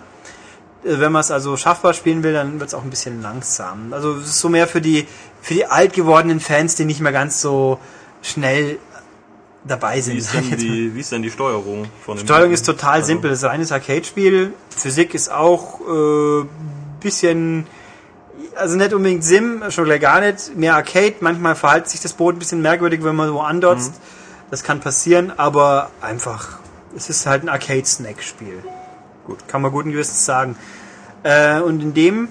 [0.85, 3.91] Äh, Wenn man es also schaffbar spielen will, dann wird es auch ein bisschen langsam.
[3.91, 5.05] Also es ist so mehr für die,
[5.41, 7.79] für die alt gewordenen Fans, die nicht mehr ganz so
[8.21, 8.77] schnell
[9.65, 10.13] dabei sind.
[10.13, 13.07] Wie ist, denn die, wie ist denn die Steuerung von dem Steuerung ist total Also,
[13.07, 13.31] simpel.
[13.31, 14.53] Das ist ein reines Arcade-Spiel.
[14.69, 16.45] Physik ist auch äh,
[17.01, 17.67] bisschen,
[18.55, 20.55] also nicht unbedingt Sim, schon gleich gar nicht.
[20.55, 21.15] Mehr Arcade.
[21.19, 23.93] Manchmal verhält sich das Boot ein bisschen merkwürdig, wenn man so andotzt.
[24.51, 26.59] Das kann passieren, aber einfach,
[26.95, 28.63] es ist halt ein Arcade-Snack-Spiel.
[29.25, 30.55] Gut, kann man guten Gewissens sagen.
[31.23, 32.27] Äh, und in dem,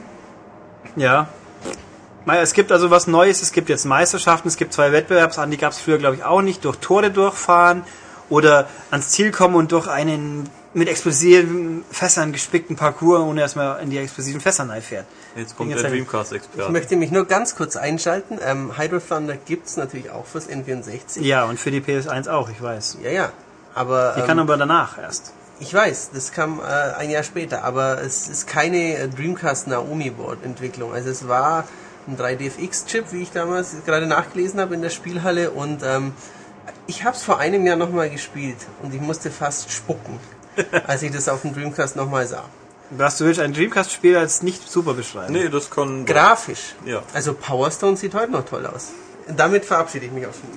[0.94, 1.28] ja,
[2.26, 5.72] Es gibt also was Neues, es gibt jetzt Meisterschaften, es gibt zwei Wettbewerbsarten, die gab
[5.72, 7.82] es früher glaube ich auch nicht, durch Tore durchfahren
[8.28, 13.78] oder ans Ziel kommen und durch einen mit explosiven Fässern gespickten Parcours, ohne dass man
[13.80, 15.06] in die explosiven Fässer fährt.
[15.36, 16.72] Jetzt kommt Jetzt der ein- Ich Dreamcast-Experte.
[16.72, 18.38] möchte mich nur ganz kurz einschalten.
[18.44, 21.20] Ähm, Hydro Thunder gibt's natürlich auch fürs N64.
[21.20, 22.98] Ja, und für die PS1 auch, ich weiß.
[23.02, 23.32] Ja, ja.
[23.74, 25.32] Aber Die ähm, kann aber danach erst.
[25.60, 30.10] ich weiß, das kam äh, ein Jahr später, aber es ist keine äh, Dreamcast Naomi
[30.10, 30.92] Board Entwicklung.
[30.94, 31.64] Also es war
[32.06, 36.12] ein 3DFX-Chip, wie ich damals gerade nachgelesen habe in der Spielhalle und ähm,
[36.86, 40.18] ich habe es vor einem Jahr nochmal gespielt und ich musste fast spucken,
[40.86, 42.44] als ich das auf dem Dreamcast nochmal sah.
[42.90, 45.32] Was du willst, ein Dreamcast-Spiel als nicht super beschreiben.
[45.32, 46.04] Nee, das kann...
[46.04, 46.74] Grafisch.
[46.84, 47.02] Ja.
[47.14, 48.88] Also Power Stone sieht heute noch toll aus.
[49.34, 50.50] Damit verabschiede ich mich auch schon.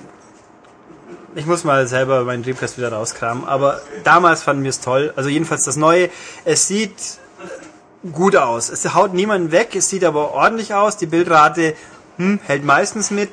[1.34, 5.12] Ich muss mal selber meinen Dreamcast wieder rauskramen, aber damals fanden wir es toll.
[5.16, 6.10] Also jedenfalls das Neue.
[6.44, 7.18] Es sieht
[8.12, 8.68] gut aus.
[8.68, 10.96] Es haut niemanden weg, es sieht aber ordentlich aus.
[10.96, 11.74] Die Bildrate
[12.16, 13.30] hm, hält meistens mit.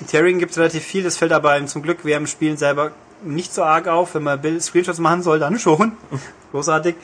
[0.00, 2.56] Die Tearing gibt es relativ viel, das fällt aber einem zum Glück während dem Spielen
[2.56, 2.92] selber
[3.24, 4.14] nicht so arg auf.
[4.14, 5.92] Wenn man Bild Screenshots machen soll, dann schon.
[6.52, 6.96] Großartig.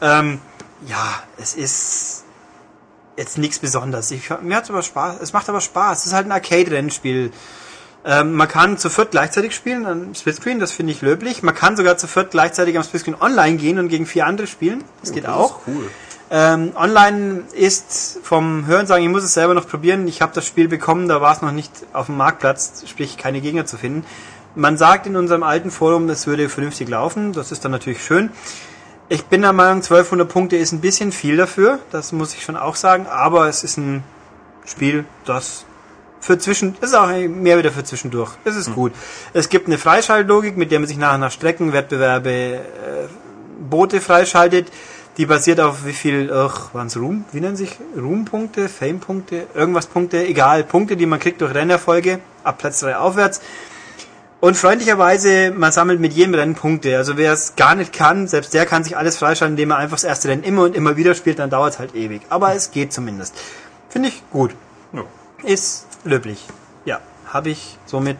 [0.00, 0.40] Ähm,
[0.86, 2.24] ja, es ist
[3.16, 4.10] jetzt nichts Besonderes.
[4.10, 5.20] Ich, mir hat's aber Spaß.
[5.20, 6.00] Es macht aber Spaß.
[6.00, 7.32] Es ist halt ein Arcade-Rennspiel.
[8.04, 11.42] Ähm, man kann zu viert gleichzeitig spielen am Splitscreen, das finde ich löblich.
[11.42, 14.84] Man kann sogar zu viert gleichzeitig am Splitscreen online gehen und gegen vier andere spielen.
[15.00, 15.58] Das geht das auch.
[15.58, 15.90] Ist cool.
[16.28, 20.06] Ähm, online ist vom Hörensagen, ich muss es selber noch probieren.
[20.08, 23.40] Ich habe das Spiel bekommen, da war es noch nicht auf dem Marktplatz, sprich keine
[23.40, 24.04] Gegner zu finden.
[24.56, 27.34] Man sagt in unserem alten Forum, es würde vernünftig laufen.
[27.34, 28.30] Das ist dann natürlich schön.
[29.10, 31.78] Ich bin der Meinung, 1200 Punkte ist ein bisschen viel dafür.
[31.92, 33.06] Das muss ich schon auch sagen.
[33.06, 34.02] Aber es ist ein
[34.64, 35.66] Spiel, das
[36.20, 38.30] für zwischen, ist auch mehr wieder für zwischendurch.
[38.44, 38.92] Es ist gut.
[39.34, 42.60] Es gibt eine Freischaltlogik, mit der man sich nachher nach Strecken, Wettbewerbe, äh,
[43.60, 44.72] Boote freischaltet.
[45.18, 47.26] Die basiert auf wie viel, ach, waren es Ruhm?
[47.30, 52.56] Wie nennen sich Ruhmpunkte, Fame-Punkte, irgendwas Punkte, egal, Punkte, die man kriegt durch Rennerfolge, ab
[52.56, 53.42] Platz 3 aufwärts.
[54.40, 56.96] Und freundlicherweise, man sammelt mit jedem Rennen Punkte.
[56.96, 59.96] Also wer es gar nicht kann, selbst der kann sich alles freischalten, indem er einfach
[59.96, 62.22] das erste Rennen immer und immer wieder spielt, dann dauert es halt ewig.
[62.28, 63.34] Aber es geht zumindest.
[63.88, 64.54] Finde ich gut.
[64.92, 65.04] Ja.
[65.42, 66.44] Ist löblich.
[66.84, 68.18] Ja, habe ich somit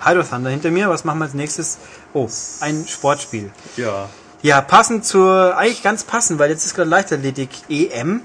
[0.00, 0.88] Hydro Thunder hinter mir.
[0.88, 1.78] Was machen wir als nächstes?
[2.14, 2.28] Oh,
[2.60, 3.50] ein Sportspiel.
[3.76, 4.08] Ja.
[4.42, 8.22] Ja, passend zur, eigentlich ganz passend, weil jetzt ist gerade Leichtathletik EM.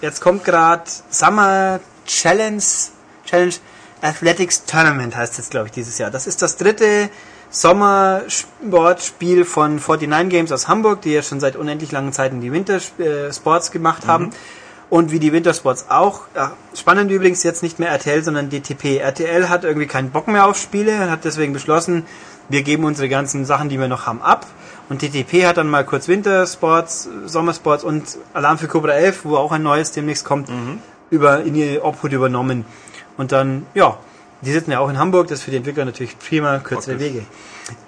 [0.00, 2.62] Jetzt kommt gerade Summer Challenge,
[3.26, 3.54] Challenge
[4.02, 6.10] Athletics Tournament heißt jetzt, glaube ich, dieses Jahr.
[6.10, 7.10] Das ist das dritte
[7.50, 13.70] Sommersportspiel von 49 Games aus Hamburg, die ja schon seit unendlich langen Zeiten die Wintersports
[13.70, 14.30] gemacht haben.
[14.88, 16.22] Und wie die Wintersports auch.
[16.34, 18.98] Ja, spannend übrigens jetzt nicht mehr RTL, sondern DTP.
[18.98, 22.04] RTL hat irgendwie keinen Bock mehr auf Spiele und hat deswegen beschlossen,
[22.48, 24.46] wir geben unsere ganzen Sachen, die wir noch haben, ab.
[24.88, 29.52] Und DTP hat dann mal kurz Wintersports, Sommersports und Alarm für Cobra 11, wo auch
[29.52, 30.48] ein neues demnächst kommt,
[31.10, 32.64] über, in die Obhut übernommen.
[33.20, 33.98] Und dann, ja,
[34.40, 37.16] die sitzen ja auch in Hamburg, das ist für die Entwickler natürlich prima, kürzere Praktisch.
[37.16, 37.26] Wege.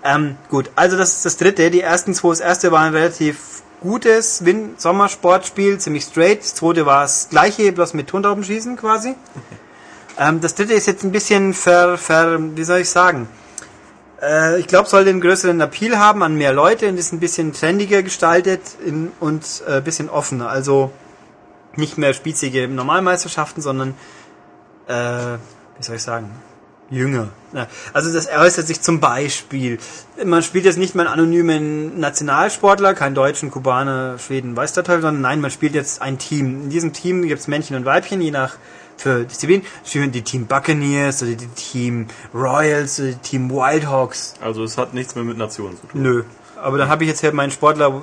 [0.05, 1.71] Ähm, gut, also das ist das dritte.
[1.71, 6.41] Die ersten zwei, das erste war ein relativ gutes Win Sommersportspiel, ziemlich straight.
[6.41, 9.15] Das zweite war das gleiche, bloß mit Tondaubenschießen quasi.
[10.19, 13.27] ähm, das dritte ist jetzt ein bisschen ver, ver wie soll ich sagen?
[14.21, 17.55] Äh, ich glaube, soll den größeren Appeal haben an mehr Leute und ist ein bisschen
[17.55, 20.51] trendiger gestaltet in, und äh, ein bisschen offener.
[20.51, 20.93] Also
[21.75, 23.95] nicht mehr spießige Normalmeisterschaften, sondern
[24.89, 25.39] äh,
[25.79, 26.31] wie soll ich sagen,
[26.91, 27.29] jünger.
[27.93, 29.79] Also das äußert sich zum Beispiel,
[30.25, 35.03] man spielt jetzt nicht mehr einen anonymen Nationalsportler, keinen Deutschen, Kubaner, Schweden, weiß der Teufel,
[35.03, 36.65] sondern nein, man spielt jetzt ein Team.
[36.65, 38.57] In diesem Team gibt es Männchen und Weibchen, je nach
[38.97, 39.63] für Disziplin.
[39.85, 44.35] Spielen die Team Buccaneers oder die Team Royals oder die Team Wildhawks.
[44.41, 46.03] Also es hat nichts mehr mit Nationen zu tun.
[46.03, 46.25] Nö.
[46.63, 48.03] Aber dann habe ich jetzt hier meinen Sportler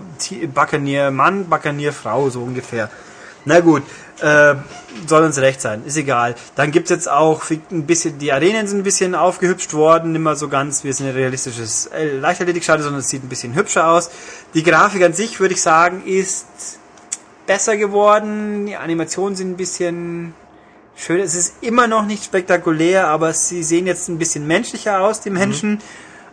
[0.54, 2.90] Buccaneer Mann, Buccaneer Frau, so ungefähr.
[3.46, 3.84] Na gut,
[4.22, 4.56] äh,
[5.08, 6.36] soll uns recht sein, ist egal.
[6.56, 10.36] Dann gibt's jetzt auch ein bisschen, die Arenen sind ein bisschen aufgehübscht worden, nicht mehr
[10.36, 14.10] so ganz, wie es ein realistisches äh, Leichtathletikstadion, sondern es sieht ein bisschen hübscher aus.
[14.54, 16.48] Die Grafik an sich, würde ich sagen, ist
[17.46, 18.66] besser geworden.
[18.68, 20.34] Die Animationen sind ein bisschen
[20.96, 21.20] schön.
[21.20, 25.30] Es ist immer noch nicht spektakulär, aber sie sehen jetzt ein bisschen menschlicher aus, die
[25.30, 25.82] Menschen.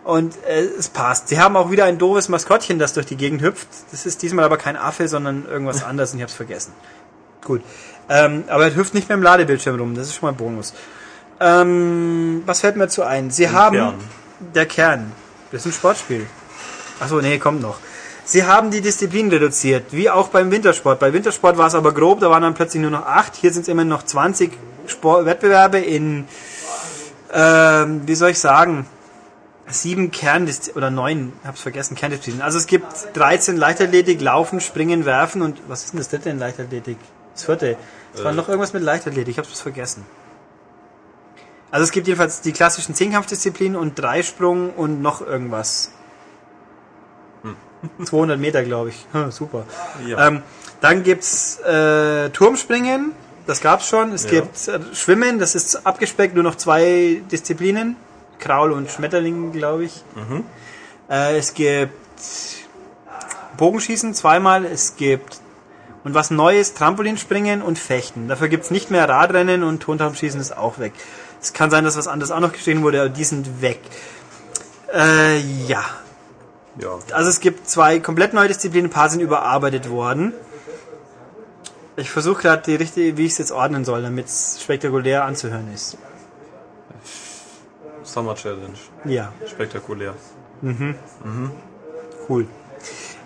[0.05, 1.29] Und äh, es passt.
[1.29, 3.67] Sie haben auch wieder ein doofes Maskottchen, das durch die Gegend hüpft.
[3.91, 6.73] Das ist diesmal aber kein Affe, sondern irgendwas anderes und ich habe es vergessen.
[7.47, 7.63] Gut.
[8.09, 9.95] Ähm, aber er hüpft nicht mehr im Ladebildschirm rum.
[9.95, 10.75] Das ist schon mal Bonus.
[11.39, 13.31] Ähm, was fällt mir dazu ein?
[13.31, 13.95] Sie haben Kern.
[14.55, 15.13] der Kern.
[15.53, 16.27] Das ist ein Sportspiel.
[16.99, 17.79] Achso, nee, kommt noch.
[18.25, 20.99] Sie haben die Disziplin reduziert, wie auch beim Wintersport.
[20.99, 23.37] Bei Wintersport war es aber grob, da waren dann plötzlich nur noch acht.
[23.37, 24.51] Hier sind es immerhin noch 20
[24.89, 26.27] Sport Wettbewerbe in,
[27.33, 28.87] ähm, wie soll ich sagen,
[29.69, 32.43] sieben Kerndisziplinen, oder neun, hab's vergessen, Kerndisziplinen.
[32.43, 36.41] Also es gibt 13 Leichtathletik, Laufen, Springen, Werfen und was ist denn das dritte in
[36.41, 36.99] Leichtathletik?
[37.37, 37.77] Das vierte.
[38.15, 38.35] Es war Äh.
[38.35, 40.05] noch irgendwas mit Leichtathletik, ich hab's bloß vergessen.
[41.71, 45.93] Also es gibt jedenfalls die klassischen Zehnkampfdisziplinen und Dreisprung und noch irgendwas.
[48.05, 49.07] 200 Meter, glaube ich.
[49.13, 49.65] Hm, Super.
[50.07, 50.27] Ja.
[50.29, 50.43] Ähm,
[50.81, 53.13] dann gibt's äh, Turmspringen,
[53.47, 54.13] das gab's schon.
[54.13, 54.31] Es Ja.
[54.41, 57.97] gibt äh, Schwimmen, das ist abgespeckt, nur noch zwei Disziplinen.
[58.39, 60.05] Kraul und Schmetterling, glaube ich.
[61.11, 61.93] Äh, es gibt
[63.57, 65.41] Bogenschießen zweimal, es gibt
[66.07, 68.29] und was Neues, Trampolinspringen und Fechten.
[68.29, 70.93] Dafür gibt's nicht mehr Radrennen und Tontaubenschießen ist auch weg.
[71.43, 73.81] Es kann sein, dass was anderes auch noch geschrieben wurde, aber die sind weg.
[74.95, 75.83] Äh, ja.
[76.79, 76.99] ja.
[77.11, 80.33] Also es gibt zwei komplett neue Disziplinen, ein paar sind überarbeitet worden.
[81.97, 85.75] Ich versuche gerade die richtige, wie ich es jetzt ordnen soll, damit es spektakulär anzuhören
[85.75, 85.99] ist.
[88.05, 88.79] Summer Challenge.
[89.07, 90.15] Ja, Spektakulär.
[92.29, 92.47] cool.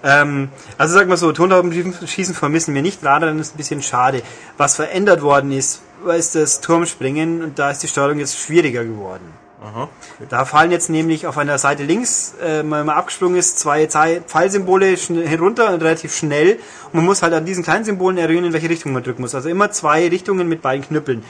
[0.02, 0.48] Ähm,
[0.78, 4.22] also sag mal so, Tontaubenschießen vermissen wir nicht, Radrennen ist ein bisschen schade.
[4.56, 5.82] Was verändert worden ist,
[6.16, 9.32] ist das Turmspringen und da ist die Steuerung jetzt schwieriger geworden.
[9.62, 9.88] Aha.
[10.30, 14.96] Da fallen jetzt nämlich auf einer Seite links, äh, wenn man abgesprungen ist, zwei Pfeilsymbole
[14.96, 16.58] herunter und relativ schnell.
[16.86, 19.34] Und man muss halt an diesen kleinen Symbolen errühren, in welche Richtung man drücken muss.
[19.34, 21.22] Also immer zwei Richtungen mit beiden Knüppeln.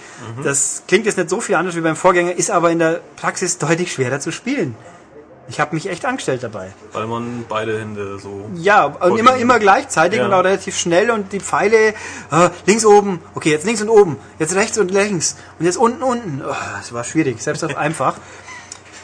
[0.44, 3.58] Das klingt jetzt nicht so viel anders wie beim Vorgänger, ist aber in der Praxis
[3.58, 4.76] deutlich schwerer zu spielen.
[5.50, 6.72] Ich habe mich echt angestellt dabei.
[6.92, 8.48] Weil man beide Hände so.
[8.54, 10.26] Ja, und immer, immer gleichzeitig Ja.
[10.26, 11.88] und auch relativ schnell und die Pfeile,
[12.30, 16.02] äh, links oben, okay, jetzt links und oben, jetzt rechts und links und jetzt unten,
[16.02, 16.40] unten.
[16.48, 18.14] Oh, das war schwierig, selbst auf einfach.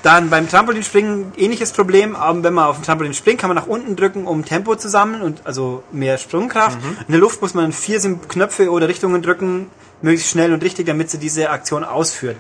[0.03, 3.67] Dann beim Trampolinspringen ähnliches Problem, aber wenn man auf dem Trampolin springt, kann man nach
[3.67, 6.79] unten drücken, um Tempo zu sammeln und also mehr Sprungkraft.
[7.09, 7.99] In der Luft muss man vier
[8.29, 9.69] Knöpfe oder Richtungen drücken,
[10.03, 12.37] möglichst schnell und richtig, damit sie diese Aktion ausführt.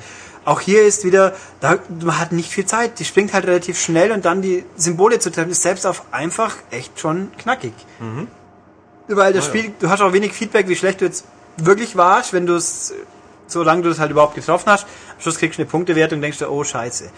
[0.47, 4.13] Auch hier ist wieder, da, man hat nicht viel Zeit, die springt halt relativ schnell
[4.13, 7.73] und dann die Symbole zu treffen, ist selbst auf einfach echt schon knackig.
[9.09, 11.25] Überall das Spiel, du hast auch wenig Feedback, wie schlecht du jetzt
[11.57, 12.95] wirklich warst, wenn du es,
[13.49, 14.85] solange du es halt überhaupt getroffen hast.
[14.85, 17.11] Am Schluss kriegst du eine Punktewertung und denkst dir, oh scheiße.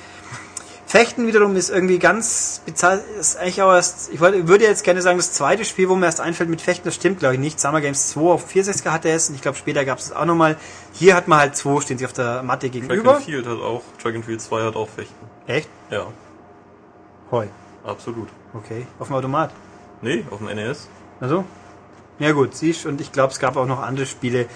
[0.89, 5.03] Fechten wiederum ist irgendwie ganz bizarr, ist eigentlich auch erst, ich wollte, würde jetzt gerne
[5.03, 7.61] sagen, das zweite Spiel, wo mir erst einfällt mit Fechten, das stimmt glaube ich nicht.
[7.61, 10.25] Summer Games 2 auf 64 hatte es und ich glaube später gab es es auch
[10.25, 10.57] nochmal.
[10.95, 13.17] Hier hat man halt zwei, stehen sie auf der Matte gegenüber.
[13.17, 15.27] and Field hat auch, and Field 2 hat auch Fechten.
[15.47, 15.69] Echt?
[15.91, 16.07] Ja,
[17.31, 17.49] Hoi.
[17.85, 18.29] absolut.
[18.55, 18.87] Okay.
[18.99, 19.51] Auf dem Automat.
[20.01, 20.89] Nee, auf dem NES.
[21.21, 21.45] Also?
[22.19, 24.47] Ja gut, siehst und ich glaube, es gab auch noch andere Spiele,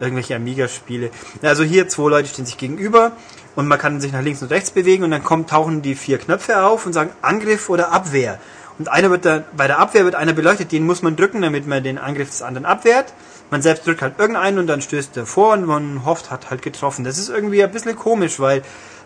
[0.00, 1.10] irgendwelche Amiga-Spiele.
[1.42, 3.12] Also hier zwei Leute stehen sich gegenüber
[3.56, 6.18] und man kann sich nach links und rechts bewegen und dann kommen, tauchen die vier
[6.18, 8.38] Knöpfe auf und sagen Angriff oder Abwehr.
[8.78, 11.66] Und einer wird da, bei der Abwehr wird einer beleuchtet, den muss man drücken, damit
[11.66, 13.12] man den Angriff des anderen abwehrt.
[13.50, 16.62] Man selbst drückt halt irgendeinen und dann stößt er vor und man hofft, hat halt
[16.62, 17.04] getroffen.
[17.04, 18.62] Das ist irgendwie ein bisschen komisch, weil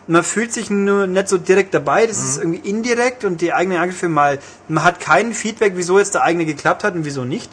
[0.06, 3.78] man fühlt sich nur nicht so direkt dabei, das ist irgendwie indirekt und die eigenen
[3.78, 7.51] Angriffe mal, man hat kein Feedback, wieso jetzt der eigene geklappt hat und wieso nicht.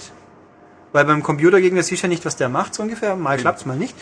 [0.95, 3.17] Weil beim Computergegner siehst du ja nicht, was der macht, so ungefähr.
[3.17, 3.93] Mal klappt's, mal nicht.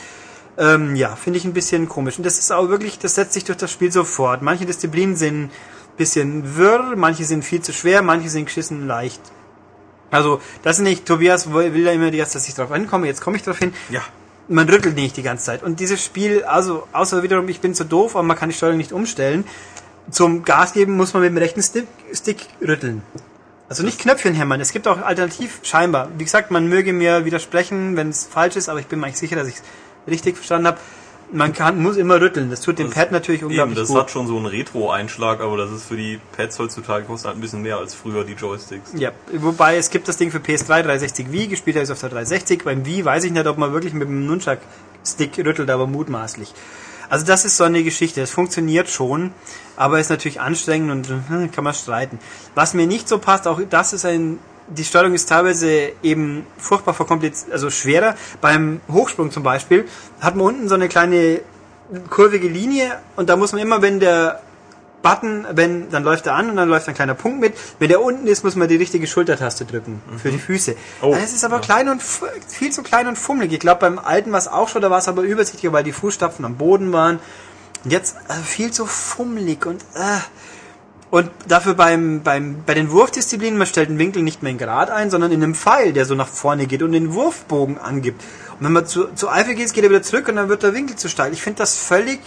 [0.60, 2.20] Ähm, ja, finde ich ein bisschen komisch.
[2.20, 4.44] Und das ist auch wirklich, das setzt sich durch das Spiel sofort.
[4.44, 5.52] Manche Disziplinen sind ein
[5.98, 9.20] bisschen wirr, manche sind viel zu schwer, manche sind geschissen leicht.
[10.11, 13.44] Also, das ist nicht, Tobias will ja immer, dass ich drauf ankomme, jetzt komme ich
[13.44, 13.74] drauf hin.
[13.90, 14.02] Ja.
[14.48, 15.64] Man rüttelt nicht die ganze Zeit.
[15.64, 18.78] Und dieses Spiel, also, außer wiederum, ich bin zu doof, aber man kann die Steuerung
[18.78, 19.45] nicht umstellen.
[20.11, 23.02] Zum Gas geben muss man mit dem rechten Stick, Stick rütteln.
[23.73, 24.61] Also nicht Knöpfchen hämmern.
[24.61, 26.09] Es gibt auch alternativ scheinbar.
[26.19, 29.17] Wie gesagt, man möge mir widersprechen, wenn es falsch ist, aber ich bin mir eigentlich
[29.17, 29.63] sicher, dass ich es
[30.07, 30.77] richtig verstanden habe.
[31.31, 32.51] Man kann, muss immer rütteln.
[32.51, 33.97] Das tut dem Das- Pad natürlich Eben, unglaublich das gut.
[33.97, 37.41] hat schon so einen Retro-Einschlag, aber das ist für die Pads heutzutage kostet halt ein
[37.41, 38.91] bisschen mehr als früher die Joysticks.
[38.95, 39.09] Ja,
[39.39, 42.63] wobei es gibt das Ding für PS3, 360 Wii, gespielt habe ich auf der 360.
[42.63, 46.53] Beim Wii weiß ich nicht, ob man wirklich mit dem Nunchuck-Stick rüttelt, aber mutmaßlich.
[47.14, 48.23] Also das ist so eine Geschichte.
[48.23, 49.34] Es funktioniert schon,
[49.76, 52.18] aber ist natürlich anstrengend und hm, kann man streiten.
[52.56, 56.95] Was mir nicht so passt, auch das ist ein, die Steuerung ist teilweise eben furchtbar
[56.95, 58.15] verkompliziert, also schwerer.
[58.41, 59.85] Beim Hochsprung zum Beispiel
[60.22, 61.41] hat man unten so eine kleine
[62.10, 64.41] kurvige Linie und da muss man immer, wenn der
[65.03, 67.53] Button, wenn, dann läuft er an und dann läuft ein kleiner Punkt mit.
[67.77, 70.75] Wenn der unten ist, muss man die richtige Schultertaste drücken für die Füße.
[71.01, 71.13] Oh.
[71.13, 73.53] Es ist aber klein und viel zu klein und fummelig.
[73.53, 75.91] Ich glaube, beim alten war es auch schon, da war es aber übersichtlicher, weil die
[75.91, 77.19] Fußstapfen am Boden waren.
[77.84, 80.19] Und jetzt also viel zu fummelig und äh.
[81.11, 84.89] Und dafür beim, beim, bei den Wurfdisziplinen, man stellt den Winkel nicht mehr in Grad
[84.89, 88.23] ein, sondern in einem Pfeil, der so nach vorne geht und den Wurfbogen angibt.
[88.57, 90.73] Und wenn man zu, zu eifrig ist, geht er wieder zurück und dann wird der
[90.73, 91.31] Winkel zu steil.
[91.31, 92.19] Ich finde das völlig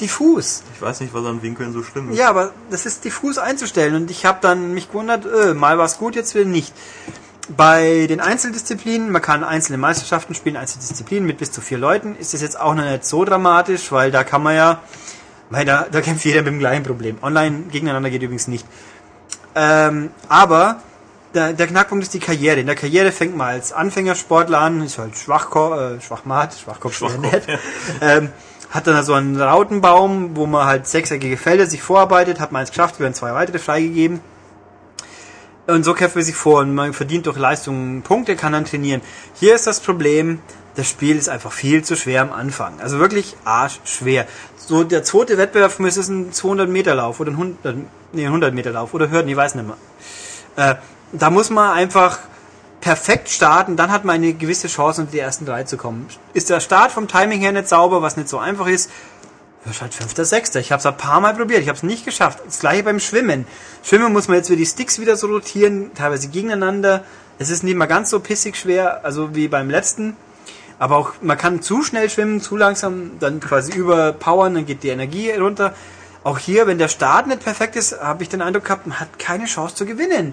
[0.00, 0.62] diffus.
[0.74, 2.18] Ich weiß nicht, was an Winkeln so schlimm ist.
[2.18, 5.86] Ja, aber das ist diffus einzustellen und ich habe dann mich gewundert, äh, mal war
[5.86, 6.72] es gut, jetzt wieder nicht.
[7.56, 12.34] Bei den Einzeldisziplinen, man kann einzelne Meisterschaften spielen, Einzeldisziplinen mit bis zu vier Leuten, ist
[12.34, 14.82] das jetzt auch noch nicht so dramatisch, weil da kann man ja,
[15.48, 17.16] weil da, da kämpft jeder mit dem gleichen Problem.
[17.22, 18.66] Online gegeneinander geht übrigens nicht.
[19.54, 20.82] Ähm, aber
[21.34, 22.60] der, der Knackpunkt ist die Karriere.
[22.60, 27.22] In der Karriere fängt man als Anfängersportler an, ist halt Schwachkopf, äh, Schwachmat, Schwachkopf, Schwachkopf
[27.22, 27.60] Schwachkopf, nett.
[28.00, 28.30] Ähm,
[28.70, 32.70] hat dann so einen Rautenbaum, wo man halt sechseckige Felder sich vorarbeitet, hat man es
[32.70, 34.20] geschafft, werden zwei weitere freigegeben.
[35.66, 39.02] Und so kämpft man sich vor und man verdient durch Leistungen Punkte, kann dann trainieren.
[39.34, 40.40] Hier ist das Problem,
[40.76, 42.80] das Spiel ist einfach viel zu schwer am Anfang.
[42.80, 44.26] Also wirklich arschschwer.
[44.56, 47.76] So der zweite Wettbewerb für mich ist ein 200 Meter Lauf oder ein 100,
[48.12, 49.76] nee, 100 Meter Lauf oder Hürden, ich weiß nicht mehr.
[50.56, 50.76] Äh,
[51.12, 52.18] da muss man einfach
[52.88, 56.06] perfekt starten, dann hat man eine gewisse Chance, unter die ersten drei zu kommen.
[56.32, 58.90] Ist der Start vom Timing her nicht sauber, was nicht so einfach ist,
[59.64, 60.58] wirst halt fünfter, sechster.
[60.58, 62.38] Ich habe es ein paar Mal probiert, ich habe es nicht geschafft.
[62.46, 63.46] Das gleiche beim Schwimmen.
[63.82, 67.04] Schwimmen muss man jetzt wieder die Sticks wieder so rotieren, teilweise gegeneinander.
[67.38, 70.16] Es ist nicht mal ganz so pissig schwer, also wie beim letzten.
[70.78, 74.88] Aber auch, man kann zu schnell schwimmen, zu langsam, dann quasi überpowern, dann geht die
[74.88, 75.74] Energie runter.
[76.24, 79.18] Auch hier, wenn der Start nicht perfekt ist, habe ich den Eindruck gehabt, man hat
[79.18, 80.32] keine Chance zu gewinnen.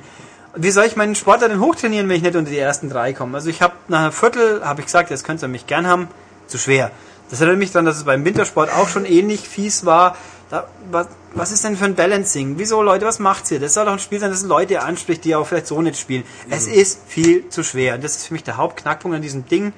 [0.58, 3.38] Wie soll ich meinen Sportler denn hochtrainieren, wenn ich nicht unter die ersten drei komme?
[3.38, 6.08] Also ich habe nach einem Viertel, habe ich gesagt, jetzt könnt ihr mich gern haben,
[6.48, 6.92] zu schwer.
[7.30, 10.16] Das erinnert mich daran, dass es beim Wintersport auch schon ähnlich fies war.
[10.50, 12.58] Da, was, was ist denn für ein Balancing?
[12.58, 13.60] Wieso, Leute, was macht's hier?
[13.60, 16.24] Das soll doch ein Spiel sein, das Leute anspricht, die auch vielleicht so nicht spielen.
[16.50, 17.96] Es ist viel zu schwer.
[17.96, 19.74] Und das ist für mich der Hauptknackpunkt an diesem Ding.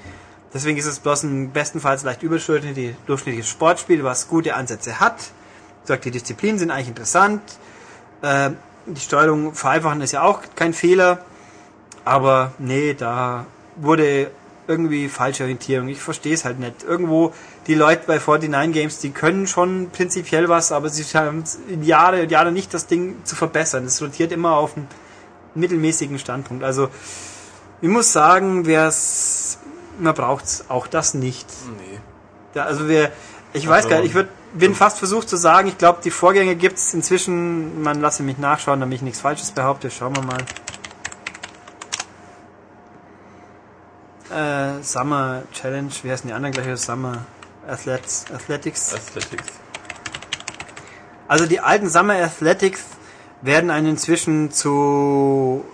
[0.54, 5.16] Deswegen ist es bloß ein bestenfalls leicht überdurchschnittliches Sportspiel, was gute Ansätze hat.
[5.20, 7.42] Ich sag, die Disziplinen sind eigentlich interessant.
[8.22, 8.52] Äh,
[8.88, 11.20] die Steuerung vereinfachen ist ja auch kein Fehler.
[12.06, 13.46] Aber nee, da
[13.76, 14.32] wurde
[14.68, 15.88] irgendwie falsche Orientierung.
[15.88, 16.84] Ich verstehe es halt nicht.
[16.84, 17.34] Irgendwo,
[17.68, 22.24] die Leute bei 49 Games, die können schon prinzipiell was, aber sie haben in Jahre
[22.24, 23.86] und Jahre nicht das Ding zu verbessern.
[23.86, 24.88] Es rotiert immer auf einen
[25.56, 26.64] mittelmäßigen Standpunkt.
[26.64, 26.90] Also,
[27.82, 29.60] ich muss sagen, wer's,
[30.00, 31.48] man braucht's auch das nicht.
[31.78, 32.00] Nee.
[32.54, 33.12] Ja, also wir,
[33.54, 36.12] ich weiß Also, gar nicht, ich würd, bin fast versucht zu sagen, ich glaube, die
[36.12, 40.38] Vorgänge gibt's inzwischen, man lasse mich nachschauen, damit ich nichts Falsches behaupte, schauen wir mal.
[44.30, 46.80] Äh, Summer Challenge, wie heißen die anderen gleich?
[46.80, 47.26] Summer
[47.68, 48.94] Athletics, Athletics.
[48.94, 49.48] Athletics.
[51.28, 52.86] Also die alten Summer Athletics
[53.42, 55.66] werden einen inzwischen zu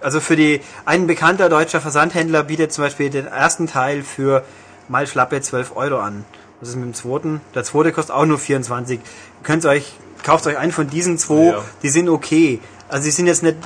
[0.00, 4.44] also für die ein bekannter deutscher Versandhändler bietet zum Beispiel den ersten Teil für
[4.88, 6.24] mal schlappe 12 Euro an.
[6.62, 7.40] Was ist mit dem zweiten?
[7.56, 9.00] Der zweite kostet auch nur 24.
[9.00, 9.04] Ihr
[9.42, 11.64] könnt euch, kauft euch einen von diesen zwei, Ja.
[11.82, 12.60] die sind okay.
[12.88, 13.56] Also die sind jetzt nicht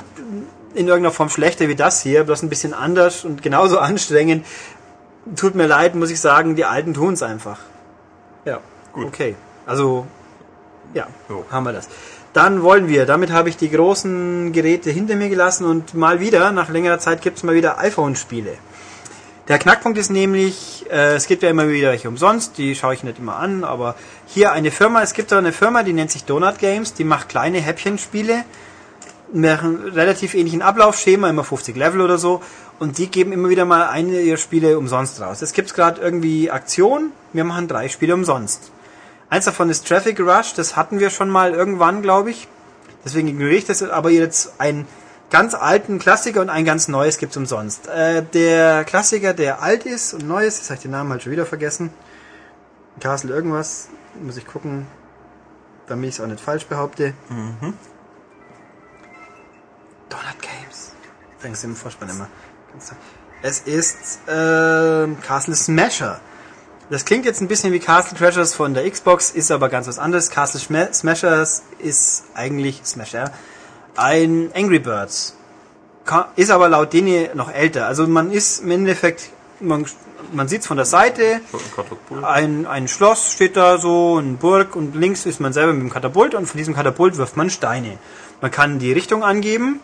[0.73, 4.45] in irgendeiner Form schlechter wie das hier, bloß ein bisschen anders und genauso anstrengend.
[5.35, 7.59] Tut mir leid, muss ich sagen, die alten tun's einfach.
[8.45, 8.61] Ja,
[8.93, 9.05] Gut.
[9.05, 9.35] Okay.
[9.67, 10.07] Also,
[10.95, 11.45] ja, Jo.
[11.51, 11.89] haben wir das.
[12.33, 16.51] Dann wollen wir, damit habe ich die großen Geräte hinter mir gelassen und mal wieder,
[16.51, 18.53] nach längerer Zeit gibt's mal wieder iPhone-Spiele.
[19.47, 23.03] Der Knackpunkt ist nämlich, äh, es gibt ja immer wieder welche umsonst, die schaue ich
[23.03, 23.95] nicht immer an, aber
[24.25, 27.29] hier eine Firma, es gibt da eine Firma, die nennt sich Donut Games, die macht
[27.29, 28.43] kleine Häppchenspiele,
[29.31, 32.41] mit einem relativ ähnlichen Ablaufschema, immer 50 Level oder so,
[32.79, 35.41] und die geben immer wieder mal eine ihrer Spiele umsonst raus.
[35.41, 38.71] Es gibt gerade irgendwie Aktion, wir machen drei Spiele umsonst.
[39.29, 42.49] Eins davon ist Traffic Rush, das hatten wir schon mal irgendwann, glaube ich.
[43.05, 44.87] Deswegen ignoriere ich das, aber jetzt einen
[45.29, 47.87] ganz alten Klassiker und ein ganz neues gibt's umsonst.
[47.87, 51.23] Äh, der Klassiker, der alt ist und neu ist, jetzt habe ich den Namen halt
[51.23, 51.91] schon wieder vergessen.
[52.99, 53.89] Castle irgendwas,
[54.21, 54.87] muss ich gucken,
[55.87, 57.13] damit ich es auch nicht falsch behaupte.
[60.09, 60.93] Donut Games.
[61.43, 62.27] Denkst du im Vorspann immer.
[63.43, 66.19] Es ist ähm, Castle Smasher.
[66.89, 69.99] Das klingt jetzt ein bisschen wie Castle Treasures von der Xbox, ist aber ganz was
[69.99, 70.29] anderes.
[70.29, 73.31] Castle Schma- Smashers ist eigentlich Smasher
[73.97, 75.35] ein Angry Birds.
[76.35, 77.87] Ist aber laut denen noch älter.
[77.87, 79.29] Also man ist im Endeffekt,
[79.59, 79.85] man,
[80.31, 81.41] man sieht es von der Seite,
[82.21, 85.89] Ein ein, Schloss steht da so, eine Burg und links ist man selber mit dem
[85.89, 87.97] Katapult und von diesem Katapult wirft man Steine.
[88.39, 89.81] Man kann die Richtung angeben,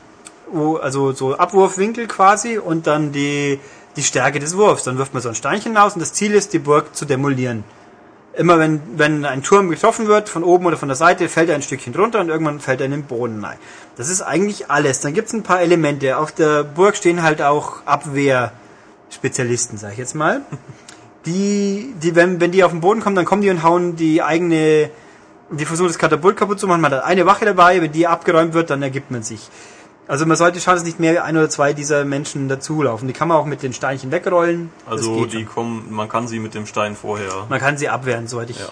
[0.49, 3.59] wo, also so Abwurfwinkel quasi und dann die,
[3.97, 4.83] die Stärke des Wurfs.
[4.83, 7.65] Dann wirft man so ein Steinchen aus und das Ziel ist, die Burg zu demolieren.
[8.35, 11.55] Immer wenn, wenn ein Turm getroffen wird, von oben oder von der Seite, fällt er
[11.55, 13.57] ein Stückchen drunter und irgendwann fällt er in den Boden rein.
[13.95, 15.01] Das ist eigentlich alles.
[15.01, 16.17] Dann gibt's ein paar Elemente.
[16.17, 20.41] Auf der Burg stehen halt auch Abwehrspezialisten, sag ich jetzt mal.
[21.27, 24.23] Die, die wenn, wenn die auf den Boden kommen, dann kommen die und hauen die
[24.23, 24.89] eigene,
[25.51, 26.81] die versuchen das Katapult kaputt zu machen.
[26.81, 29.49] Man hat eine Wache dabei, wenn die abgeräumt wird, dann ergibt man sich.
[30.07, 33.07] Also man sollte schauen, dass nicht mehr ein oder zwei dieser Menschen dazulaufen.
[33.07, 34.69] Die kann man auch mit den Steinchen wegrollen.
[34.85, 35.45] Also die schon.
[35.45, 37.45] kommen, man kann sie mit dem Stein vorher.
[37.47, 38.59] Man kann sie abwehren, soweit ich.
[38.59, 38.63] Äh,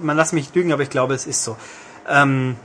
[0.00, 1.56] Man lass mich lügen, aber ich glaube, es ist so.
[2.08, 2.56] Ähm,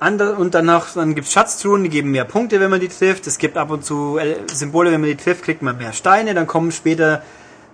[0.00, 3.26] und danach dann gibt's Schatztruhen, die geben mehr Punkte, wenn man die trifft.
[3.26, 6.34] Es gibt ab und zu äh, Symbole, wenn man die trifft, kriegt man mehr Steine.
[6.34, 7.22] Dann kommen später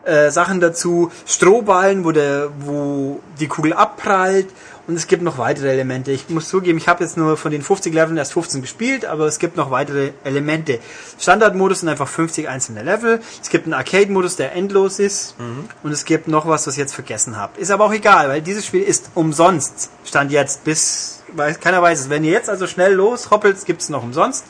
[0.05, 4.49] äh, Sachen dazu, Strohballen, wo der, wo die Kugel abprallt.
[4.89, 6.11] Und es gibt noch weitere Elemente.
[6.13, 9.27] Ich muss zugeben, ich habe jetzt nur von den 50 Leveln erst 15 gespielt, aber
[9.27, 10.81] es gibt noch weitere Elemente.
[11.21, 13.21] Standardmodus sind einfach 50 einzelne Level.
[13.43, 15.35] Es gibt einen Arcade-Modus, der endlos ist.
[15.83, 17.61] Und es gibt noch was, was ich jetzt vergessen habe.
[17.61, 19.91] Ist aber auch egal, weil dieses Spiel ist umsonst.
[20.07, 22.09] Stand jetzt bis, weiß, keiner weiß es.
[22.09, 24.47] Wenn ihr jetzt also schnell loshoppelt, gibt es noch umsonst.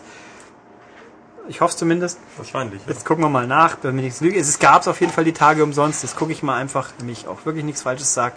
[1.49, 2.21] Ich hoffe zumindest.
[2.37, 2.81] Wahrscheinlich.
[2.87, 2.93] Ja.
[2.93, 4.39] Jetzt gucken wir mal nach, wenn mir nichts lüge.
[4.39, 6.05] Es gab auf jeden Fall die Tage umsonst.
[6.05, 8.37] Das gucke ich mal einfach, damit ich auch wirklich nichts Falsches sage.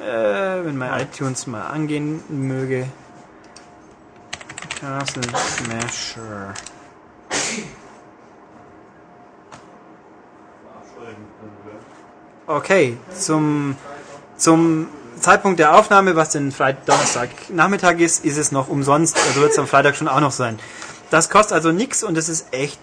[0.00, 2.86] Äh, wenn mein iTunes mal angehen möge.
[4.80, 6.54] Castle Smasher.
[12.46, 13.76] Okay, zum,
[14.36, 14.88] zum
[15.20, 19.16] Zeitpunkt der Aufnahme, was den Freitag, Nachmittag ist, ist es noch umsonst.
[19.28, 20.58] Also wird es am Freitag schon auch noch sein.
[21.10, 22.80] Das kostet also nichts und es ist echt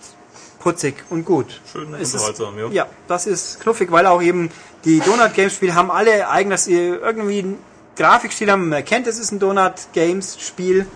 [0.68, 1.62] putzig und gut.
[1.72, 2.68] Schön Es ist- unterhaltsam, ja.
[2.70, 4.50] Ja, das ist knuffig, weil auch eben
[4.84, 7.60] die Donut Games Spiele haben alle eigen, dass ihr irgendwie einen
[7.96, 8.64] Grafikstil haben.
[8.70, 10.82] Man erkennt, es ist ein Donut Games Spiel.
[10.82, 10.88] Und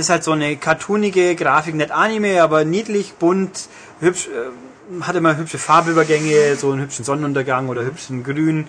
[0.00, 3.68] es ist halt so eine cartoonige Grafik, nicht Anime, aber niedlich, bunt,
[4.00, 8.66] hübsch, äh, hat immer hübsche Farbübergänge, so einen hübschen Sonnenuntergang oder hübschen Grün,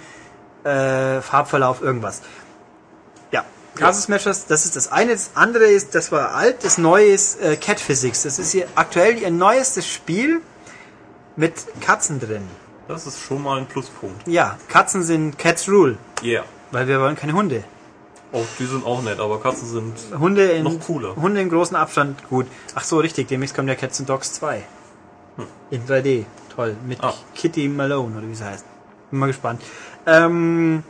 [0.63, 2.21] äh, Farbverlauf, irgendwas.
[3.75, 5.11] Castle Smashers, das ist das eine.
[5.13, 8.23] Das andere ist, das war alt, das neue ist äh, Cat Physics.
[8.23, 10.41] Das ist ihr aktuell ihr neuestes Spiel
[11.35, 12.43] mit Katzen drin.
[12.87, 14.27] Das ist schon mal ein Pluspunkt.
[14.27, 16.43] Ja, Katzen sind Cats Rule, Yeah.
[16.71, 17.63] weil wir wollen keine Hunde.
[18.33, 19.93] Oh, die sind auch nett, aber Katzen sind.
[20.19, 21.15] Hunde in, Noch cooler.
[21.15, 22.47] Hunde in großen Abstand gut.
[22.75, 24.63] Ach so, richtig, demnächst kommt ja Cats and Dogs 2.
[25.69, 26.25] In 3D.
[26.55, 26.75] Toll.
[26.85, 27.05] Mit Hm.
[27.09, 27.13] Ah.
[27.35, 28.65] Kitty Malone, oder wie sie heißt.
[29.09, 29.61] Bin mal gespannt.
[30.05, 30.83] Ähm,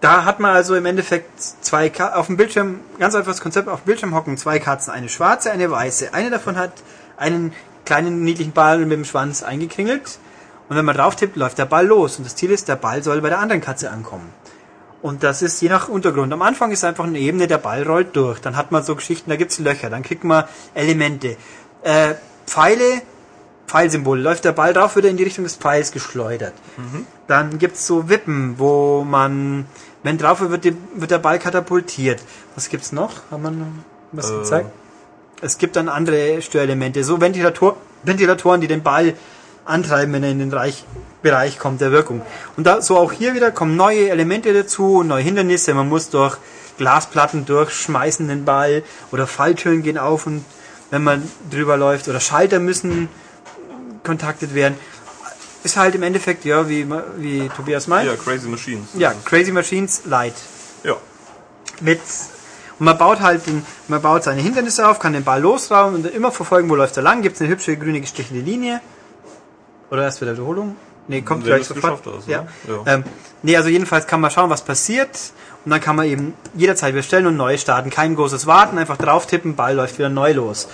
[0.00, 3.82] da hat man also im Endeffekt zwei Ka auf dem Bildschirm, ganz einfaches Konzept, auf
[3.82, 6.12] dem Bildschirm hocken zwei Katzen, eine schwarze, eine weiße.
[6.12, 6.72] Eine davon hat
[7.16, 7.52] einen
[7.84, 10.18] kleinen niedlichen Ball mit dem Schwanz eingekringelt.
[10.68, 12.18] Und wenn man drauf tippt, läuft der Ball los.
[12.18, 14.32] Und das Ziel ist, der Ball soll bei der anderen Katze ankommen.
[15.00, 16.32] Und das ist je nach Untergrund.
[16.32, 18.40] Am Anfang ist einfach eine Ebene, der Ball rollt durch.
[18.40, 20.44] Dann hat man so Geschichten, da gibt's Löcher, dann kriegt man
[20.74, 21.36] Elemente.
[21.82, 22.14] Äh,
[22.46, 23.02] Pfeile,
[23.68, 24.18] Pfeilsymbol.
[24.18, 26.54] Läuft der Ball drauf, wird er in die Richtung des Pfeils geschleudert.
[27.28, 29.66] Dann gibt's so Wippen, wo man,
[30.06, 32.20] wenn drauf wird, wird, die, wird der Ball katapultiert.
[32.54, 33.12] Was gibt's noch?
[33.30, 33.66] Haben wir noch
[34.12, 34.38] was Äh.
[34.38, 34.70] gezeigt?
[35.42, 39.14] Es gibt dann andere Störelemente, so Ventilator, Ventilatoren, die den Ball
[39.64, 40.84] antreiben, wenn er in den Reich,
[41.22, 42.22] Bereich kommt der Wirkung.
[42.56, 45.74] Und da, so auch hier wieder kommen neue Elemente dazu, neue Hindernisse.
[45.74, 46.36] Man muss durch
[46.78, 50.44] Glasplatten durchschmeißen den Ball oder Falltüren gehen auf und
[50.90, 53.08] wenn man drüber läuft oder Schalter müssen
[54.04, 54.76] kontaktet werden.
[55.66, 56.86] Ist halt im Endeffekt, ja, wie,
[57.16, 58.06] wie Tobias meint.
[58.06, 58.86] Ja, Crazy Machines.
[58.94, 60.36] Ja, Crazy Machines Light.
[60.84, 60.94] Ja.
[61.80, 61.98] Mit
[62.78, 66.06] und man baut halt den, man baut seine Hindernisse auf, kann den Ball losrauben und
[66.06, 67.20] immer verfolgen, wo läuft er lang.
[67.20, 68.80] Gibt es eine hübsche grüne gestrichelte Linie?
[69.90, 70.76] Oder erst wieder Wiederholung?
[71.08, 72.00] Nee, kommt Wenn gleich sofort.
[72.06, 72.42] hast, ja.
[72.42, 72.48] ne?
[72.68, 72.94] Ja.
[72.94, 73.04] Ähm,
[73.42, 75.18] nee, also jedenfalls kann man schauen, was passiert
[75.64, 77.90] und dann kann man eben jederzeit bestellen und neu starten.
[77.90, 80.68] Kein großes Warten, einfach drauf tippen, Ball läuft wieder neu los.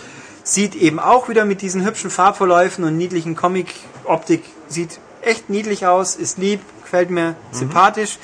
[0.45, 6.17] Sieht eben auch wieder mit diesen hübschen Farbverläufen und niedlichen Comic-Optik, sieht echt niedlich aus,
[6.17, 8.19] ist lieb, gefällt mir, sympathisch.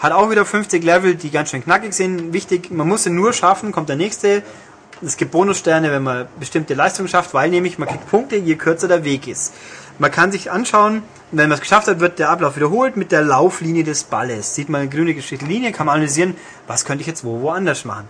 [0.00, 2.32] Hat auch wieder 50 Level, die ganz schön knackig sind.
[2.32, 4.42] Wichtig, man muss sie nur schaffen, kommt der nächste.
[5.00, 8.88] Es gibt Bonussterne, wenn man bestimmte Leistungen schafft, weil nämlich man kriegt Punkte, je kürzer
[8.88, 9.54] der Weg ist.
[9.98, 13.22] Man kann sich anschauen, wenn man es geschafft hat, wird der Ablauf wiederholt mit der
[13.22, 14.54] Lauflinie des Balles.
[14.54, 16.36] Sieht man eine grüne geschichtliche Linie, kann man analysieren,
[16.66, 18.08] was könnte ich jetzt wo woanders machen.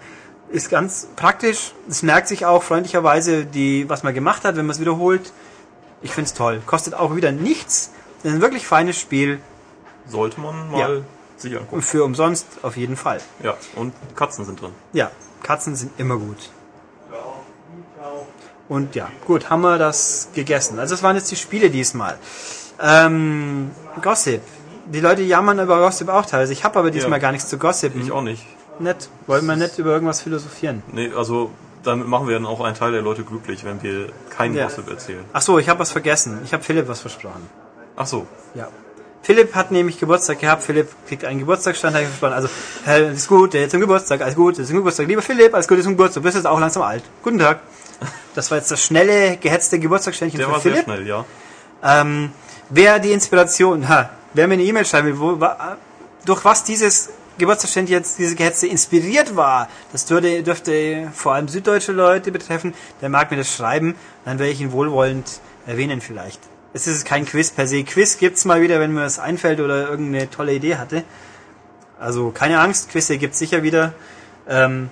[0.52, 1.72] Ist ganz praktisch.
[1.88, 5.32] Es merkt sich auch freundlicherweise, die, was man gemacht hat, wenn man es wiederholt.
[6.02, 6.60] Ich finde es toll.
[6.66, 7.90] Kostet auch wieder nichts.
[8.22, 9.40] Ist ein wirklich feines Spiel.
[10.06, 11.02] Sollte man mal Ja.
[11.36, 11.74] sich angucken.
[11.76, 13.20] Und für umsonst auf jeden Fall.
[13.42, 14.72] Ja, und Katzen sind drin.
[14.92, 15.10] Ja,
[15.42, 16.50] Katzen sind immer gut.
[18.68, 20.78] Und ja, gut, haben wir das gegessen.
[20.78, 22.18] Also das waren jetzt die Spiele diesmal.
[22.80, 23.70] Ähm,
[24.00, 24.40] Gossip.
[24.86, 26.52] Die Leute jammern über Gossip auch teilweise.
[26.52, 27.18] Ich habe aber diesmal Ja.
[27.18, 27.94] gar nichts zu Gossip.
[27.96, 28.44] Ich auch nicht.
[28.78, 29.09] Nett.
[29.27, 30.82] Wollen wir nicht über irgendwas philosophieren?
[30.93, 31.51] Nee, also
[31.82, 34.65] damit machen wir dann auch einen Teil der Leute glücklich, wenn wir keinen Ja.
[34.66, 35.24] Gossip erzählen.
[35.32, 36.40] Ach so, ich habe was vergessen.
[36.44, 37.49] Ich habe Philipp was versprochen.
[37.97, 38.27] Ach so.
[38.55, 38.69] Ja.
[39.23, 40.62] Philipp hat nämlich Geburtstag gehabt.
[40.65, 41.97] Philipp kriegt einen Geburtstagsstand.
[42.23, 42.49] Also,
[42.86, 45.07] alles gut, der zum Geburtstag, alles gut, der zum Geburtstag.
[45.07, 46.23] Lieber Philipp, alles Gute zum Geburtstag.
[46.23, 47.05] Du bist jetzt auch langsam alt.
[47.23, 47.61] Guten Tag.
[48.35, 50.77] Das war jetzt das schnelle, gehetzte Geburtstagsständchen Der für war Philipp.
[50.77, 51.24] sehr schnell, ja.
[51.85, 52.32] Ähm,
[52.70, 55.39] wer die Inspiration, ha, wer mir eine E-Mail schreiben will, wo,
[56.24, 61.92] durch was dieses Geburtstagsständchen jetzt, diese Gehetze inspiriert war, das dürfte, dürfte vor allem süddeutsche
[61.92, 63.94] Leute betreffen, der mag mir das schreiben,
[64.24, 66.40] dann werde ich ihn wohlwollend erwähnen vielleicht.
[66.74, 67.84] Es ist kein Quiz per se.
[67.84, 71.04] Quiz gibt's mal wieder, wenn mir was einfällt oder irgendeine tolle Idee hatte.
[72.00, 73.92] Also keine Angst, Quizze gibt's sicher wieder.
[74.48, 74.88] Ähm,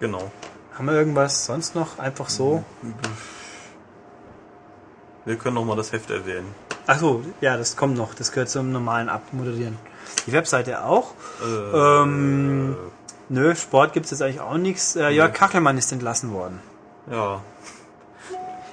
[0.00, 0.30] Genau.
[0.74, 1.98] haben wir irgendwas sonst noch?
[1.98, 2.64] Einfach so?
[5.24, 6.54] Wir können noch mal das Heft erwähnen.
[6.86, 8.14] Ach so, ja, das kommt noch.
[8.14, 9.78] Das gehört zum normalen Abmoderieren.
[10.26, 11.12] Die Webseite auch.
[11.42, 12.76] Äh, Ähm,
[13.28, 14.96] nö, Sport gibt's jetzt eigentlich auch nichts.
[14.96, 16.60] Äh, Jörg Kachelmann ist entlassen worden.
[17.10, 17.40] ja.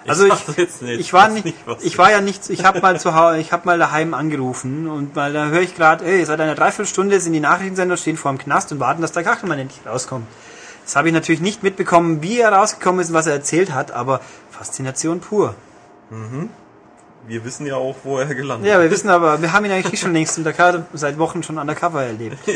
[0.07, 2.79] Also ich, sag jetzt nicht, ich war nicht, was ich war ja nicht, ich habe
[2.79, 6.23] mal zu Hause, ich habe mal daheim angerufen und mal da höre ich gerade, hey,
[6.25, 9.59] seit einer Dreiviertelstunde sind die Nachrichtensender stehen vor dem Knast und warten, dass der Kachelmann
[9.59, 10.25] endlich rauskommt.
[10.85, 13.91] Das habe ich natürlich nicht mitbekommen, wie er rausgekommen ist und was er erzählt hat,
[13.91, 15.53] aber Faszination pur.
[17.27, 19.99] Wir wissen ja auch, wo er gelandet Ja, wir wissen aber, wir haben ihn eigentlich
[19.99, 22.37] schon längst undercover, seit Wochen schon undercover erlebt.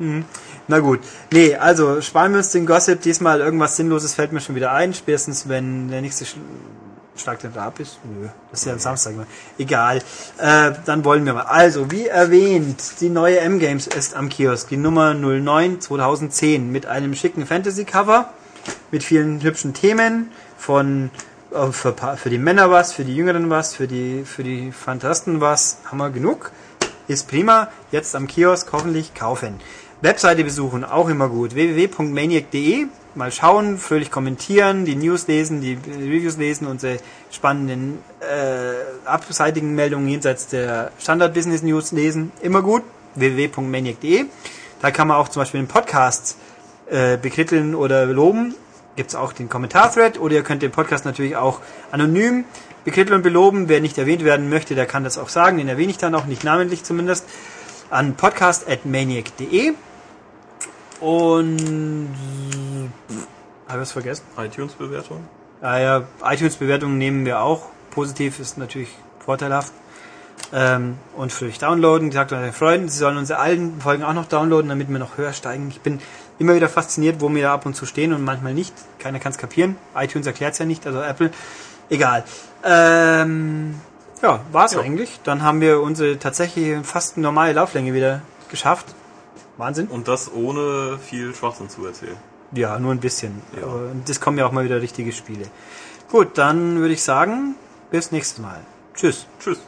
[0.00, 0.26] Mhm.
[0.68, 1.00] Na gut.
[1.32, 3.00] Nee, also sparen wir uns den Gossip.
[3.02, 4.94] Diesmal irgendwas Sinnloses fällt mir schon wieder ein.
[4.94, 6.36] Spätestens, wenn der nächste Sch
[7.16, 7.98] Schlag der Rab ist.
[8.04, 9.16] Nö, das ist ja am Samstag.
[9.16, 9.26] ne?
[9.58, 9.98] Egal.
[10.38, 11.46] Äh, dann wollen wir mal.
[11.46, 14.68] Also, wie erwähnt, die neue M-Games ist am Kiosk.
[14.68, 18.32] Die Nummer 09 2010 mit einem schicken Fantasy-Cover,
[18.92, 21.10] mit vielen hübschen Themen von
[21.72, 25.40] für, Pa- für die Männer was, für die Jüngeren was, für die, für die Fantasten
[25.40, 25.78] was.
[25.86, 26.50] Haben wir genug.
[27.08, 27.68] Ist prima.
[27.90, 29.60] Jetzt am Kiosk hoffentlich kaufen.
[30.00, 31.54] Webseite besuchen, auch immer gut.
[31.54, 32.86] www.maniac.de.
[33.14, 36.98] Mal schauen, fröhlich kommentieren, die News lesen, die Reviews lesen, unsere
[37.32, 42.30] spannenden äh, abseitigen Meldungen jenseits der Standard-Business News lesen.
[42.42, 42.82] Immer gut.
[43.16, 44.26] www.maniac.de.
[44.82, 46.36] Da kann man auch zum Beispiel den Podcast
[46.90, 48.54] äh, bekritteln oder loben.
[48.98, 51.60] Gibt es auch den Kommentar-Thread oder ihr könnt den Podcast natürlich auch
[51.92, 52.44] anonym
[52.84, 53.68] bekritteln und beloben.
[53.68, 55.58] Wer nicht erwähnt werden möchte, der kann das auch sagen.
[55.58, 57.24] Den erwähne ich dann auch, nicht namentlich zumindest,
[57.90, 59.74] an podcast.maniac.de.
[60.98, 62.08] Und
[63.68, 64.24] habe ich was vergessen?
[64.36, 65.28] iTunes-Bewertung?
[65.60, 67.68] Ah ja, iTunes-Bewertungen nehmen wir auch.
[67.92, 69.72] Positiv ist natürlich vorteilhaft.
[70.52, 72.10] Ähm, und für euch downloaden.
[72.10, 75.32] Sagt euren Freunden, sie sollen unsere alten Folgen auch noch downloaden, damit wir noch höher
[75.32, 75.68] steigen.
[75.68, 76.00] Ich bin
[76.38, 78.74] immer wieder fasziniert, wo wir da ab und zu stehen und manchmal nicht.
[78.98, 79.76] Keiner kann es kapieren.
[79.96, 81.30] iTunes erklärt es ja nicht, also Apple.
[81.90, 82.24] Egal.
[82.64, 83.80] Ähm,
[84.22, 84.80] ja, war's Ja.
[84.80, 85.20] eigentlich.
[85.24, 88.86] Dann haben wir unsere tatsächlich fast normale Lauflänge wieder geschafft.
[89.56, 89.88] Wahnsinn.
[89.88, 92.16] Und das ohne viel Schwachsinn zu erzählen.
[92.52, 93.42] Ja, nur ein bisschen.
[93.56, 93.66] Ja.
[93.66, 95.46] Aber das kommen ja auch mal wieder richtige Spiele.
[96.10, 97.56] Gut, dann würde ich sagen,
[97.90, 98.60] bis nächstes Mal.
[98.94, 99.26] Tschüss.
[99.40, 99.58] Tschüss.